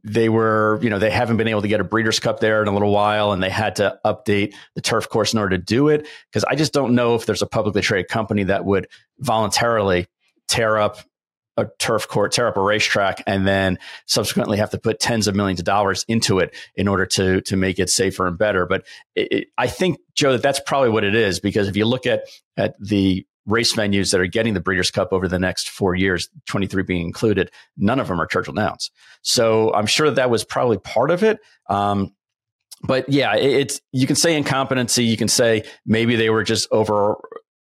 they 0.03 0.29
were, 0.29 0.79
you 0.81 0.89
know, 0.89 0.99
they 0.99 1.09
haven't 1.09 1.37
been 1.37 1.47
able 1.47 1.61
to 1.61 1.67
get 1.67 1.79
a 1.79 1.83
Breeders' 1.83 2.19
Cup 2.19 2.39
there 2.39 2.61
in 2.61 2.67
a 2.67 2.73
little 2.73 2.91
while, 2.91 3.31
and 3.31 3.43
they 3.43 3.49
had 3.49 3.75
to 3.77 3.99
update 4.05 4.53
the 4.75 4.81
turf 4.81 5.09
course 5.09 5.33
in 5.33 5.39
order 5.39 5.57
to 5.57 5.63
do 5.63 5.89
it. 5.89 6.07
Because 6.29 6.43
I 6.45 6.55
just 6.55 6.73
don't 6.73 6.95
know 6.95 7.15
if 7.15 7.25
there's 7.25 7.41
a 7.41 7.47
publicly 7.47 7.81
traded 7.81 8.09
company 8.09 8.43
that 8.43 8.65
would 8.65 8.87
voluntarily 9.19 10.07
tear 10.47 10.77
up 10.77 10.99
a 11.57 11.67
turf 11.79 12.07
court, 12.07 12.31
tear 12.31 12.47
up 12.47 12.57
a 12.57 12.61
racetrack, 12.61 13.21
and 13.27 13.45
then 13.45 13.77
subsequently 14.05 14.57
have 14.57 14.69
to 14.71 14.79
put 14.79 14.99
tens 14.99 15.27
of 15.27 15.35
millions 15.35 15.59
of 15.59 15.65
dollars 15.65 16.05
into 16.07 16.39
it 16.39 16.55
in 16.75 16.87
order 16.87 17.05
to 17.05 17.41
to 17.41 17.57
make 17.57 17.77
it 17.77 17.89
safer 17.89 18.25
and 18.27 18.37
better. 18.37 18.65
But 18.65 18.85
it, 19.15 19.31
it, 19.31 19.47
I 19.57 19.67
think 19.67 19.99
Joe 20.15 20.31
that 20.33 20.41
that's 20.41 20.61
probably 20.65 20.89
what 20.89 21.03
it 21.03 21.15
is 21.15 21.39
because 21.39 21.67
if 21.67 21.75
you 21.75 21.85
look 21.85 22.05
at 22.05 22.23
at 22.55 22.75
the 22.79 23.25
race 23.45 23.73
venues 23.73 24.11
that 24.11 24.21
are 24.21 24.27
getting 24.27 24.53
the 24.53 24.59
Breeders' 24.59 24.91
Cup 24.91 25.11
over 25.11 25.27
the 25.27 25.39
next 25.39 25.69
four 25.69 25.95
years, 25.95 26.29
23 26.47 26.83
being 26.83 27.05
included, 27.05 27.51
none 27.77 27.99
of 27.99 28.07
them 28.07 28.21
are 28.21 28.25
Churchill 28.25 28.53
Downs. 28.53 28.91
So 29.21 29.73
I'm 29.73 29.87
sure 29.87 30.11
that 30.11 30.29
was 30.29 30.43
probably 30.43 30.77
part 30.77 31.11
of 31.11 31.23
it. 31.23 31.39
Um, 31.69 32.13
but 32.83 33.07
yeah, 33.09 33.35
it, 33.35 33.51
it's 33.51 33.81
you 33.91 34.07
can 34.07 34.15
say 34.15 34.35
incompetency. 34.35 35.03
You 35.03 35.17
can 35.17 35.27
say 35.27 35.63
maybe 35.85 36.15
they 36.15 36.29
were 36.29 36.43
just 36.43 36.67
over 36.71 37.15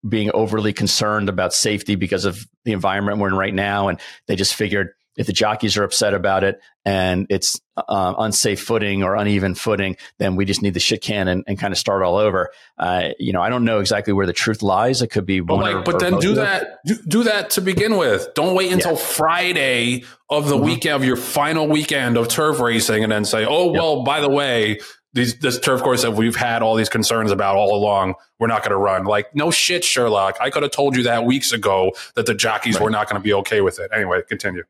being 0.07 0.31
overly 0.33 0.73
concerned 0.73 1.29
about 1.29 1.53
safety 1.53 1.95
because 1.95 2.25
of 2.25 2.45
the 2.65 2.73
environment 2.73 3.19
we're 3.19 3.29
in 3.29 3.35
right 3.35 3.53
now, 3.53 3.87
and 3.87 3.99
they 4.27 4.35
just 4.35 4.55
figured 4.55 4.89
if 5.15 5.27
the 5.27 5.33
jockeys 5.33 5.77
are 5.77 5.83
upset 5.83 6.13
about 6.13 6.43
it 6.43 6.59
and 6.85 7.27
it's 7.29 7.59
uh, 7.77 8.13
unsafe 8.17 8.61
footing 8.61 9.03
or 9.03 9.15
uneven 9.15 9.55
footing, 9.55 9.95
then 10.17 10.35
we 10.35 10.45
just 10.45 10.61
need 10.61 10.73
the 10.73 10.79
shit 10.79 11.01
can 11.01 11.27
and, 11.27 11.43
and 11.47 11.59
kind 11.59 11.71
of 11.71 11.77
start 11.77 12.03
all 12.03 12.17
over. 12.17 12.51
Uh, 12.77 13.09
you 13.19 13.31
know, 13.31 13.41
I 13.41 13.49
don't 13.49 13.63
know 13.63 13.79
exactly 13.79 14.13
where 14.13 14.25
the 14.25 14.33
truth 14.33 14.61
lies. 14.61 15.01
It 15.01 15.07
could 15.07 15.25
be 15.25 15.39
but 15.39 15.55
one. 15.55 15.63
Like, 15.63 15.75
or, 15.75 15.91
but 15.91 15.99
then 15.99 16.19
do 16.19 16.35
that. 16.35 16.79
Do, 16.85 16.95
do, 17.07 17.23
that 17.23 17.51
to 17.51 17.61
begin 17.61 17.97
with. 17.97 18.33
Don't 18.33 18.55
wait 18.55 18.71
until 18.71 18.93
yeah. 18.93 18.97
Friday 18.97 20.03
of 20.29 20.47
the 20.47 20.55
mm-hmm. 20.55 20.65
weekend 20.65 20.95
of 20.95 21.05
your 21.05 21.17
final 21.17 21.67
weekend 21.67 22.17
of 22.17 22.27
turf 22.27 22.59
racing, 22.59 23.03
and 23.03 23.11
then 23.11 23.25
say, 23.25 23.45
"Oh 23.45 23.71
well, 23.71 23.97
yep. 23.97 24.05
by 24.05 24.21
the 24.21 24.29
way." 24.29 24.79
These, 25.15 25.37
this 25.37 25.59
turf 25.59 25.83
course 25.83 26.01
that 26.01 26.13
we've 26.13 26.35
had 26.35 26.63
all 26.63 26.73
these 26.73 26.89
concerns 26.89 27.29
about 27.29 27.55
all 27.55 27.75
along, 27.75 28.15
we're 28.39 28.47
not 28.47 28.63
going 28.63 28.71
to 28.71 28.77
run. 28.77 29.03
Like, 29.03 29.35
no 29.35 29.51
shit, 29.51 29.83
Sherlock. 29.83 30.37
I 30.41 30.49
could 30.49 30.63
have 30.63 30.71
told 30.71 30.95
you 30.95 31.03
that 31.03 31.23
weeks 31.23 31.51
ago 31.51 31.91
that 32.15 32.25
the 32.25 32.33
jockeys 32.33 32.77
right. 32.77 32.83
were 32.83 32.89
not 32.89 33.07
going 33.07 33.21
to 33.21 33.23
be 33.23 33.31
okay 33.35 33.61
with 33.61 33.77
it. 33.77 33.91
Anyway, 33.93 34.23
continue. 34.27 34.63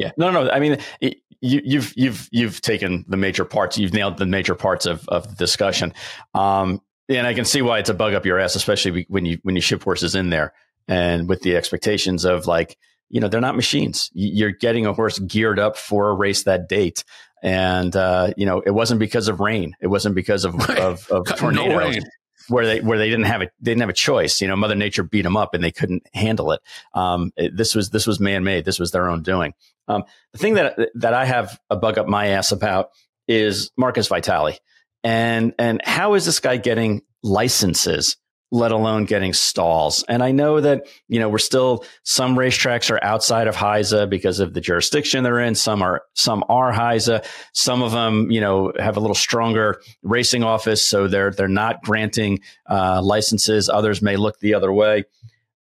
Yeah, 0.00 0.12
no, 0.16 0.30
no. 0.30 0.50
I 0.50 0.60
mean, 0.60 0.78
it, 1.00 1.18
you, 1.40 1.60
you've 1.64 1.92
you've 1.96 2.28
you've 2.30 2.60
taken 2.60 3.04
the 3.08 3.16
major 3.16 3.44
parts. 3.44 3.78
You've 3.78 3.92
nailed 3.92 4.18
the 4.18 4.26
major 4.26 4.54
parts 4.54 4.86
of 4.86 5.08
of 5.08 5.28
the 5.28 5.34
discussion, 5.36 5.92
um, 6.34 6.80
and 7.08 7.26
I 7.26 7.34
can 7.34 7.44
see 7.44 7.62
why 7.62 7.78
it's 7.78 7.90
a 7.90 7.94
bug 7.94 8.14
up 8.14 8.26
your 8.26 8.38
ass, 8.38 8.54
especially 8.54 9.06
when 9.08 9.24
you 9.24 9.38
when 9.42 9.56
you 9.56 9.62
ship 9.62 9.82
horses 9.82 10.14
in 10.14 10.30
there 10.30 10.52
and 10.88 11.28
with 11.28 11.42
the 11.42 11.56
expectations 11.56 12.24
of 12.24 12.46
like 12.46 12.76
you 13.08 13.20
know 13.20 13.28
they're 13.28 13.40
not 13.40 13.56
machines. 13.56 14.10
You're 14.12 14.52
getting 14.52 14.86
a 14.86 14.92
horse 14.92 15.18
geared 15.18 15.58
up 15.58 15.76
for 15.76 16.10
a 16.10 16.14
race 16.14 16.44
that 16.44 16.68
date, 16.68 17.04
and 17.42 17.94
uh, 17.96 18.32
you 18.36 18.46
know 18.46 18.60
it 18.60 18.72
wasn't 18.72 19.00
because 19.00 19.28
of 19.28 19.40
rain. 19.40 19.74
It 19.80 19.88
wasn't 19.88 20.14
because 20.14 20.44
of 20.44 20.54
of, 20.70 21.08
of 21.10 21.26
tornadoes. 21.36 21.96
No 21.96 22.02
where 22.48 22.66
they 22.66 22.80
where 22.80 22.98
they 22.98 23.08
didn't 23.08 23.26
have 23.26 23.42
a 23.42 23.46
they 23.60 23.72
didn't 23.72 23.80
have 23.80 23.90
a 23.90 23.94
choice. 23.94 24.40
You 24.40 24.48
know, 24.48 24.56
Mother 24.56 24.74
Nature 24.74 25.02
beat 25.02 25.22
them 25.22 25.36
up 25.36 25.54
and 25.54 25.62
they 25.62 25.70
couldn't 25.70 26.06
handle 26.14 26.52
it. 26.52 26.60
Um, 26.94 27.32
it 27.36 27.56
this 27.56 27.74
was 27.74 27.90
this 27.90 28.06
was 28.06 28.20
man 28.20 28.44
made. 28.44 28.64
This 28.64 28.78
was 28.78 28.90
their 28.90 29.08
own 29.08 29.22
doing. 29.22 29.54
Um, 29.88 30.04
the 30.32 30.38
thing 30.38 30.54
that 30.54 30.78
that 30.94 31.14
I 31.14 31.24
have 31.24 31.58
a 31.68 31.76
bug 31.76 31.98
up 31.98 32.06
my 32.06 32.28
ass 32.28 32.52
about 32.52 32.90
is 33.28 33.70
Marcus 33.76 34.08
Vitali, 34.08 34.58
and 35.02 35.54
and 35.58 35.80
how 35.84 36.14
is 36.14 36.26
this 36.26 36.40
guy 36.40 36.56
getting 36.56 37.02
licenses 37.22 38.16
let 38.52 38.72
alone 38.72 39.04
getting 39.04 39.32
stalls. 39.32 40.02
And 40.08 40.22
I 40.22 40.32
know 40.32 40.60
that, 40.60 40.86
you 41.08 41.20
know, 41.20 41.28
we're 41.28 41.38
still, 41.38 41.84
some 42.02 42.36
racetracks 42.36 42.90
are 42.90 43.02
outside 43.02 43.46
of 43.46 43.54
HISA 43.54 44.10
because 44.10 44.40
of 44.40 44.54
the 44.54 44.60
jurisdiction 44.60 45.22
they're 45.22 45.38
in. 45.38 45.54
Some 45.54 45.82
are, 45.82 46.02
some 46.14 46.44
are 46.48 46.72
HISA. 46.72 47.24
Some 47.52 47.82
of 47.82 47.92
them, 47.92 48.30
you 48.30 48.40
know, 48.40 48.72
have 48.78 48.96
a 48.96 49.00
little 49.00 49.14
stronger 49.14 49.80
racing 50.02 50.42
office. 50.42 50.84
So 50.84 51.06
they're, 51.06 51.30
they're 51.30 51.48
not 51.48 51.82
granting 51.82 52.40
uh, 52.68 53.00
licenses. 53.02 53.68
Others 53.68 54.02
may 54.02 54.16
look 54.16 54.40
the 54.40 54.54
other 54.54 54.72
way. 54.72 55.04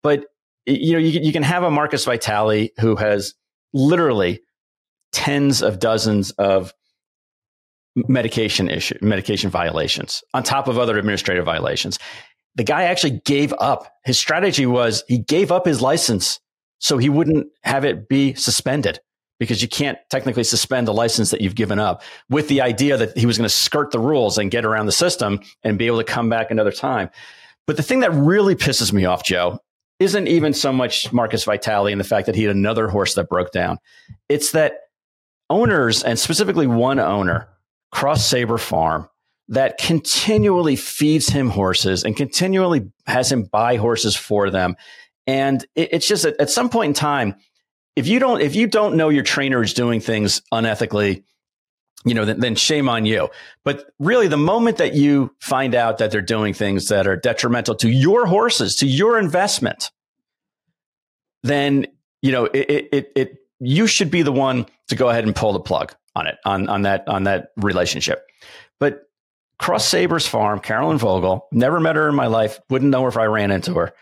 But, 0.02 0.26
you 0.66 0.92
know, 0.92 0.98
you, 0.98 1.20
you 1.20 1.32
can 1.32 1.42
have 1.42 1.62
a 1.62 1.70
Marcus 1.70 2.04
Vitali 2.04 2.72
who 2.80 2.96
has 2.96 3.34
literally 3.72 4.42
tens 5.12 5.62
of 5.62 5.78
dozens 5.78 6.32
of 6.32 6.74
medication 7.96 8.68
issue, 8.68 8.98
medication 9.00 9.48
violations 9.50 10.22
on 10.34 10.42
top 10.42 10.68
of 10.68 10.78
other 10.78 10.98
administrative 10.98 11.44
violations 11.44 11.98
the 12.54 12.64
guy 12.64 12.84
actually 12.84 13.20
gave 13.24 13.52
up. 13.58 13.92
His 14.04 14.18
strategy 14.18 14.66
was 14.66 15.02
he 15.08 15.18
gave 15.18 15.50
up 15.50 15.66
his 15.66 15.80
license 15.82 16.40
so 16.78 16.98
he 16.98 17.08
wouldn't 17.08 17.48
have 17.62 17.84
it 17.84 18.08
be 18.08 18.34
suspended 18.34 19.00
because 19.40 19.62
you 19.62 19.68
can't 19.68 19.98
technically 20.10 20.44
suspend 20.44 20.86
a 20.88 20.92
license 20.92 21.30
that 21.30 21.40
you've 21.40 21.54
given 21.54 21.78
up 21.78 22.02
with 22.30 22.48
the 22.48 22.60
idea 22.60 22.96
that 22.96 23.16
he 23.16 23.26
was 23.26 23.36
going 23.36 23.48
to 23.48 23.54
skirt 23.54 23.90
the 23.90 23.98
rules 23.98 24.38
and 24.38 24.50
get 24.50 24.64
around 24.64 24.86
the 24.86 24.92
system 24.92 25.40
and 25.62 25.78
be 25.78 25.86
able 25.86 25.98
to 25.98 26.04
come 26.04 26.28
back 26.28 26.50
another 26.50 26.70
time. 26.70 27.10
But 27.66 27.76
the 27.76 27.82
thing 27.82 28.00
that 28.00 28.12
really 28.12 28.54
pisses 28.54 28.92
me 28.92 29.04
off, 29.06 29.24
Joe, 29.24 29.58
isn't 29.98 30.28
even 30.28 30.52
so 30.52 30.72
much 30.72 31.12
Marcus 31.12 31.44
Vitali 31.44 31.92
and 31.92 32.00
the 32.00 32.04
fact 32.04 32.26
that 32.26 32.34
he 32.34 32.42
had 32.42 32.54
another 32.54 32.88
horse 32.88 33.14
that 33.14 33.28
broke 33.28 33.52
down. 33.52 33.78
It's 34.28 34.52
that 34.52 34.74
owners, 35.50 36.02
and 36.02 36.18
specifically 36.18 36.66
one 36.66 36.98
owner, 36.98 37.48
Cross 37.92 38.26
Saber 38.26 38.58
Farm, 38.58 39.08
that 39.48 39.78
continually 39.78 40.76
feeds 40.76 41.28
him 41.28 41.50
horses 41.50 42.04
and 42.04 42.16
continually 42.16 42.90
has 43.06 43.30
him 43.30 43.44
buy 43.44 43.76
horses 43.76 44.16
for 44.16 44.50
them. 44.50 44.76
And 45.26 45.64
it, 45.74 45.90
it's 45.92 46.08
just 46.08 46.24
at, 46.24 46.40
at 46.40 46.50
some 46.50 46.70
point 46.70 46.88
in 46.88 46.94
time, 46.94 47.36
if 47.96 48.06
you 48.06 48.18
don't 48.18 48.40
if 48.40 48.56
you 48.56 48.66
don't 48.66 48.96
know 48.96 49.08
your 49.08 49.22
trainer 49.22 49.62
is 49.62 49.74
doing 49.74 50.00
things 50.00 50.42
unethically, 50.52 51.24
you 52.04 52.14
know, 52.14 52.24
then, 52.24 52.40
then, 52.40 52.54
shame 52.54 52.88
on 52.88 53.06
you. 53.06 53.28
But 53.64 53.86
really, 53.98 54.28
the 54.28 54.36
moment 54.36 54.78
that 54.78 54.94
you 54.94 55.34
find 55.40 55.74
out 55.74 55.98
that 55.98 56.10
they're 56.10 56.20
doing 56.20 56.54
things 56.54 56.88
that 56.88 57.06
are 57.06 57.16
detrimental 57.16 57.74
to 57.76 57.88
your 57.88 58.26
horses, 58.26 58.76
to 58.76 58.86
your 58.86 59.18
investment, 59.18 59.90
then 61.42 61.86
you 62.20 62.32
know 62.32 62.46
it, 62.46 62.88
it, 62.92 63.12
it 63.14 63.38
you 63.60 63.86
should 63.86 64.10
be 64.10 64.22
the 64.22 64.32
one 64.32 64.66
to 64.88 64.96
go 64.96 65.08
ahead 65.08 65.24
and 65.24 65.34
pull 65.36 65.52
the 65.52 65.60
plug 65.60 65.94
on 66.16 66.26
it 66.26 66.36
on 66.44 66.68
on 66.68 66.82
that 66.82 67.06
on 67.08 67.24
that 67.24 67.48
relationship. 67.56 68.26
But 68.80 69.03
Cross 69.58 69.88
Sabers 69.88 70.26
Farm, 70.26 70.60
Carolyn 70.60 70.98
Vogel, 70.98 71.46
never 71.52 71.80
met 71.80 71.96
her 71.96 72.08
in 72.08 72.14
my 72.14 72.26
life, 72.26 72.58
wouldn't 72.70 72.90
know 72.90 73.02
her 73.02 73.08
if 73.08 73.16
I 73.16 73.24
ran 73.24 73.50
into 73.50 73.74
her. 73.74 73.92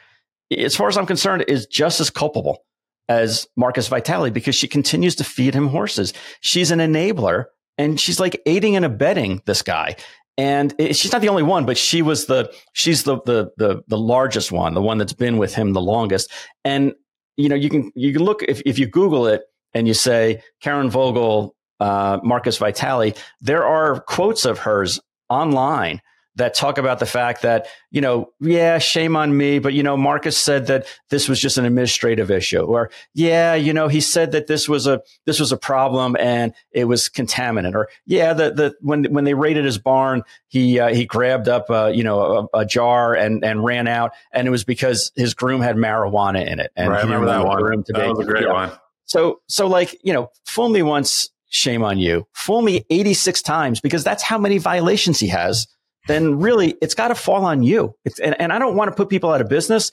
As 0.57 0.77
far 0.77 0.89
as 0.89 0.97
I'm 0.97 1.07
concerned, 1.07 1.45
is 1.49 1.67
just 1.67 2.01
as 2.01 2.11
culpable 2.11 2.65
as 3.09 3.47
Marcus 3.57 3.89
Vitali 3.89 4.31
because 4.31 4.55
she 4.55 4.69
continues 4.69 5.15
to 5.17 5.25
feed 5.25 5.55
him 5.55 5.69
horses. 5.69 6.13
She's 6.41 6.71
an 6.71 6.79
enabler 6.79 7.47
and 7.79 8.01
she's 8.01 8.21
like 8.21 8.41
aiding 8.47 8.77
and 8.77 8.85
abetting 8.85 9.43
this 9.47 9.63
guy. 9.63 9.97
And 10.39 10.75
it, 10.79 10.97
she's 10.97 11.13
not 11.13 11.21
the 11.21 11.29
only 11.29 11.43
one, 11.43 11.67
but 11.67 11.77
she 11.77 12.01
was 12.01 12.27
the 12.27 12.53
she's 12.73 13.05
the, 13.05 13.21
the 13.27 13.51
the 13.59 13.83
the 13.87 13.99
largest 13.99 14.51
one, 14.51 14.73
the 14.73 14.81
one 14.81 14.97
that's 14.99 15.13
been 15.13 15.37
with 15.37 15.55
him 15.55 15.75
the 15.75 15.81
longest. 15.81 16.31
And 16.65 16.95
you 17.37 17.49
know, 17.49 17.55
you 17.55 17.69
can 17.69 17.93
you 17.95 18.13
can 18.13 18.23
look 18.23 18.43
if 18.43 18.63
if 18.65 18.79
you 18.79 18.87
Google 18.87 19.27
it 19.27 19.43
and 19.75 19.87
you 19.87 19.95
say 19.95 20.43
Karen 20.63 20.91
Vogel, 20.91 21.55
uh, 21.81 22.19
Marcus 22.23 22.57
Vitali, 22.57 23.15
there 23.43 23.65
are 23.65 24.01
quotes 24.01 24.47
of 24.47 24.59
hers 24.59 25.01
online 25.33 26.01
that 26.37 26.55
talk 26.55 26.79
about 26.79 26.99
the 26.99 27.07
fact 27.07 27.43
that, 27.43 27.67
you 27.91 28.01
know, 28.01 28.33
yeah, 28.41 28.79
shame 28.79 29.17
on 29.17 29.37
me, 29.37 29.59
but, 29.59 29.75
you 29.75 29.83
know, 29.83 29.99
Marcus 29.99 30.37
said 30.37 30.67
that 30.69 30.87
this 31.11 31.29
was 31.29 31.39
just 31.39 31.59
an 31.59 31.67
administrative 31.67 32.31
issue 32.31 32.61
or, 32.61 32.91
yeah, 33.13 33.55
you 33.55 33.75
know, 33.75 33.89
he 33.89 34.01
said 34.01 34.33
that 34.33 34.47
this 34.47 34.67
was 34.67 34.87
a, 34.87 35.03
this 35.27 35.39
was 35.39 35.53
a 35.53 35.59
problem 35.59 36.17
and 36.19 36.55
it 36.71 36.85
was 36.85 37.11
contaminant 37.11 37.75
or, 37.75 37.89
yeah, 38.07 38.33
the, 38.33 38.51
the, 38.51 38.75
when, 38.81 39.05
when 39.13 39.25
they 39.25 39.35
raided 39.35 39.67
his 39.67 39.77
barn, 39.77 40.23
he, 40.49 40.81
uh, 40.81 40.89
he 40.89 41.05
grabbed 41.05 41.49
up, 41.49 41.69
uh, 41.69 41.91
you 41.93 42.03
know, 42.03 42.49
a, 42.55 42.61
a, 42.61 42.65
jar 42.65 43.15
and, 43.15 43.45
and 43.45 43.63
ran 43.63 43.87
out 43.87 44.13
and 44.33 44.49
it 44.49 44.51
was 44.51 44.65
because 44.65 45.13
his 45.15 45.35
groom 45.35 45.61
had 45.61 45.77
marijuana 45.77 46.47
in 46.47 46.61
it. 46.61 46.73
And 46.77 46.89
right, 46.89 47.01
I 47.01 47.03
remember 47.03 47.27
that 47.27 47.45
one. 47.45 47.85
that 47.89 48.09
was 48.09 48.21
a 48.21 48.25
great 48.25 48.49
one. 48.49 48.73
So, 49.05 49.43
so 49.49 49.67
like, 49.67 49.99
you 50.03 50.15
know, 50.15 50.31
fool 50.47 50.71
me 50.71 50.83
once, 50.83 51.29
shame 51.53 51.85
on 51.85 51.99
you. 51.99 52.27
Fool 52.33 52.63
me 52.63 52.85
86 52.91 53.43
times 53.43 53.81
because 53.81 54.03
that's 54.03 54.23
how 54.23 54.39
many 54.39 54.59
violations 54.59 55.21
he 55.21 55.29
has. 55.29 55.69
Then 56.09 56.41
really, 56.41 56.75
it's 56.83 56.95
got 56.95 57.09
to 57.09 57.15
fall 57.15 57.45
on 57.45 57.63
you. 57.63 57.95
And, 58.23 58.41
and, 58.41 58.53
I 58.53 58.59
don't 58.59 58.75
want 58.75 58.91
to 58.91 58.97
put 58.97 59.09
people 59.09 59.31
out 59.31 59.41
of 59.41 59.49
business. 59.49 59.93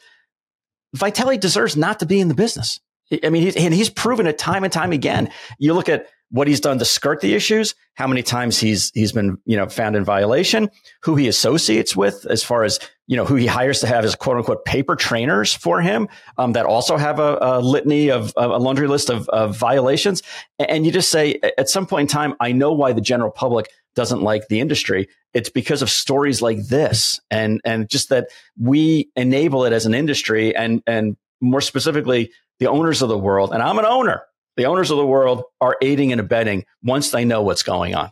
Vitali 0.96 1.38
deserves 1.38 1.78
not 1.78 2.00
to 2.00 2.08
be 2.08 2.20
in 2.20 2.30
the 2.30 2.34
business. 2.34 2.80
I 3.24 3.30
mean, 3.30 3.44
he's, 3.44 3.56
and 3.56 3.74
he's 3.74 3.90
proven 3.90 4.26
it 4.26 4.40
time 4.40 4.64
and 4.64 4.74
time 4.74 4.92
again. 4.92 5.30
You 5.60 5.74
look 5.74 5.90
at 5.90 6.08
what 6.32 6.48
he's 6.48 6.60
done 6.60 6.80
to 6.80 6.86
skirt 6.86 7.22
the 7.22 7.34
issues, 7.34 7.76
how 7.96 8.08
many 8.08 8.24
times 8.24 8.60
he's 8.60 8.92
he's 8.94 9.12
been 9.12 9.38
you 9.46 9.58
know 9.58 9.68
found 9.68 9.96
in 9.96 10.04
violation, 10.04 10.70
who 11.04 11.16
he 11.16 11.28
associates 11.28 11.96
with, 11.96 12.26
as 12.30 12.44
far 12.44 12.64
as 12.64 12.80
you 13.10 13.18
know 13.18 13.26
who 13.26 13.36
he 13.36 13.48
hires 13.48 13.80
to 13.80 13.88
have 13.88 14.04
his 14.04 14.14
quote 14.14 14.38
unquote 14.38 14.64
paper 14.66 14.96
trainers 14.96 15.54
for 15.54 15.82
him 15.82 16.08
um, 16.38 16.54
that 16.54 16.66
also 16.66 16.96
have 16.96 17.20
a, 17.20 17.38
a 17.42 17.60
litany 17.60 18.12
of 18.12 18.32
a 18.38 18.60
laundry 18.60 18.88
list 18.88 19.10
of, 19.10 19.28
of 19.30 19.58
violations, 19.58 20.22
and 20.60 20.86
you 20.86 20.92
just 20.92 21.10
say 21.10 21.40
at 21.58 21.68
some 21.68 21.88
point 21.88 22.10
in 22.10 22.14
time, 22.14 22.36
I 22.40 22.52
know 22.52 22.72
why 22.72 22.94
the 22.94 23.02
general 23.02 23.32
public 23.32 23.68
doesn't 23.96 24.22
like 24.22 24.48
the 24.48 24.60
industry. 24.60 25.10
It's 25.34 25.50
because 25.50 25.82
of 25.82 25.90
stories 25.90 26.42
like 26.42 26.68
this, 26.68 27.20
and 27.32 27.60
and 27.66 27.90
just 27.90 28.10
that 28.10 28.28
we 28.58 29.10
enable 29.16 29.66
it 29.66 29.74
as 29.74 29.88
an 29.88 29.96
industry, 29.96 30.56
and 30.56 30.84
and 30.86 31.18
more 31.42 31.62
specifically, 31.62 32.32
the 32.60 32.70
owners 32.70 33.02
of 33.02 33.10
the 33.10 33.18
world. 33.18 33.52
And 33.52 33.64
I'm 33.64 33.80
an 33.80 33.86
owner 33.86 34.22
the 34.60 34.66
owners 34.66 34.92
of 34.92 34.98
the 34.98 35.06
world 35.06 35.44
are 35.62 35.78
aiding 35.82 36.12
and 36.12 36.20
abetting 36.20 36.66
once 36.84 37.12
they 37.12 37.24
know 37.24 37.42
what's 37.42 37.64
going 37.64 37.96
on. 37.96 38.12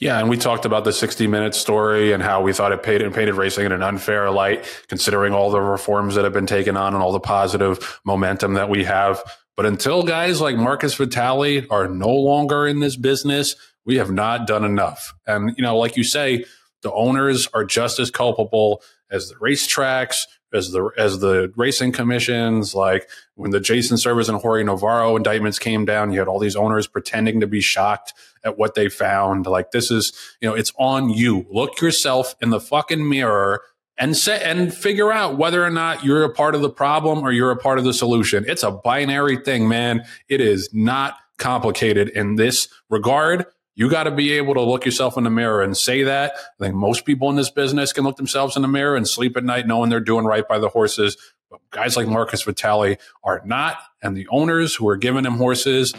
Yeah, 0.00 0.18
and 0.18 0.28
we 0.28 0.36
talked 0.36 0.64
about 0.64 0.84
the 0.84 0.92
60 0.92 1.26
minute 1.28 1.54
story 1.54 2.12
and 2.12 2.22
how 2.22 2.42
we 2.42 2.52
thought 2.52 2.72
it 2.72 2.82
painted, 2.82 3.14
painted 3.14 3.34
racing 3.34 3.66
in 3.66 3.72
an 3.72 3.82
unfair 3.82 4.30
light, 4.30 4.64
considering 4.88 5.32
all 5.32 5.50
the 5.50 5.60
reforms 5.60 6.16
that 6.16 6.24
have 6.24 6.32
been 6.32 6.46
taken 6.46 6.76
on 6.76 6.94
and 6.94 7.02
all 7.02 7.12
the 7.12 7.20
positive 7.20 8.00
momentum 8.04 8.54
that 8.54 8.68
we 8.68 8.82
have. 8.84 9.22
But 9.56 9.66
until 9.66 10.02
guys 10.02 10.40
like 10.40 10.56
Marcus 10.56 10.94
Vitali 10.94 11.68
are 11.68 11.86
no 11.86 12.08
longer 12.08 12.66
in 12.66 12.80
this 12.80 12.96
business, 12.96 13.54
we 13.84 13.96
have 13.96 14.10
not 14.10 14.46
done 14.46 14.64
enough. 14.64 15.14
And, 15.26 15.54
you 15.56 15.62
know, 15.62 15.76
like 15.76 15.96
you 15.96 16.04
say, 16.04 16.44
the 16.82 16.92
owners 16.92 17.46
are 17.54 17.64
just 17.64 17.98
as 18.00 18.10
culpable 18.10 18.82
as 19.10 19.28
the 19.28 19.36
racetracks, 19.36 20.22
as 20.52 20.70
the 20.70 20.90
as 20.96 21.18
the 21.20 21.52
racing 21.56 21.92
commissions. 21.92 22.74
Like 22.74 23.08
when 23.34 23.50
the 23.50 23.60
Jason 23.60 23.96
Servis 23.96 24.28
and 24.28 24.38
Jorge 24.40 24.64
Navarro 24.64 25.16
indictments 25.16 25.58
came 25.58 25.84
down, 25.84 26.12
you 26.12 26.18
had 26.18 26.28
all 26.28 26.38
these 26.38 26.56
owners 26.56 26.86
pretending 26.86 27.40
to 27.40 27.46
be 27.46 27.60
shocked 27.60 28.14
at 28.44 28.58
what 28.58 28.74
they 28.74 28.88
found. 28.88 29.46
Like 29.46 29.70
this 29.70 29.90
is, 29.90 30.12
you 30.40 30.48
know, 30.48 30.54
it's 30.54 30.72
on 30.78 31.10
you. 31.10 31.46
Look 31.50 31.80
yourself 31.80 32.34
in 32.40 32.50
the 32.50 32.60
fucking 32.60 33.08
mirror 33.08 33.62
and 33.98 34.16
say 34.16 34.42
and 34.42 34.74
figure 34.74 35.12
out 35.12 35.38
whether 35.38 35.64
or 35.64 35.70
not 35.70 36.04
you're 36.04 36.24
a 36.24 36.32
part 36.32 36.54
of 36.54 36.60
the 36.60 36.70
problem 36.70 37.22
or 37.22 37.32
you're 37.32 37.50
a 37.50 37.56
part 37.56 37.78
of 37.78 37.84
the 37.84 37.94
solution. 37.94 38.44
It's 38.48 38.62
a 38.62 38.70
binary 38.70 39.36
thing, 39.36 39.68
man. 39.68 40.04
It 40.28 40.40
is 40.40 40.68
not 40.72 41.16
complicated 41.38 42.08
in 42.08 42.36
this 42.36 42.68
regard. 42.88 43.46
You 43.74 43.88
got 43.88 44.04
to 44.04 44.10
be 44.10 44.32
able 44.32 44.52
to 44.54 44.60
look 44.60 44.84
yourself 44.84 45.16
in 45.16 45.24
the 45.24 45.30
mirror 45.30 45.62
and 45.62 45.74
say 45.74 46.02
that. 46.02 46.32
I 46.34 46.64
think 46.64 46.74
most 46.74 47.06
people 47.06 47.30
in 47.30 47.36
this 47.36 47.50
business 47.50 47.92
can 47.92 48.04
look 48.04 48.16
themselves 48.16 48.54
in 48.54 48.62
the 48.62 48.68
mirror 48.68 48.96
and 48.96 49.08
sleep 49.08 49.34
at 49.36 49.44
night 49.44 49.66
knowing 49.66 49.88
they're 49.88 50.00
doing 50.00 50.26
right 50.26 50.46
by 50.46 50.58
the 50.58 50.68
horses. 50.68 51.16
But 51.50 51.60
guys 51.70 51.96
like 51.96 52.06
Marcus 52.06 52.42
Vitali 52.42 52.98
are 53.24 53.40
not, 53.46 53.78
and 54.02 54.14
the 54.14 54.26
owners 54.28 54.74
who 54.74 54.86
are 54.88 54.96
giving 54.96 55.24
him 55.24 55.38
horses, 55.38 55.94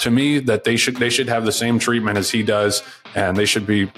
to 0.00 0.10
me, 0.10 0.38
that 0.40 0.64
they 0.64 0.76
should 0.76 0.96
they 0.96 1.10
should 1.10 1.28
have 1.28 1.44
the 1.44 1.52
same 1.52 1.78
treatment 1.78 2.16
as 2.16 2.30
he 2.30 2.42
does, 2.42 2.82
and 3.14 3.36
they 3.36 3.44
should 3.44 3.66
be, 3.66 3.90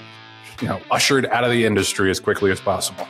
you 0.61 0.67
know, 0.67 0.79
ushered 0.89 1.27
out 1.27 1.43
of 1.43 1.51
the 1.51 1.65
industry 1.65 2.09
as 2.09 2.19
quickly 2.19 2.51
as 2.51 2.59
possible. 2.59 3.07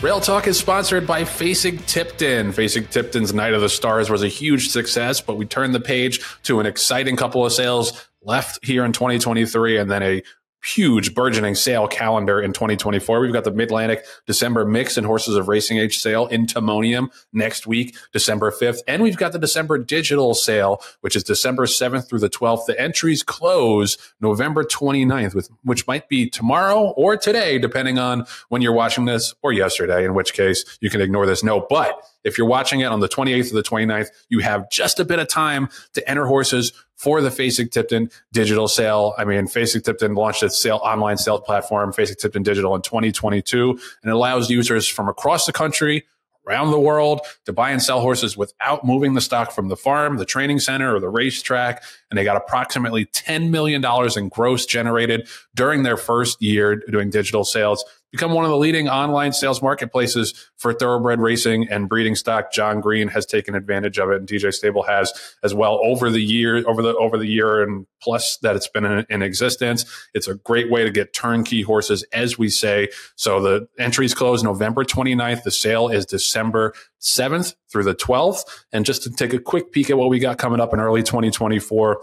Rail 0.00 0.20
Talk 0.20 0.46
is 0.46 0.56
sponsored 0.56 1.08
by 1.08 1.22
Fasig-Tipton. 1.22 2.52
Facing 2.52 2.86
Tipton's 2.86 3.34
Night 3.34 3.52
of 3.52 3.60
the 3.60 3.68
Stars 3.68 4.08
was 4.08 4.22
a 4.22 4.28
huge 4.28 4.68
success, 4.68 5.20
but 5.20 5.36
we 5.36 5.44
turned 5.44 5.74
the 5.74 5.80
page 5.80 6.20
to 6.44 6.60
an 6.60 6.66
exciting 6.66 7.16
couple 7.16 7.44
of 7.44 7.52
sales 7.52 8.07
left 8.22 8.64
here 8.64 8.84
in 8.84 8.92
2023 8.92 9.78
and 9.78 9.90
then 9.90 10.02
a 10.02 10.22
huge 10.64 11.14
burgeoning 11.14 11.54
sale 11.54 11.86
calendar 11.86 12.40
in 12.40 12.52
2024. 12.52 13.20
We've 13.20 13.32
got 13.32 13.44
the 13.44 13.52
Mid-Atlantic 13.52 14.04
December 14.26 14.64
Mix 14.64 14.96
and 14.96 15.06
Horses 15.06 15.36
of 15.36 15.48
Racing 15.48 15.78
Age 15.78 15.98
sale 15.98 16.26
in 16.26 16.46
Timonium 16.46 17.08
next 17.32 17.66
week, 17.66 17.96
December 18.12 18.50
5th. 18.50 18.80
And 18.88 19.02
we've 19.02 19.16
got 19.16 19.32
the 19.32 19.38
December 19.38 19.78
digital 19.78 20.34
sale, 20.34 20.82
which 21.00 21.14
is 21.14 21.22
December 21.22 21.66
7th 21.66 22.08
through 22.08 22.18
the 22.18 22.28
12th. 22.28 22.66
The 22.66 22.80
entries 22.80 23.22
close 23.22 23.96
November 24.20 24.64
29th, 24.64 25.34
with, 25.34 25.48
which 25.62 25.86
might 25.86 26.08
be 26.08 26.28
tomorrow 26.28 26.90
or 26.96 27.16
today, 27.16 27.58
depending 27.58 27.98
on 27.98 28.26
when 28.48 28.60
you're 28.60 28.72
watching 28.72 29.04
this 29.04 29.34
or 29.42 29.52
yesterday, 29.52 30.04
in 30.04 30.14
which 30.14 30.32
case 30.32 30.78
you 30.80 30.90
can 30.90 31.00
ignore 31.00 31.26
this 31.26 31.44
note. 31.44 31.68
But 31.68 32.02
if 32.24 32.36
you're 32.36 32.48
watching 32.48 32.80
it 32.80 32.86
on 32.86 33.00
the 33.00 33.08
28th 33.08 33.52
or 33.52 33.54
the 33.54 33.62
29th, 33.62 34.08
you 34.28 34.40
have 34.40 34.68
just 34.70 34.98
a 34.98 35.04
bit 35.04 35.20
of 35.20 35.28
time 35.28 35.68
to 35.94 36.10
enter 36.10 36.26
horses 36.26 36.72
for 36.98 37.22
the 37.22 37.30
Fasig-Tipton 37.30 38.10
digital 38.32 38.68
sale. 38.68 39.14
I 39.16 39.24
mean, 39.24 39.46
Fasig-Tipton 39.46 40.14
launched 40.14 40.42
its 40.42 40.60
sale 40.60 40.80
online 40.82 41.16
sales 41.16 41.40
platform, 41.46 41.92
Fasig-Tipton 41.92 42.42
Digital, 42.42 42.74
in 42.74 42.82
2022, 42.82 43.70
and 43.70 43.80
it 44.04 44.12
allows 44.12 44.50
users 44.50 44.86
from 44.86 45.08
across 45.08 45.46
the 45.46 45.52
country 45.52 46.04
around 46.46 46.70
the 46.70 46.80
world 46.80 47.20
to 47.44 47.52
buy 47.52 47.70
and 47.70 47.82
sell 47.82 48.00
horses 48.00 48.36
without 48.36 48.84
moving 48.84 49.14
the 49.14 49.20
stock 49.20 49.52
from 49.52 49.68
the 49.68 49.76
farm, 49.76 50.16
the 50.16 50.24
training 50.24 50.58
center, 50.58 50.96
or 50.96 51.00
the 51.00 51.08
racetrack. 51.08 51.84
And 52.10 52.18
they 52.18 52.24
got 52.24 52.36
approximately 52.36 53.06
$10 53.06 53.50
million 53.50 53.84
in 54.16 54.28
gross 54.28 54.64
generated 54.66 55.28
during 55.54 55.82
their 55.82 55.96
first 55.96 56.40
year 56.40 56.76
doing 56.90 57.10
digital 57.10 57.44
sales 57.44 57.84
become 58.10 58.32
one 58.32 58.44
of 58.44 58.50
the 58.50 58.56
leading 58.56 58.88
online 58.88 59.32
sales 59.32 59.62
marketplaces 59.62 60.50
for 60.56 60.72
thoroughbred 60.72 61.20
racing 61.20 61.68
and 61.68 61.88
breeding 61.88 62.14
stock. 62.14 62.52
Jon 62.52 62.80
Green 62.80 63.08
has 63.08 63.26
taken 63.26 63.54
advantage 63.54 63.98
of 63.98 64.10
it, 64.10 64.16
and 64.16 64.28
DJ 64.28 64.52
Stable 64.52 64.82
has 64.84 65.12
as 65.42 65.54
well 65.54 65.80
over 65.82 66.10
the 66.10 66.22
year, 66.22 66.66
over 66.66 66.82
the 66.82 66.94
over 66.96 67.18
the 67.18 67.26
year 67.26 67.62
and 67.62 67.86
plus 68.00 68.38
that 68.38 68.56
it's 68.56 68.68
been 68.68 68.84
in, 68.84 69.06
in 69.10 69.22
existence. 69.22 69.84
It's 70.14 70.28
a 70.28 70.34
great 70.34 70.70
way 70.70 70.84
to 70.84 70.90
get 70.90 71.12
turnkey 71.12 71.62
horses, 71.62 72.04
as 72.12 72.38
we 72.38 72.48
say. 72.48 72.88
So 73.16 73.40
the 73.40 73.68
entries 73.78 74.14
close 74.14 74.42
November 74.42 74.84
29th. 74.84 75.42
The 75.42 75.50
sale 75.50 75.88
is 75.88 76.06
December 76.06 76.74
7th 77.00 77.54
through 77.70 77.84
the 77.84 77.94
12th. 77.94 78.42
And 78.72 78.84
just 78.84 79.02
to 79.04 79.10
take 79.10 79.32
a 79.32 79.38
quick 79.38 79.72
peek 79.72 79.90
at 79.90 79.98
what 79.98 80.08
we 80.10 80.18
got 80.18 80.38
coming 80.38 80.60
up 80.60 80.72
in 80.72 80.80
early 80.80 81.02
2024. 81.02 82.00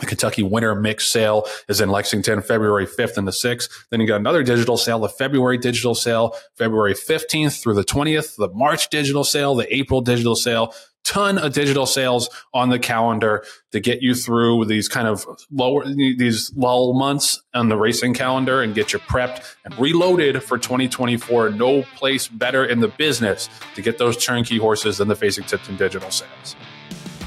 The 0.00 0.06
Kentucky 0.06 0.42
Winter 0.42 0.74
Mix 0.74 1.08
sale 1.08 1.46
is 1.68 1.80
in 1.80 1.90
Lexington, 1.90 2.42
February 2.42 2.86
5th 2.86 3.16
and 3.16 3.28
the 3.28 3.32
6th. 3.32 3.68
Then 3.90 4.00
you 4.00 4.06
got 4.06 4.16
another 4.16 4.42
digital 4.42 4.76
sale, 4.76 4.98
the 4.98 5.08
February 5.08 5.58
digital 5.58 5.94
sale, 5.94 6.34
February 6.56 6.94
15th 6.94 7.62
through 7.62 7.74
the 7.74 7.84
20th, 7.84 8.36
the 8.36 8.48
March 8.48 8.88
digital 8.88 9.24
sale, 9.24 9.54
the 9.54 9.74
April 9.74 10.00
digital 10.00 10.34
sale. 10.34 10.74
Ton 11.02 11.38
of 11.38 11.54
digital 11.54 11.86
sales 11.86 12.28
on 12.52 12.68
the 12.68 12.78
calendar 12.78 13.42
to 13.72 13.80
get 13.80 14.02
you 14.02 14.14
through 14.14 14.66
these 14.66 14.86
kind 14.86 15.08
of 15.08 15.26
lower, 15.50 15.84
these 15.86 16.52
lull 16.54 16.92
months 16.92 17.42
on 17.54 17.70
the 17.70 17.76
racing 17.76 18.12
calendar 18.12 18.62
and 18.62 18.74
get 18.74 18.92
you 18.92 18.98
prepped 18.98 19.56
and 19.64 19.76
reloaded 19.78 20.42
for 20.42 20.58
2024. 20.58 21.50
No 21.50 21.82
place 21.96 22.28
better 22.28 22.64
in 22.64 22.80
the 22.80 22.88
business 22.88 23.48
to 23.74 23.82
get 23.82 23.96
those 23.96 24.22
turnkey 24.22 24.58
horses 24.58 24.98
than 24.98 25.08
the 25.08 25.16
Fasig-Tipton 25.16 25.76
digital 25.76 26.10
sales 26.10 26.54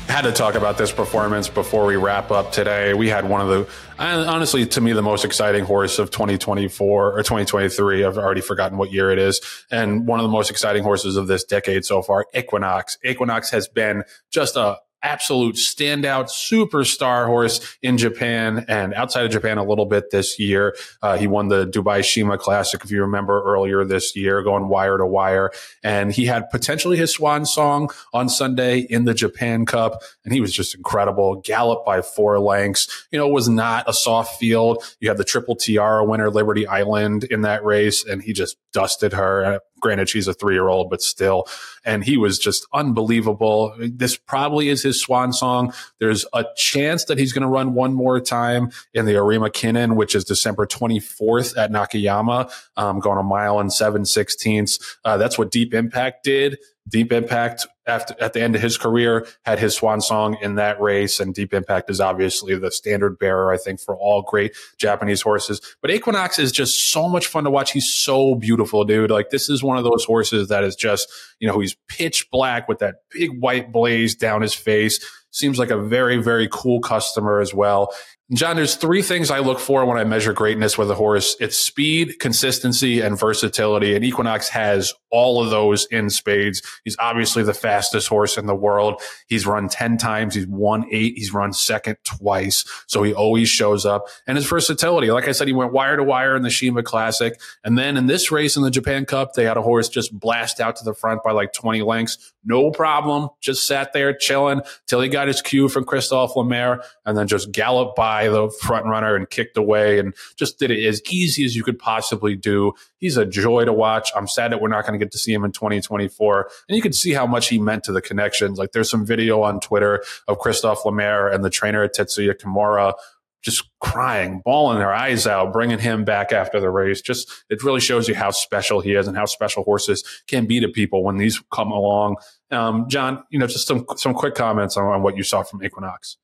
had 0.08 0.22
to 0.24 0.32
talk 0.32 0.56
about 0.56 0.78
this 0.78 0.92
performance 0.92 1.48
before 1.48 1.86
we 1.86 1.96
wrap 1.96 2.30
up 2.30 2.52
today. 2.52 2.94
We 2.94 3.10
had 3.10 3.28
one 3.28 3.42
of 3.42 3.48
the, 3.48 3.68
honestly, 3.98 4.66
to 4.68 4.82
me, 4.82 4.94
the 4.94 5.02
most 5.02 5.26
exciting 5.26 5.64
horse 5.64 5.98
of 5.98 6.12
2024 6.12 7.14
or 7.14 7.18
2023. 7.18 8.04
I've 8.04 8.18
already 8.18 8.42
forgotten 8.42 8.78
what 8.78 8.92
year 8.92 9.12
it 9.12 9.18
is. 9.18 9.42
And 9.72 10.06
one 10.06 10.20
of 10.20 10.24
the 10.24 10.32
most 10.32 10.52
exciting 10.52 10.84
horses 10.84 11.16
of 11.16 11.28
this 11.28 11.44
decade 11.44 11.86
so 11.86 12.02
far, 12.02 12.26
Equinox. 12.36 12.98
Equinox 13.04 13.50
has 13.52 13.68
been 13.68 14.04
just 14.30 14.56
a 14.56 14.78
absolute 15.04 15.56
standout 15.56 16.30
superstar 16.30 17.28
horse 17.28 17.78
in 17.82 17.98
Japan 17.98 18.66
and 18.68 18.94
outside 18.94 19.26
of 19.26 19.32
Japan 19.32 19.58
a 19.58 19.64
little 19.64 19.86
bit 19.86 20.10
this 20.12 20.40
year. 20.40 20.76
Uh, 21.02 21.18
he 21.18 21.28
won 21.28 21.50
the 21.50 21.68
Dubai 21.68 22.00
Sheema 22.00 22.40
Classic, 22.40 22.84
if 22.84 22.90
you 22.90 23.02
remember 23.02 23.44
earlier 23.44 23.84
this 23.84 24.16
year, 24.16 24.42
going 24.42 24.70
wire 24.70 24.98
to 24.98 25.06
wire. 25.06 25.52
And 25.84 26.12
he 26.12 26.26
had 26.26 26.50
potentially 26.50 26.98
his 26.98 27.12
swan 27.12 27.46
song 27.46 27.90
on 28.14 28.30
Sunday 28.30 28.80
in 28.80 29.06
the 29.06 29.14
Japan 29.14 29.66
Cup. 29.66 30.02
And 30.24 30.34
he 30.34 30.42
was 30.42 30.54
just 30.54 30.74
incredible. 30.74 31.42
Galloped 31.44 31.86
by 31.86 32.02
four 32.02 32.40
lengths. 32.40 33.08
You 33.12 33.20
know, 33.20 33.28
was 33.28 33.50
not 33.50 33.90
a 33.90 33.94
soft 33.94 34.40
field. 34.40 34.84
You 35.00 35.10
had 35.10 35.18
the 35.18 35.24
triple 35.24 35.56
tiara 35.56 36.06
winner, 36.06 36.30
Liberty 36.30 36.66
Island, 36.66 37.26
in 37.26 37.42
that 37.42 37.64
race, 37.64 38.06
and 38.06 38.22
he 38.22 38.34
just 38.34 38.58
dusted 38.72 39.14
her 39.14 39.60
granted, 39.84 40.10
she's 40.10 40.28
a 40.28 40.34
three 40.34 40.56
year 40.56 40.70
old, 40.70 40.90
but 40.90 41.02
still. 41.04 41.48
And 41.86 42.04
he 42.04 42.18
was 42.18 42.40
just 42.40 42.66
unbelievable. 42.74 43.76
This 43.78 44.18
probably 44.18 44.70
is 44.70 44.82
his 44.82 45.00
swan 45.00 45.34
song. 45.34 45.74
There's 46.00 46.26
a 46.34 46.46
chance 46.56 47.06
that 47.06 47.20
he's 47.20 47.34
going 47.34 47.44
to 47.44 47.48
run 47.48 47.74
one 47.76 47.94
more 47.94 48.20
time 48.20 48.72
in 48.94 49.06
the 49.06 49.16
Arima 49.18 49.50
Kinen, 49.50 49.96
which 49.96 50.16
is 50.16 50.24
December 50.24 50.66
24th 50.66 51.58
at 51.58 51.72
Nakayama, 51.72 52.52
um, 52.78 53.00
going 53.00 53.20
a 53.20 53.24
mile 53.24 53.60
and 53.60 53.72
seven 53.72 54.06
sixteenths. 54.06 54.98
Uh, 55.06 55.18
that's 55.18 55.38
what 55.38 55.52
Deep 55.52 55.74
Impact 55.74 56.24
did. 56.24 56.58
Deep 56.88 57.12
Impact 57.12 57.66
after 57.86 58.16
at 58.20 58.34
the 58.34 58.42
end 58.42 58.56
of 58.56 58.62
his 58.62 58.78
career 58.78 59.26
had 59.44 59.60
his 59.60 59.76
swan 59.76 60.02
song 60.02 60.38
in 60.42 60.56
that 60.56 60.80
race 60.80 61.20
and 61.20 61.34
Deep 61.34 61.54
Impact 61.54 61.90
is 61.90 62.00
obviously 62.00 62.56
the 62.56 62.72
standard 62.72 63.18
bearer 63.20 63.52
I 63.52 63.58
think 63.58 63.80
for 63.80 63.96
all 63.96 64.22
great 64.22 64.56
Japanese 64.78 65.22
horses. 65.22 65.62
But 65.82 65.92
Equinox 65.92 66.40
is 66.40 66.52
just 66.52 66.92
so 66.92 67.08
much 67.08 67.28
fun 67.28 67.46
to 67.46 67.50
watch. 67.50 67.72
He's 67.72 67.92
so 67.92 68.36
beautiful 68.36 68.84
dude. 68.84 69.12
Like 69.12 69.30
this 69.30 69.50
is 69.50 69.64
one 69.64 69.78
of 69.78 69.84
those 69.84 70.06
horses 70.06 70.50
that 70.50 70.64
is 70.64 70.76
just 70.76 71.12
you 71.40 71.48
know 71.48 71.60
he's 71.60 71.76
pitch 71.88 72.30
black 72.32 72.68
with 72.68 72.80
that 72.80 72.96
big 73.12 73.40
white 73.40 73.72
blaze 73.72 74.16
down 74.16 74.42
his 74.42 74.54
face. 74.54 75.00
Seems 75.32 75.58
like 75.58 75.72
a 75.72 75.82
very 75.82 76.18
very 76.18 76.48
cool 76.52 76.80
customer 76.80 77.40
as 77.40 77.54
well 77.54 77.94
Jon, 78.32 78.56
there's 78.56 78.76
three 78.78 79.02
things 79.02 79.30
I 79.30 79.40
look 79.40 79.60
for 79.60 79.86
when 79.86 79.98
I 79.98 80.06
measure 80.06 80.32
greatness 80.32 80.78
with 80.78 80.90
a 80.90 80.96
horse. 80.96 81.36
It's 81.42 81.58
speed, 81.58 82.20
consistency, 82.20 83.02
and 83.02 83.20
versatility. 83.20 83.96
And 83.96 84.06
Equinox 84.06 84.48
has 84.48 84.94
all 85.12 85.44
of 85.44 85.50
those 85.50 85.86
in 85.88 86.10
spades. 86.10 86.62
He's 86.86 86.96
obviously 87.00 87.44
the 87.44 87.54
fastest 87.54 88.08
horse 88.08 88.38
in 88.38 88.46
the 88.46 88.56
world. 88.56 89.02
He's 89.28 89.46
run 89.46 89.68
10 89.68 89.98
times. 89.98 90.36
He's 90.36 90.48
won 90.48 90.86
eight. 90.90 91.16
He's 91.18 91.34
run 91.34 91.52
second 91.52 91.98
twice. 92.06 92.64
So 92.88 93.04
he 93.04 93.14
always 93.14 93.50
shows 93.50 93.86
up. 93.86 94.08
And 94.26 94.38
his 94.38 94.48
versatility, 94.48 95.12
like 95.12 95.28
I 95.28 95.34
said, 95.34 95.48
he 95.48 95.54
went 95.54 95.74
wire 95.74 95.98
to 95.98 96.04
wire 96.04 96.36
in 96.36 96.44
the 96.44 96.50
Sheema 96.50 96.84
Classic. 96.86 97.40
And 97.66 97.78
then 97.78 97.98
in 97.98 98.08
this 98.08 98.32
race 98.32 98.56
in 98.56 98.64
the 98.64 98.72
Japan 98.72 99.04
Cup, 99.06 99.34
they 99.34 99.44
had 99.44 99.58
a 99.58 99.62
horse 99.62 99.90
just 99.90 100.18
blast 100.18 100.62
out 100.62 100.78
to 100.78 100.86
the 100.86 100.94
front 100.94 101.24
by 101.24 101.34
like 101.34 101.52
20 101.52 101.82
lengths. 101.82 102.34
No 102.46 102.72
problem. 102.72 103.30
Just 103.42 103.68
sat 103.68 103.92
there 103.92 104.14
chilling 104.14 104.62
till 104.88 105.02
he 105.02 105.10
got 105.10 105.28
his 105.28 105.42
cue 105.42 105.68
from 105.68 105.84
Christophe 105.84 106.36
Lemaire 106.38 106.84
and 107.06 107.18
then 107.18 107.28
just 107.28 107.52
galloped 107.52 107.96
by 107.96 108.13
by 108.14 108.28
the 108.28 108.48
front 108.62 108.86
runner 108.86 109.16
and 109.16 109.28
kicked 109.28 109.58
away 109.58 109.98
and 109.98 110.14
just 110.36 110.60
did 110.60 110.70
it 110.70 110.86
as 110.86 111.02
easy 111.10 111.44
as 111.44 111.56
you 111.56 111.64
could 111.64 111.80
possibly 111.80 112.36
do. 112.36 112.72
He's 113.00 113.18
a 113.18 113.26
joy 113.26 113.66
to 113.66 113.74
watch. 113.74 114.12
I'm 114.16 114.28
sad 114.28 114.52
that 114.52 114.62
we're 114.62 114.68
not 114.68 114.86
going 114.86 115.00
to 115.00 115.04
get 115.04 115.12
to 115.14 115.18
see 115.18 115.34
him 115.34 115.44
in 115.44 115.52
2024. 115.52 116.50
And 116.70 116.76
you 116.76 116.82
can 116.82 116.94
see 116.94 117.12
how 117.14 117.26
much 117.26 117.50
he 117.50 117.58
meant 117.58 117.84
to 117.86 117.92
the 117.92 118.04
connections. 118.04 118.60
Like 118.60 118.72
there's 118.72 118.90
some 118.90 119.04
video 119.04 119.42
on 119.42 119.60
Twitter 119.60 120.04
of 120.28 120.38
Christophe 120.38 120.86
Lemaire 120.86 121.28
and 121.28 121.44
the 121.44 121.50
trainer 121.50 121.82
at 121.82 121.96
Tetsuya 121.96 122.36
Kimura 122.36 122.94
just 123.42 123.68
crying, 123.82 124.42
bawling 124.46 124.78
their 124.78 124.94
eyes 124.94 125.26
out, 125.28 125.52
bringing 125.52 125.80
him 125.80 126.06
back 126.06 126.32
after 126.32 126.62
the 126.62 126.70
race. 126.70 127.02
Just 127.02 127.30
it 127.50 127.64
really 127.64 127.82
shows 127.82 128.08
you 128.08 128.14
how 128.14 128.30
special 128.30 128.80
he 128.80 128.94
is 128.94 129.08
and 129.08 129.18
how 129.18 129.26
special 129.26 129.64
horses 129.64 130.04
can 130.28 130.46
be 130.46 130.60
to 130.60 130.70
people 130.70 131.04
when 131.04 131.18
these 131.18 131.42
come 131.52 131.72
along. 131.72 132.18
Um, 132.52 132.88
Jon, 132.88 133.24
you 133.32 133.40
know, 133.40 133.48
just 133.48 133.68
some 133.68 133.86
some 133.98 134.14
quick 134.14 134.36
comments 134.36 134.78
on, 134.78 134.86
on 134.86 135.02
what 135.02 135.18
you 135.18 135.24
saw 135.24 135.42
from 135.42 135.64
Equinox. 135.64 136.18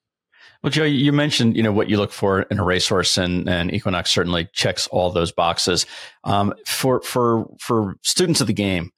Well, 0.62 0.72
Joe, 0.72 0.84
you 0.84 1.14
mentioned 1.14 1.56
you 1.56 1.64
know 1.64 1.72
what 1.72 1.90
you 1.90 1.98
look 1.98 2.12
for 2.12 2.42
in 2.42 2.60
a 2.60 2.64
racehorse, 2.64 3.18
and, 3.18 3.48
and 3.48 3.74
Equinox 3.74 4.12
certainly 4.12 4.50
checks 4.54 4.88
all 4.88 5.10
those 5.10 5.32
boxes. 5.32 5.86
Um, 6.26 6.54
for 6.66 7.02
for 7.02 7.46
for 7.60 7.96
students 8.04 8.42
of 8.42 8.48
the 8.48 8.54
game, 8.54 8.92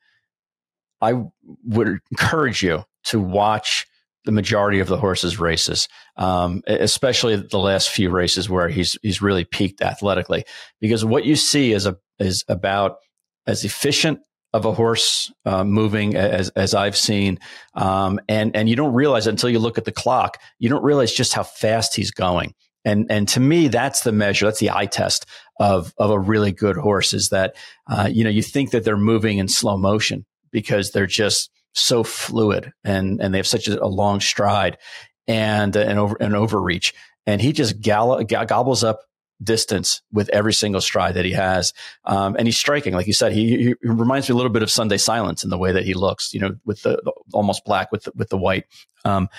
I 1.01 1.23
would 1.65 1.99
encourage 2.11 2.63
you 2.63 2.83
to 3.05 3.19
watch 3.19 3.85
the 4.25 4.31
majority 4.31 4.79
of 4.79 4.87
the 4.87 4.97
horse's 4.97 5.39
races, 5.39 5.87
um, 6.15 6.61
especially 6.67 7.35
the 7.35 7.59
last 7.59 7.89
few 7.89 8.09
races 8.09 8.49
where 8.49 8.67
he's 8.67 8.97
he's 9.03 9.21
really 9.21 9.45
peaked 9.45 9.81
athletically, 9.81 10.45
because 10.79 11.05
what 11.05 11.25
you 11.25 11.35
see 11.35 11.73
is 11.73 11.85
a 11.85 11.97
is 12.19 12.43
about 12.47 12.97
as 13.45 13.63
efficient 13.63 14.19
of 14.53 14.65
a 14.65 14.73
horse 14.73 15.31
uh, 15.45 15.63
moving 15.63 16.15
as 16.15 16.49
as 16.49 16.73
I've 16.73 16.97
seen, 16.97 17.39
um, 17.73 18.19
and 18.27 18.55
and 18.55 18.67
you 18.67 18.75
don't 18.75 18.93
realize 18.93 19.27
until 19.27 19.49
you 19.49 19.59
look 19.59 19.77
at 19.77 19.85
the 19.85 19.91
clock. 19.91 20.37
You 20.59 20.69
don't 20.69 20.83
realize 20.83 21.13
just 21.13 21.33
how 21.33 21.43
fast 21.43 21.95
he's 21.95 22.11
going. 22.11 22.53
And 22.83 23.07
and 23.09 23.27
to 23.29 23.39
me, 23.39 23.67
that's 23.67 24.01
the 24.01 24.11
measure. 24.11 24.45
That's 24.45 24.59
the 24.59 24.71
eye 24.71 24.87
test 24.87 25.25
of 25.59 25.93
of 25.97 26.09
a 26.09 26.19
really 26.19 26.51
good 26.51 26.77
horse. 26.77 27.13
Is 27.13 27.29
that 27.29 27.55
uh, 27.89 28.09
you 28.11 28.23
know 28.23 28.29
you 28.29 28.41
think 28.41 28.71
that 28.71 28.83
they're 28.83 28.97
moving 28.97 29.37
in 29.37 29.47
slow 29.47 29.77
motion 29.77 30.25
because 30.51 30.91
they're 30.91 31.07
just 31.07 31.49
so 31.73 32.03
fluid 32.03 32.73
and 32.83 33.21
and 33.21 33.33
they 33.33 33.37
have 33.37 33.47
such 33.47 33.67
a, 33.67 33.87
long 33.87 34.19
stride 34.19 34.77
and 35.27 35.77
uh, 35.77 35.81
an 35.81 35.97
over 35.97 36.15
an 36.19 36.35
overreach. 36.35 36.93
And 37.27 37.39
he 37.41 37.53
just 37.53 37.81
gall- 37.81 38.23
gobbles 38.23 38.83
up 38.83 39.01
distance 39.43 40.01
with 40.11 40.29
every 40.29 40.53
single 40.53 40.81
stride 40.81 41.15
that 41.15 41.25
he 41.25 41.31
has. 41.31 41.73
Um, 42.05 42.35
and 42.37 42.47
he's 42.47 42.57
striking, 42.57 42.93
like 42.93 43.07
you 43.07 43.13
said, 43.13 43.31
he, 43.31 43.57
he, 43.57 43.75
reminds 43.83 44.29
me 44.29 44.33
a 44.33 44.35
little 44.35 44.51
bit 44.51 44.63
of 44.63 44.71
Sunday 44.71 44.97
Silence 44.97 45.43
in 45.43 45.49
the 45.49 45.57
way 45.57 45.71
that 45.71 45.83
he 45.83 45.93
looks, 45.93 46.33
you 46.33 46.39
know, 46.39 46.55
with 46.65 46.81
the, 46.83 47.01
the 47.03 47.11
almost 47.33 47.65
black 47.65 47.91
with 47.91 48.03
the, 48.03 48.11
with 48.15 48.29
the 48.29 48.37
white. 48.37 48.65
Um, 49.05 49.29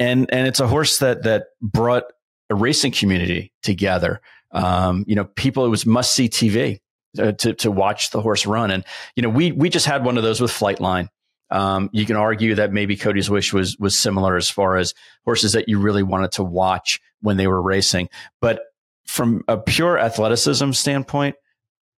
and 0.00 0.32
and 0.32 0.46
it's 0.46 0.60
a 0.60 0.68
horse 0.68 0.98
that 0.98 1.24
that 1.24 1.46
brought 1.60 2.04
a 2.50 2.54
racing 2.54 2.92
community 2.92 3.52
together. 3.62 4.20
Um, 4.52 5.04
you 5.06 5.14
know, 5.14 5.24
people 5.24 5.64
it 5.64 5.68
was 5.68 5.84
must 5.84 6.14
see 6.14 6.28
TV 6.28 6.78
uh, 7.18 7.32
to 7.32 7.54
to 7.54 7.70
watch 7.70 8.10
the 8.10 8.20
horse 8.20 8.46
run. 8.46 8.70
And 8.70 8.84
you 9.16 9.22
know, 9.22 9.28
we 9.28 9.52
we 9.52 9.68
just 9.68 9.86
had 9.86 10.04
one 10.04 10.16
of 10.16 10.22
those 10.22 10.40
with 10.40 10.52
Flightline. 10.52 11.08
Um, 11.50 11.88
you 11.92 12.04
can 12.04 12.16
argue 12.16 12.54
that 12.56 12.72
maybe 12.72 12.96
Cody's 12.96 13.30
Wish 13.30 13.52
was 13.52 13.76
was 13.78 13.98
similar 13.98 14.36
as 14.36 14.50
far 14.50 14.76
as 14.76 14.94
horses 15.24 15.52
that 15.52 15.68
you 15.68 15.78
really 15.78 16.02
wanted 16.02 16.32
to 16.32 16.44
watch 16.44 17.00
when 17.20 17.36
they 17.36 17.46
were 17.46 17.60
racing. 17.60 18.08
But 18.40 18.60
from 19.08 19.42
a 19.48 19.56
pure 19.56 19.98
athleticism 19.98 20.70
standpoint, 20.72 21.34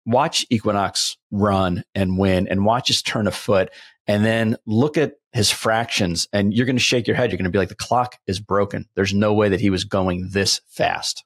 watch 0.06 0.46
Equinox 0.48 1.18
run 1.30 1.82
and 1.94 2.16
win 2.16 2.48
and 2.48 2.64
watch 2.64 2.88
his 2.88 3.02
turn 3.02 3.26
a 3.26 3.32
foot 3.32 3.70
and 4.06 4.24
then 4.24 4.56
look 4.64 4.96
at 4.96 5.14
his 5.32 5.50
fractions 5.50 6.28
and 6.32 6.54
you're 6.54 6.66
going 6.66 6.76
to 6.76 6.82
shake 6.82 7.06
your 7.06 7.16
head. 7.16 7.30
You're 7.30 7.36
going 7.36 7.44
to 7.44 7.50
be 7.50 7.58
like, 7.58 7.68
the 7.68 7.74
clock 7.74 8.16
is 8.26 8.40
broken. 8.40 8.86
There's 8.94 9.12
no 9.12 9.34
way 9.34 9.48
that 9.48 9.61
he 9.61 9.70
was 9.70 9.84
going 9.84 10.30
this 10.30 10.61
fast. 10.68 11.24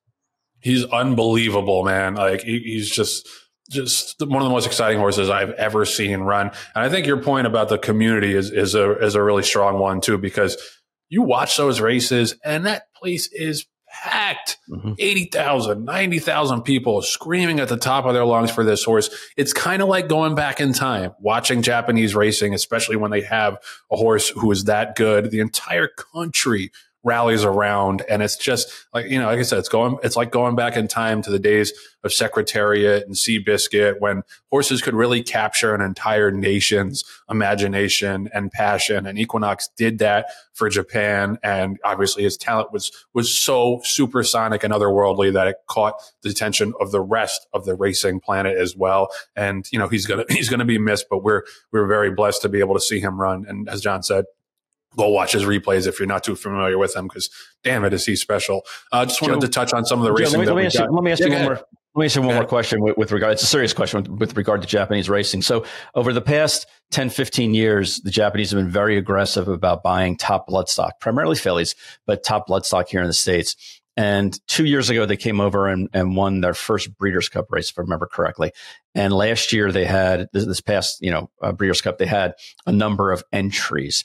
He's 0.60 0.84
unbelievable, 0.86 1.84
man. 1.84 2.14
Like 2.14 2.40
he's 2.40 2.90
just, 2.90 3.28
just 3.70 4.20
one 4.20 4.40
of 4.40 4.48
the 4.48 4.54
most 4.54 4.66
exciting 4.66 4.98
horses 4.98 5.28
I've 5.28 5.52
ever 5.52 5.84
seen 5.84 6.20
run. 6.20 6.48
And 6.74 6.84
I 6.84 6.88
think 6.88 7.06
your 7.06 7.22
point 7.22 7.46
about 7.46 7.68
the 7.68 7.78
community 7.78 8.34
is, 8.34 8.50
is 8.50 8.74
a, 8.74 8.98
is 8.98 9.14
a 9.14 9.22
really 9.22 9.42
strong 9.42 9.78
one 9.78 10.00
too, 10.00 10.16
because 10.16 10.56
you 11.10 11.22
watch 11.22 11.58
those 11.58 11.80
races 11.80 12.36
and 12.42 12.64
that 12.64 12.92
place 12.94 13.28
is 13.30 13.66
packed 14.02 14.58
mm-hmm. 14.68 14.92
80,000, 14.98 15.84
90,000 15.84 16.62
people 16.62 17.02
screaming 17.02 17.60
at 17.60 17.68
the 17.68 17.76
top 17.76 18.04
of 18.04 18.14
their 18.14 18.24
lungs 18.24 18.50
for 18.50 18.64
this 18.64 18.84
horse. 18.84 19.10
It's 19.36 19.52
kind 19.52 19.82
of 19.82 19.88
like 19.88 20.08
going 20.08 20.34
back 20.34 20.60
in 20.60 20.72
time, 20.72 21.12
watching 21.20 21.62
Japanese 21.62 22.14
racing, 22.14 22.54
especially 22.54 22.96
when 22.96 23.10
they 23.10 23.22
have 23.22 23.58
a 23.90 23.96
horse 23.96 24.28
who 24.28 24.50
is 24.50 24.64
that 24.64 24.96
good. 24.96 25.30
The 25.30 25.40
entire 25.40 25.88
country 25.88 26.70
rallies 27.04 27.44
around. 27.44 28.02
And 28.08 28.22
it's 28.22 28.36
just 28.36 28.72
like, 28.92 29.06
you 29.06 29.18
know, 29.18 29.26
like 29.26 29.38
I 29.38 29.42
said, 29.42 29.58
it's 29.58 29.68
going, 29.68 29.98
it's 30.02 30.16
like 30.16 30.32
going 30.32 30.56
back 30.56 30.76
in 30.76 30.88
time 30.88 31.22
to 31.22 31.30
the 31.30 31.38
days 31.38 31.72
of 32.02 32.12
Secretariat 32.12 33.06
and 33.06 33.14
Seabiscuit 33.14 34.00
when 34.00 34.22
horses 34.50 34.82
could 34.82 34.94
really 34.94 35.22
capture 35.22 35.74
an 35.74 35.80
entire 35.80 36.30
nation's 36.30 37.04
imagination 37.28 38.28
and 38.32 38.50
passion. 38.50 39.06
And 39.06 39.18
Equinox 39.18 39.68
did 39.76 39.98
that 39.98 40.26
for 40.54 40.68
Japan. 40.68 41.38
And 41.42 41.78
obviously 41.84 42.22
his 42.22 42.36
talent 42.38 42.72
was, 42.72 42.90
was 43.12 43.32
so 43.32 43.80
supersonic 43.84 44.64
and 44.64 44.72
otherworldly 44.72 45.32
that 45.34 45.46
it 45.46 45.56
caught 45.68 46.00
the 46.22 46.30
attention 46.30 46.72
of 46.80 46.90
the 46.90 47.00
rest 47.00 47.46
of 47.52 47.66
the 47.66 47.74
racing 47.74 48.20
planet 48.20 48.56
as 48.56 48.74
well. 48.74 49.08
And, 49.36 49.66
you 49.70 49.78
know, 49.78 49.88
he's 49.88 50.06
going 50.06 50.24
to, 50.26 50.34
he's 50.34 50.48
going 50.48 50.60
to 50.60 50.64
be 50.64 50.78
missed, 50.78 51.06
but 51.10 51.22
we're, 51.22 51.42
we're 51.70 51.86
very 51.86 52.10
blessed 52.10 52.42
to 52.42 52.48
be 52.48 52.60
able 52.60 52.74
to 52.74 52.80
see 52.80 53.00
him 53.00 53.20
run. 53.20 53.44
And 53.46 53.68
as 53.68 53.82
Jon 53.82 54.02
said, 54.02 54.24
go 54.96 55.08
watch 55.08 55.32
his 55.32 55.44
replays 55.44 55.86
if 55.86 55.98
you're 55.98 56.08
not 56.08 56.24
too 56.24 56.36
familiar 56.36 56.78
with 56.78 56.94
him 56.94 57.06
because 57.06 57.30
damn 57.62 57.84
it 57.84 57.92
is 57.92 58.06
he 58.06 58.16
special. 58.16 58.62
I 58.92 59.02
uh, 59.02 59.06
just 59.06 59.20
wanted 59.22 59.34
Joe, 59.34 59.40
to 59.40 59.48
touch 59.48 59.72
on 59.72 59.84
some 59.84 60.00
of 60.00 60.04
the 60.04 60.12
racing. 60.12 60.34
Joe, 60.34 60.38
let, 60.38 60.40
me, 60.40 60.46
let, 60.46 60.56
me 60.56 60.62
you, 60.62 60.92
let, 60.92 61.04
me, 61.04 61.12
ask 61.12 61.20
yeah, 61.20 61.26
you, 61.26 61.32
one 61.32 61.44
more. 61.44 61.66
Let 61.94 62.00
me 62.00 62.06
ask 62.06 62.16
you 62.16 62.22
one 62.22 62.34
more 62.34 62.44
question 62.44 62.80
with, 62.82 62.96
with, 62.96 63.12
regard. 63.12 63.34
It's 63.34 63.42
a 63.44 63.46
serious 63.46 63.72
question 63.72 64.02
with, 64.02 64.20
with, 64.20 64.36
regard 64.36 64.62
to 64.62 64.68
Japanese 64.68 65.08
racing. 65.08 65.42
So 65.42 65.64
over 65.94 66.12
the 66.12 66.20
past 66.20 66.66
10, 66.90 67.10
15 67.10 67.54
years, 67.54 68.00
the 68.00 68.10
Japanese 68.10 68.50
have 68.50 68.58
been 68.58 68.70
very 68.70 68.96
aggressive 68.96 69.46
about 69.46 69.84
buying 69.84 70.16
top 70.16 70.48
bloodstock, 70.48 70.92
primarily 71.00 71.36
fillies, 71.36 71.76
but 72.04 72.24
top 72.24 72.48
bloodstock 72.48 72.88
here 72.88 73.00
in 73.00 73.06
the 73.06 73.12
States. 73.12 73.80
And 73.96 74.38
two 74.48 74.64
years 74.64 74.90
ago, 74.90 75.06
they 75.06 75.16
came 75.16 75.40
over 75.40 75.68
and, 75.68 75.88
and 75.92 76.16
won 76.16 76.40
their 76.40 76.54
first 76.54 76.96
Breeders' 76.98 77.28
Cup 77.28 77.46
race, 77.50 77.70
if 77.70 77.78
I 77.78 77.82
remember 77.82 78.06
correctly. 78.06 78.50
And 78.94 79.12
last 79.12 79.52
year, 79.52 79.70
they 79.70 79.84
had 79.84 80.28
this, 80.32 80.46
this 80.46 80.60
past, 80.60 81.00
you 81.00 81.12
know, 81.12 81.30
uh, 81.40 81.52
Breeders' 81.52 81.80
Cup, 81.80 81.98
they 81.98 82.06
had 82.06 82.34
a 82.66 82.72
number 82.72 83.12
of 83.12 83.22
entries. 83.32 84.04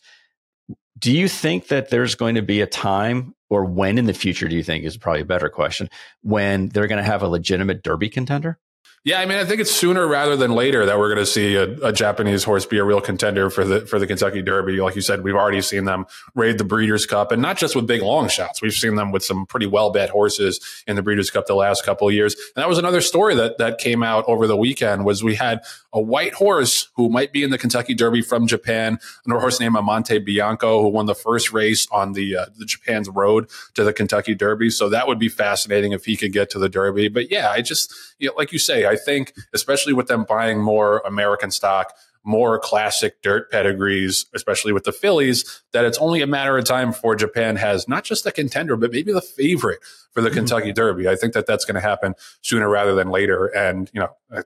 Do 0.99 1.11
you 1.11 1.27
think 1.27 1.67
that 1.69 1.89
there's 1.89 2.15
going 2.15 2.35
to 2.35 2.41
be 2.41 2.61
a 2.61 2.67
time, 2.67 3.33
or 3.49 3.65
when 3.65 3.97
in 3.97 4.05
the 4.05 4.13
future 4.13 4.47
do 4.47 4.55
you 4.55 4.63
think 4.63 4.83
is 4.83 4.97
probably 4.97 5.21
a 5.21 5.25
better 5.25 5.49
question, 5.49 5.89
when 6.21 6.69
they're 6.69 6.87
going 6.87 7.03
to 7.03 7.09
have 7.09 7.23
a 7.23 7.27
legitimate 7.27 7.83
Derby 7.83 8.09
contender? 8.09 8.59
Yeah, 9.05 9.21
I 9.21 9.25
mean, 9.25 9.37
I 9.37 9.45
think 9.45 9.61
it's 9.61 9.71
sooner 9.71 10.05
rather 10.05 10.35
than 10.35 10.51
later 10.51 10.85
that 10.85 10.99
we're 10.99 11.07
going 11.07 11.25
to 11.25 11.25
see 11.25 11.55
a, 11.55 11.71
a, 11.87 11.93
Japanese 11.93 12.43
horse 12.43 12.65
be 12.65 12.79
a 12.79 12.83
real 12.83 12.99
contender 12.99 13.49
for 13.49 13.63
the 13.63 13.85
for 13.85 13.97
the 13.97 14.05
Kentucky 14.05 14.41
Derby. 14.41 14.81
Like 14.81 14.95
you 14.95 15.01
said, 15.01 15.23
we've 15.23 15.35
already 15.35 15.61
seen 15.61 15.85
them 15.85 16.05
raid 16.35 16.57
the 16.57 16.65
Breeders' 16.65 17.05
Cup, 17.05 17.31
and 17.31 17.41
not 17.41 17.57
just 17.57 17.77
with 17.77 17.87
big 17.87 18.01
long 18.01 18.27
shots. 18.27 18.61
We've 18.61 18.73
seen 18.73 18.95
them 18.95 19.13
with 19.13 19.23
some 19.23 19.45
pretty 19.45 19.67
well 19.67 19.89
bet 19.91 20.09
horses 20.09 20.83
in 20.85 20.97
the 20.97 21.01
Breeders' 21.01 21.31
Cup 21.31 21.47
the 21.47 21.55
last 21.55 21.85
couple 21.85 22.09
of 22.09 22.13
years. 22.13 22.35
And 22.35 22.61
that 22.61 22.67
was 22.67 22.77
another 22.77 22.99
story 22.99 23.35
that 23.35 23.57
that 23.57 23.77
came 23.77 24.03
out 24.03 24.25
over 24.27 24.47
the 24.47 24.57
weekend. 24.57 25.05
Was 25.05 25.23
we 25.23 25.35
had 25.35 25.61
a 25.93 26.01
white 26.01 26.33
horse 26.33 26.89
who 26.95 27.09
might 27.09 27.31
be 27.31 27.41
in 27.41 27.51
the 27.51 27.57
Kentucky 27.57 27.93
Derby 27.93 28.21
from 28.21 28.47
Japan, 28.47 28.99
a 29.27 29.39
horse 29.39 29.61
named 29.61 29.77
Amante 29.77 30.19
Bianco, 30.19 30.81
who 30.81 30.89
won 30.89 31.05
the 31.05 31.15
first 31.15 31.53
race 31.53 31.87
on 31.89 32.13
the 32.13 32.35
uh, 32.35 32.45
the 32.57 32.65
Japan's 32.65 33.07
road 33.07 33.49
to 33.75 33.85
the 33.85 33.93
Kentucky 33.93 34.35
Derby. 34.35 34.69
So 34.69 34.89
that 34.89 35.07
would 35.07 35.19
be 35.19 35.29
fascinating 35.29 35.93
if 35.93 36.03
he 36.03 36.17
could 36.17 36.33
get 36.33 36.49
to 36.49 36.59
the 36.59 36.67
Derby. 36.67 37.07
But 37.07 37.31
yeah, 37.31 37.49
I 37.49 37.61
just 37.61 37.93
you 38.19 38.27
know, 38.27 38.33
like 38.37 38.51
you 38.51 38.59
say, 38.59 38.88
I 38.89 38.95
think 38.95 39.33
especially 39.53 39.93
with 39.93 40.07
them 40.07 40.25
buying 40.27 40.59
more 40.59 40.99
American 40.99 41.51
stock, 41.51 41.93
more 42.23 42.59
classic 42.59 43.21
dirt 43.21 43.49
pedigrees, 43.49 44.25
especially 44.35 44.73
with 44.73 44.83
the 44.83 44.91
fillies, 44.91 45.61
that 45.71 45.85
it's 45.85 45.97
only 45.99 46.21
a 46.21 46.27
matter 46.27 46.57
of 46.57 46.65
time 46.65 46.89
before 46.89 47.15
Japan 47.15 47.55
has 47.55 47.87
not 47.87 48.03
just 48.03 48.23
the 48.23 48.31
contender, 48.31 48.75
but 48.75 48.91
maybe 48.91 49.11
the 49.13 49.21
favorite 49.21 49.79
for 50.11 50.21
the 50.21 50.29
mm-hmm. 50.29 50.39
Kentucky 50.39 50.73
Derby. 50.73 51.07
I 51.07 51.15
think 51.15 51.33
that 51.33 51.47
that's 51.47 51.65
going 51.65 51.75
to 51.75 51.81
happen 51.81 52.15
sooner 52.41 52.69
rather 52.69 52.93
than 52.93 53.09
later. 53.09 53.47
And, 53.47 53.89
you 53.93 54.01
know, 54.01 54.43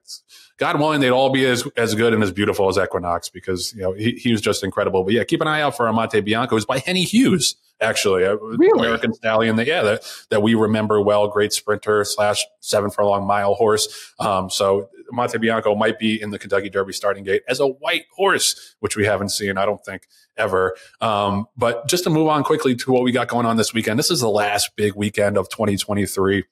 God 0.58 0.80
willing, 0.80 1.02
they'd 1.02 1.10
all 1.10 1.32
be 1.32 1.46
as, 1.46 1.68
as 1.76 1.96
good 1.96 2.14
and 2.14 2.22
as 2.22 2.32
beautiful 2.32 2.70
as 2.70 2.78
Equinox 2.78 3.30
because, 3.30 3.74
you 3.74 3.82
know, 3.82 3.94
he, 3.94 4.12
he 4.12 4.32
was 4.32 4.42
just 4.42 4.64
incredible. 4.64 5.04
But 5.04 5.14
yeah, 5.14 5.24
keep 5.24 5.42
an 5.42 5.48
eye 5.48 5.62
out 5.62 5.76
for 5.76 5.88
Amante 5.88 6.22
Bianco, 6.22 6.56
who's 6.56 6.66
by 6.66 6.80
Henny 6.80 7.04
Hughes 7.04 7.56
actually. 7.84 8.24
Really? 8.24 8.80
American 8.80 9.14
Stallion 9.14 9.56
that, 9.58 9.68
yeah, 9.68 9.84
that, 9.84 10.04
that 10.30 10.42
we 10.42 10.56
remember 10.56 11.02
well, 11.02 11.28
great 11.28 11.54
sprinter 11.54 12.04
slash 12.04 12.44
seven 12.60 12.90
furlong 12.90 13.28
mile 13.28 13.54
horse. 13.54 14.14
Um, 14.20 14.50
so 14.50 14.90
Monte 15.12 15.38
Bianco 15.38 15.76
might 15.76 16.00
be 16.00 16.20
in 16.22 16.32
the 16.32 16.40
Kentucky 16.40 16.70
Derby 16.70 16.94
starting 16.94 17.24
gate 17.24 17.44
as 17.48 17.60
a 17.60 17.68
white 17.68 18.06
horse, 18.16 18.76
which 18.80 18.96
we 18.96 19.06
haven't 19.06 19.30
seen, 19.30 19.58
I 19.58 19.66
don't 19.66 19.84
think, 19.86 20.08
ever. 20.38 20.76
Um, 21.02 21.46
but 21.56 21.88
just 21.88 22.04
to 22.06 22.10
move 22.10 22.28
on 22.28 22.44
quickly 22.44 22.76
to 22.76 22.92
what 22.92 23.04
we 23.04 23.12
got 23.12 23.28
going 23.28 23.46
on 23.46 23.58
this 23.58 23.74
weekend, 23.74 24.00
this 24.00 24.12
is 24.12 24.22
the 24.22 24.30
last 24.30 24.72
big 24.76 24.96
weekend 24.96 25.38
of 25.38 25.50
2023 25.50 26.46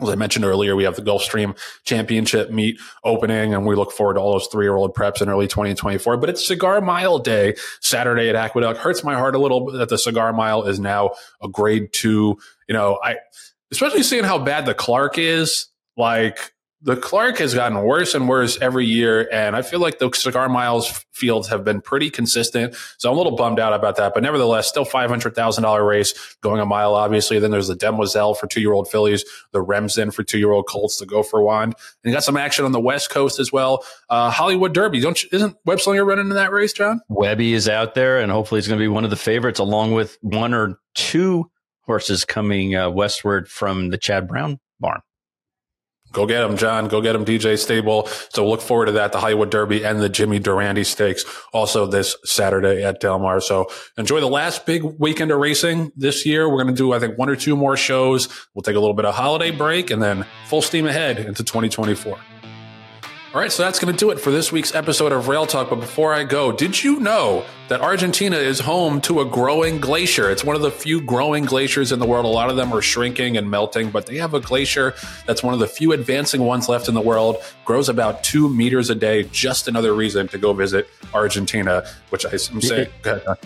as 0.00 0.10
I 0.10 0.14
mentioned 0.14 0.44
earlier, 0.44 0.76
we 0.76 0.84
have 0.84 0.96
the 0.96 1.02
Gulfstream 1.02 1.56
Championship 1.84 2.50
meet 2.50 2.78
opening, 3.02 3.54
and 3.54 3.66
we 3.66 3.74
look 3.74 3.92
forward 3.92 4.14
to 4.14 4.20
all 4.20 4.32
those 4.32 4.46
three 4.48 4.66
year 4.66 4.76
old 4.76 4.94
preps 4.94 5.22
in 5.22 5.28
early 5.28 5.46
2024. 5.46 6.18
But 6.18 6.28
it's 6.28 6.46
Cigar 6.46 6.80
Mile 6.82 7.18
Day 7.18 7.54
Saturday 7.80 8.28
at 8.28 8.36
Aqueduct. 8.36 8.78
Hurts 8.78 9.02
my 9.02 9.14
heart 9.14 9.34
a 9.34 9.38
little 9.38 9.72
that 9.72 9.88
the 9.88 9.96
Cigar 9.96 10.32
Mile 10.32 10.64
is 10.64 10.78
now 10.78 11.12
a 11.42 11.48
grade 11.48 11.92
two. 11.92 12.36
You 12.68 12.74
know, 12.74 12.98
I, 13.02 13.16
especially 13.72 14.02
seeing 14.02 14.24
how 14.24 14.38
bad 14.38 14.66
the 14.66 14.74
Clark 14.74 15.16
is, 15.16 15.68
like, 15.96 16.52
the 16.82 16.96
Clark 16.96 17.38
has 17.38 17.54
gotten 17.54 17.82
worse 17.82 18.14
and 18.14 18.28
worse 18.28 18.58
every 18.60 18.84
year. 18.84 19.28
And 19.32 19.56
I 19.56 19.62
feel 19.62 19.80
like 19.80 19.98
the 19.98 20.10
cigar 20.12 20.48
miles 20.48 21.04
fields 21.12 21.48
have 21.48 21.64
been 21.64 21.80
pretty 21.80 22.10
consistent. 22.10 22.76
So 22.98 23.10
I'm 23.10 23.16
a 23.16 23.18
little 23.18 23.34
bummed 23.34 23.58
out 23.58 23.72
about 23.72 23.96
that. 23.96 24.12
But 24.12 24.22
nevertheless, 24.22 24.68
still 24.68 24.84
$500,000 24.84 25.88
race 25.88 26.36
going 26.42 26.60
a 26.60 26.66
mile, 26.66 26.94
obviously. 26.94 27.38
Then 27.38 27.50
there's 27.50 27.68
the 27.68 27.74
Demoiselle 27.74 28.34
for 28.34 28.46
two 28.46 28.60
year 28.60 28.74
old 28.74 28.88
fillies, 28.88 29.24
the 29.52 29.62
Remsen 29.62 30.10
for 30.10 30.22
two 30.22 30.38
year 30.38 30.52
old 30.52 30.68
Colts, 30.68 30.98
the 30.98 31.06
Go 31.06 31.22
for 31.22 31.42
Wand. 31.42 31.74
And 32.04 32.10
you 32.10 32.12
got 32.14 32.24
some 32.24 32.36
action 32.36 32.64
on 32.64 32.72
the 32.72 32.80
West 32.80 33.10
Coast 33.10 33.40
as 33.40 33.50
well. 33.50 33.84
Uh, 34.10 34.30
Hollywood 34.30 34.74
Derby. 34.74 35.00
Don't 35.00 35.22
you, 35.22 35.28
isn't 35.32 35.56
Webb 35.64 35.80
Slinger 35.80 36.04
running 36.04 36.28
in 36.28 36.34
that 36.34 36.52
race, 36.52 36.72
Jon? 36.74 37.00
Webby 37.08 37.54
is 37.54 37.68
out 37.68 37.94
there, 37.94 38.20
and 38.20 38.30
hopefully 38.30 38.60
he's 38.60 38.68
going 38.68 38.78
to 38.78 38.84
be 38.84 38.88
one 38.88 39.04
of 39.04 39.10
the 39.10 39.16
favorites, 39.16 39.58
along 39.58 39.92
with 39.92 40.18
one 40.20 40.52
or 40.52 40.78
two 40.94 41.50
horses 41.82 42.24
coming 42.24 42.74
uh, 42.74 42.90
westward 42.90 43.48
from 43.48 43.88
the 43.88 43.98
Chad 43.98 44.28
Brown 44.28 44.60
barn. 44.78 45.00
Go 46.16 46.24
get 46.24 46.40
them, 46.40 46.56
Jon. 46.56 46.88
Go 46.88 47.02
get 47.02 47.12
them, 47.12 47.26
DJ 47.26 47.58
Stable. 47.58 48.06
So 48.30 48.48
look 48.48 48.62
forward 48.62 48.86
to 48.86 48.92
that, 48.92 49.12
the 49.12 49.20
Hollywood 49.20 49.50
Derby 49.50 49.84
and 49.84 50.00
the 50.00 50.08
Jimmy 50.08 50.38
Durante 50.38 50.82
Stakes 50.82 51.26
also 51.52 51.84
this 51.84 52.16
Saturday 52.24 52.82
at 52.82 53.00
Del 53.00 53.18
Mar. 53.18 53.38
So 53.38 53.66
enjoy 53.98 54.20
the 54.20 54.26
last 54.26 54.64
big 54.64 54.82
weekend 54.82 55.30
of 55.30 55.38
racing 55.38 55.92
this 55.94 56.24
year. 56.24 56.48
We're 56.48 56.62
going 56.62 56.74
to 56.74 56.82
do, 56.82 56.94
I 56.94 57.00
think, 57.00 57.18
one 57.18 57.28
or 57.28 57.36
two 57.36 57.54
more 57.54 57.76
shows. 57.76 58.30
We'll 58.54 58.62
take 58.62 58.76
a 58.76 58.80
little 58.80 58.94
bit 58.94 59.04
of 59.04 59.14
holiday 59.14 59.50
break 59.50 59.90
and 59.90 60.02
then 60.02 60.24
full 60.46 60.62
steam 60.62 60.86
ahead 60.86 61.18
into 61.18 61.44
2024. 61.44 62.18
All 63.34 63.40
right, 63.40 63.50
so 63.50 63.64
that's 63.64 63.80
going 63.80 63.92
to 63.92 63.98
do 63.98 64.10
it 64.12 64.20
for 64.20 64.30
this 64.30 64.52
week's 64.52 64.72
episode 64.74 65.10
of 65.10 65.26
Rail 65.26 65.46
Talk. 65.46 65.68
But 65.68 65.80
before 65.80 66.14
I 66.14 66.22
go, 66.22 66.52
did 66.52 66.82
you 66.82 67.00
know 67.00 67.44
that 67.68 67.80
Argentina 67.80 68.36
is 68.36 68.60
home 68.60 69.00
to 69.02 69.20
a 69.20 69.26
growing 69.26 69.80
glacier? 69.80 70.30
It's 70.30 70.44
one 70.44 70.54
of 70.54 70.62
the 70.62 70.70
few 70.70 71.02
growing 71.02 71.44
glaciers 71.44 71.90
in 71.90 71.98
the 71.98 72.06
world. 72.06 72.24
A 72.24 72.28
lot 72.28 72.50
of 72.50 72.56
them 72.56 72.72
are 72.72 72.80
shrinking 72.80 73.36
and 73.36 73.50
melting, 73.50 73.90
but 73.90 74.06
they 74.06 74.16
have 74.18 74.32
a 74.32 74.40
glacier 74.40 74.94
that's 75.26 75.42
one 75.42 75.52
of 75.52 75.60
the 75.60 75.66
few 75.66 75.92
advancing 75.92 76.42
ones 76.42 76.68
left 76.68 76.88
in 76.88 76.94
the 76.94 77.00
world, 77.00 77.36
grows 77.64 77.88
about 77.88 78.22
two 78.22 78.48
meters 78.48 78.90
a 78.90 78.94
day. 78.94 79.24
Just 79.24 79.66
another 79.66 79.92
reason 79.92 80.28
to 80.28 80.38
go 80.38 80.52
visit 80.52 80.88
Argentina, 81.12 81.84
which 82.10 82.24
I'm 82.24 82.38
saying. 82.38 82.88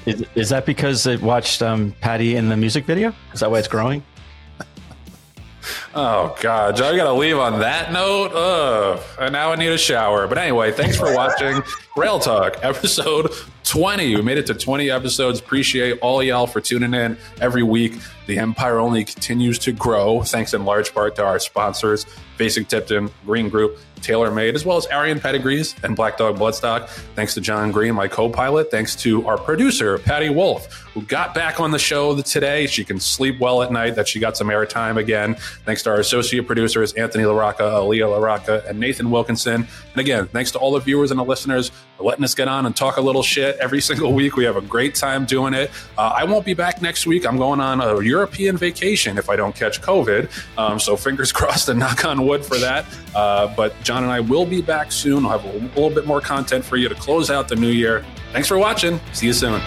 Is, 0.05 0.25
is 0.35 0.49
that 0.51 0.67
because 0.67 1.07
it 1.07 1.23
watched 1.23 1.63
um, 1.63 1.93
Patty 2.03 2.37
in 2.37 2.51
the 2.51 2.57
music 2.57 2.85
video? 2.85 3.15
Is 3.33 3.41
that 3.41 3.51
why 3.51 3.59
it's 3.59 3.67
growing? 3.67 4.05
Oh 5.93 6.37
God, 6.41 6.81
I 6.81 6.97
gotta 6.97 7.13
leave 7.13 7.37
on 7.37 7.59
that 7.61 7.93
note. 7.93 8.33
Ugh, 8.33 9.03
and 9.19 9.33
now 9.33 9.51
I 9.51 9.57
need 9.57 9.73
a 9.73 9.79
shower. 9.79 10.29
But 10.29 10.39
anyway, 10.39 10.71
thanks 10.71 10.97
for 10.97 11.13
watching 11.15 11.63
Rail 11.97 12.21
Talk 12.21 12.59
episode 12.63 13.33
20. 13.65 14.15
We 14.15 14.23
made 14.23 14.39
it 14.39 14.47
to 14.47 14.55
20 14.55 14.89
episodes. 14.89 15.41
Appreciate 15.41 15.99
all 16.01 16.23
y'all 16.23 16.47
for 16.47 16.61
tuning 16.61 16.95
in 16.95 17.19
every 17.41 17.65
week. 17.65 17.95
The 18.29 18.39
empire 18.39 18.79
only 18.79 19.05
continues 19.05 19.59
to 19.61 19.73
grow, 19.73 20.23
thanks 20.23 20.55
in 20.55 20.65
large 20.65 20.95
part 20.95 21.17
to 21.17 21.25
our 21.25 21.41
sponsors, 21.41 22.07
Fasig-Tipton, 22.39 23.11
Green 23.27 23.49
Group, 23.49 23.81
TaylorMade, 24.01 24.55
as 24.55 24.65
well 24.65 24.77
as 24.77 24.87
Arian 24.87 25.19
Pedigrees 25.19 25.75
and 25.83 25.97
Black 25.97 26.17
Dog 26.17 26.39
Bloodstock. 26.39 26.89
Thanks 27.17 27.35
to 27.35 27.41
Jon 27.41 27.73
Green, 27.73 27.95
my 27.95 28.07
co 28.07 28.29
pilot. 28.29 28.71
Thanks 28.71 28.95
to 28.97 29.27
our 29.27 29.37
producer, 29.37 29.99
Patty 29.99 30.31
Wolfe, 30.31 30.90
who 30.95 31.03
got 31.03 31.35
back 31.35 31.61
on 31.61 31.71
the 31.71 31.79
show 31.79 32.21
today. 32.21 32.67
She 32.67 32.85
can 32.85 32.99
sleep 32.99 33.39
well 33.39 33.63
at 33.63 33.71
night, 33.71 33.95
that 33.95 34.09
she 34.09 34.19
got 34.19 34.37
some 34.37 34.49
airtime 34.49 34.97
again. 34.97 35.35
Thanks 35.65 35.83
to 35.85 35.91
our 35.91 36.01
associate 36.01 36.47
producers, 36.47 36.93
Anthony 36.95 37.25
LaRocca, 37.25 37.59
Aaliyah 37.59 38.19
LaRocca, 38.19 38.69
and 38.69 38.79
Nathan 38.81 39.11
Wilkinson. 39.11 39.67
And 39.93 40.01
again, 40.01 40.27
thanks 40.29 40.51
to 40.53 40.59
all 40.59 40.73
the 40.73 40.81
viewers 40.81 41.11
and 41.11 41.21
the 41.21 41.25
listeners 41.25 41.71
for 41.97 42.05
letting 42.05 42.25
us 42.25 42.35
get 42.35 42.49
on 42.49 42.67
and 42.67 42.75
talk 42.75 42.97
a 42.97 43.01
little 43.01 43.23
shit 43.23 43.57
every 43.59 43.81
single 43.91 44.13
week. 44.13 44.37
We 44.37 44.45
have 44.45 44.57
a 44.57 44.63
great 44.63 44.95
time 44.95 45.27
doing 45.27 45.55
it. 45.55 45.71
Uh, 45.97 46.13
I 46.17 46.25
won't 46.25 46.45
be 46.45 46.55
back 46.55 46.83
next 46.83 47.07
week. 47.07 47.27
I'm 47.27 47.37
going 47.37 47.61
on 47.61 47.81
a 47.81 48.03
European 48.03 48.57
vacation 48.57 49.19
if 49.19 49.31
I 49.31 49.37
don't 49.37 49.55
catch 49.55 49.81
COVID. 49.81 50.29
Um, 50.59 50.81
so 50.81 50.97
fingers 50.97 51.33
crossed 51.41 51.69
and 51.69 51.79
knock 51.79 52.05
on 52.05 52.27
wood 52.27 52.45
for 52.45 52.59
that. 52.59 52.85
Uh, 53.15 53.55
but 53.55 53.81
Jon 53.83 54.03
and 54.03 54.13
I 54.13 54.21
will 54.21 54.47
be 54.47 54.61
back 54.61 54.93
soon. 54.93 55.25
I'll 55.25 55.39
have 55.39 55.45
a 55.45 55.59
little 55.59 55.91
bit 55.91 56.07
more 56.07 56.21
content 56.21 56.65
for 56.65 56.77
you 56.77 56.89
to 56.89 56.95
close 56.95 57.31
out 57.31 57.49
the 57.49 57.57
new 57.57 57.69
year. 57.69 58.05
Thanks 58.33 58.49
for 58.49 58.59
watching. 58.59 59.01
See 59.13 59.27
you 59.27 59.33
soon. 59.33 59.61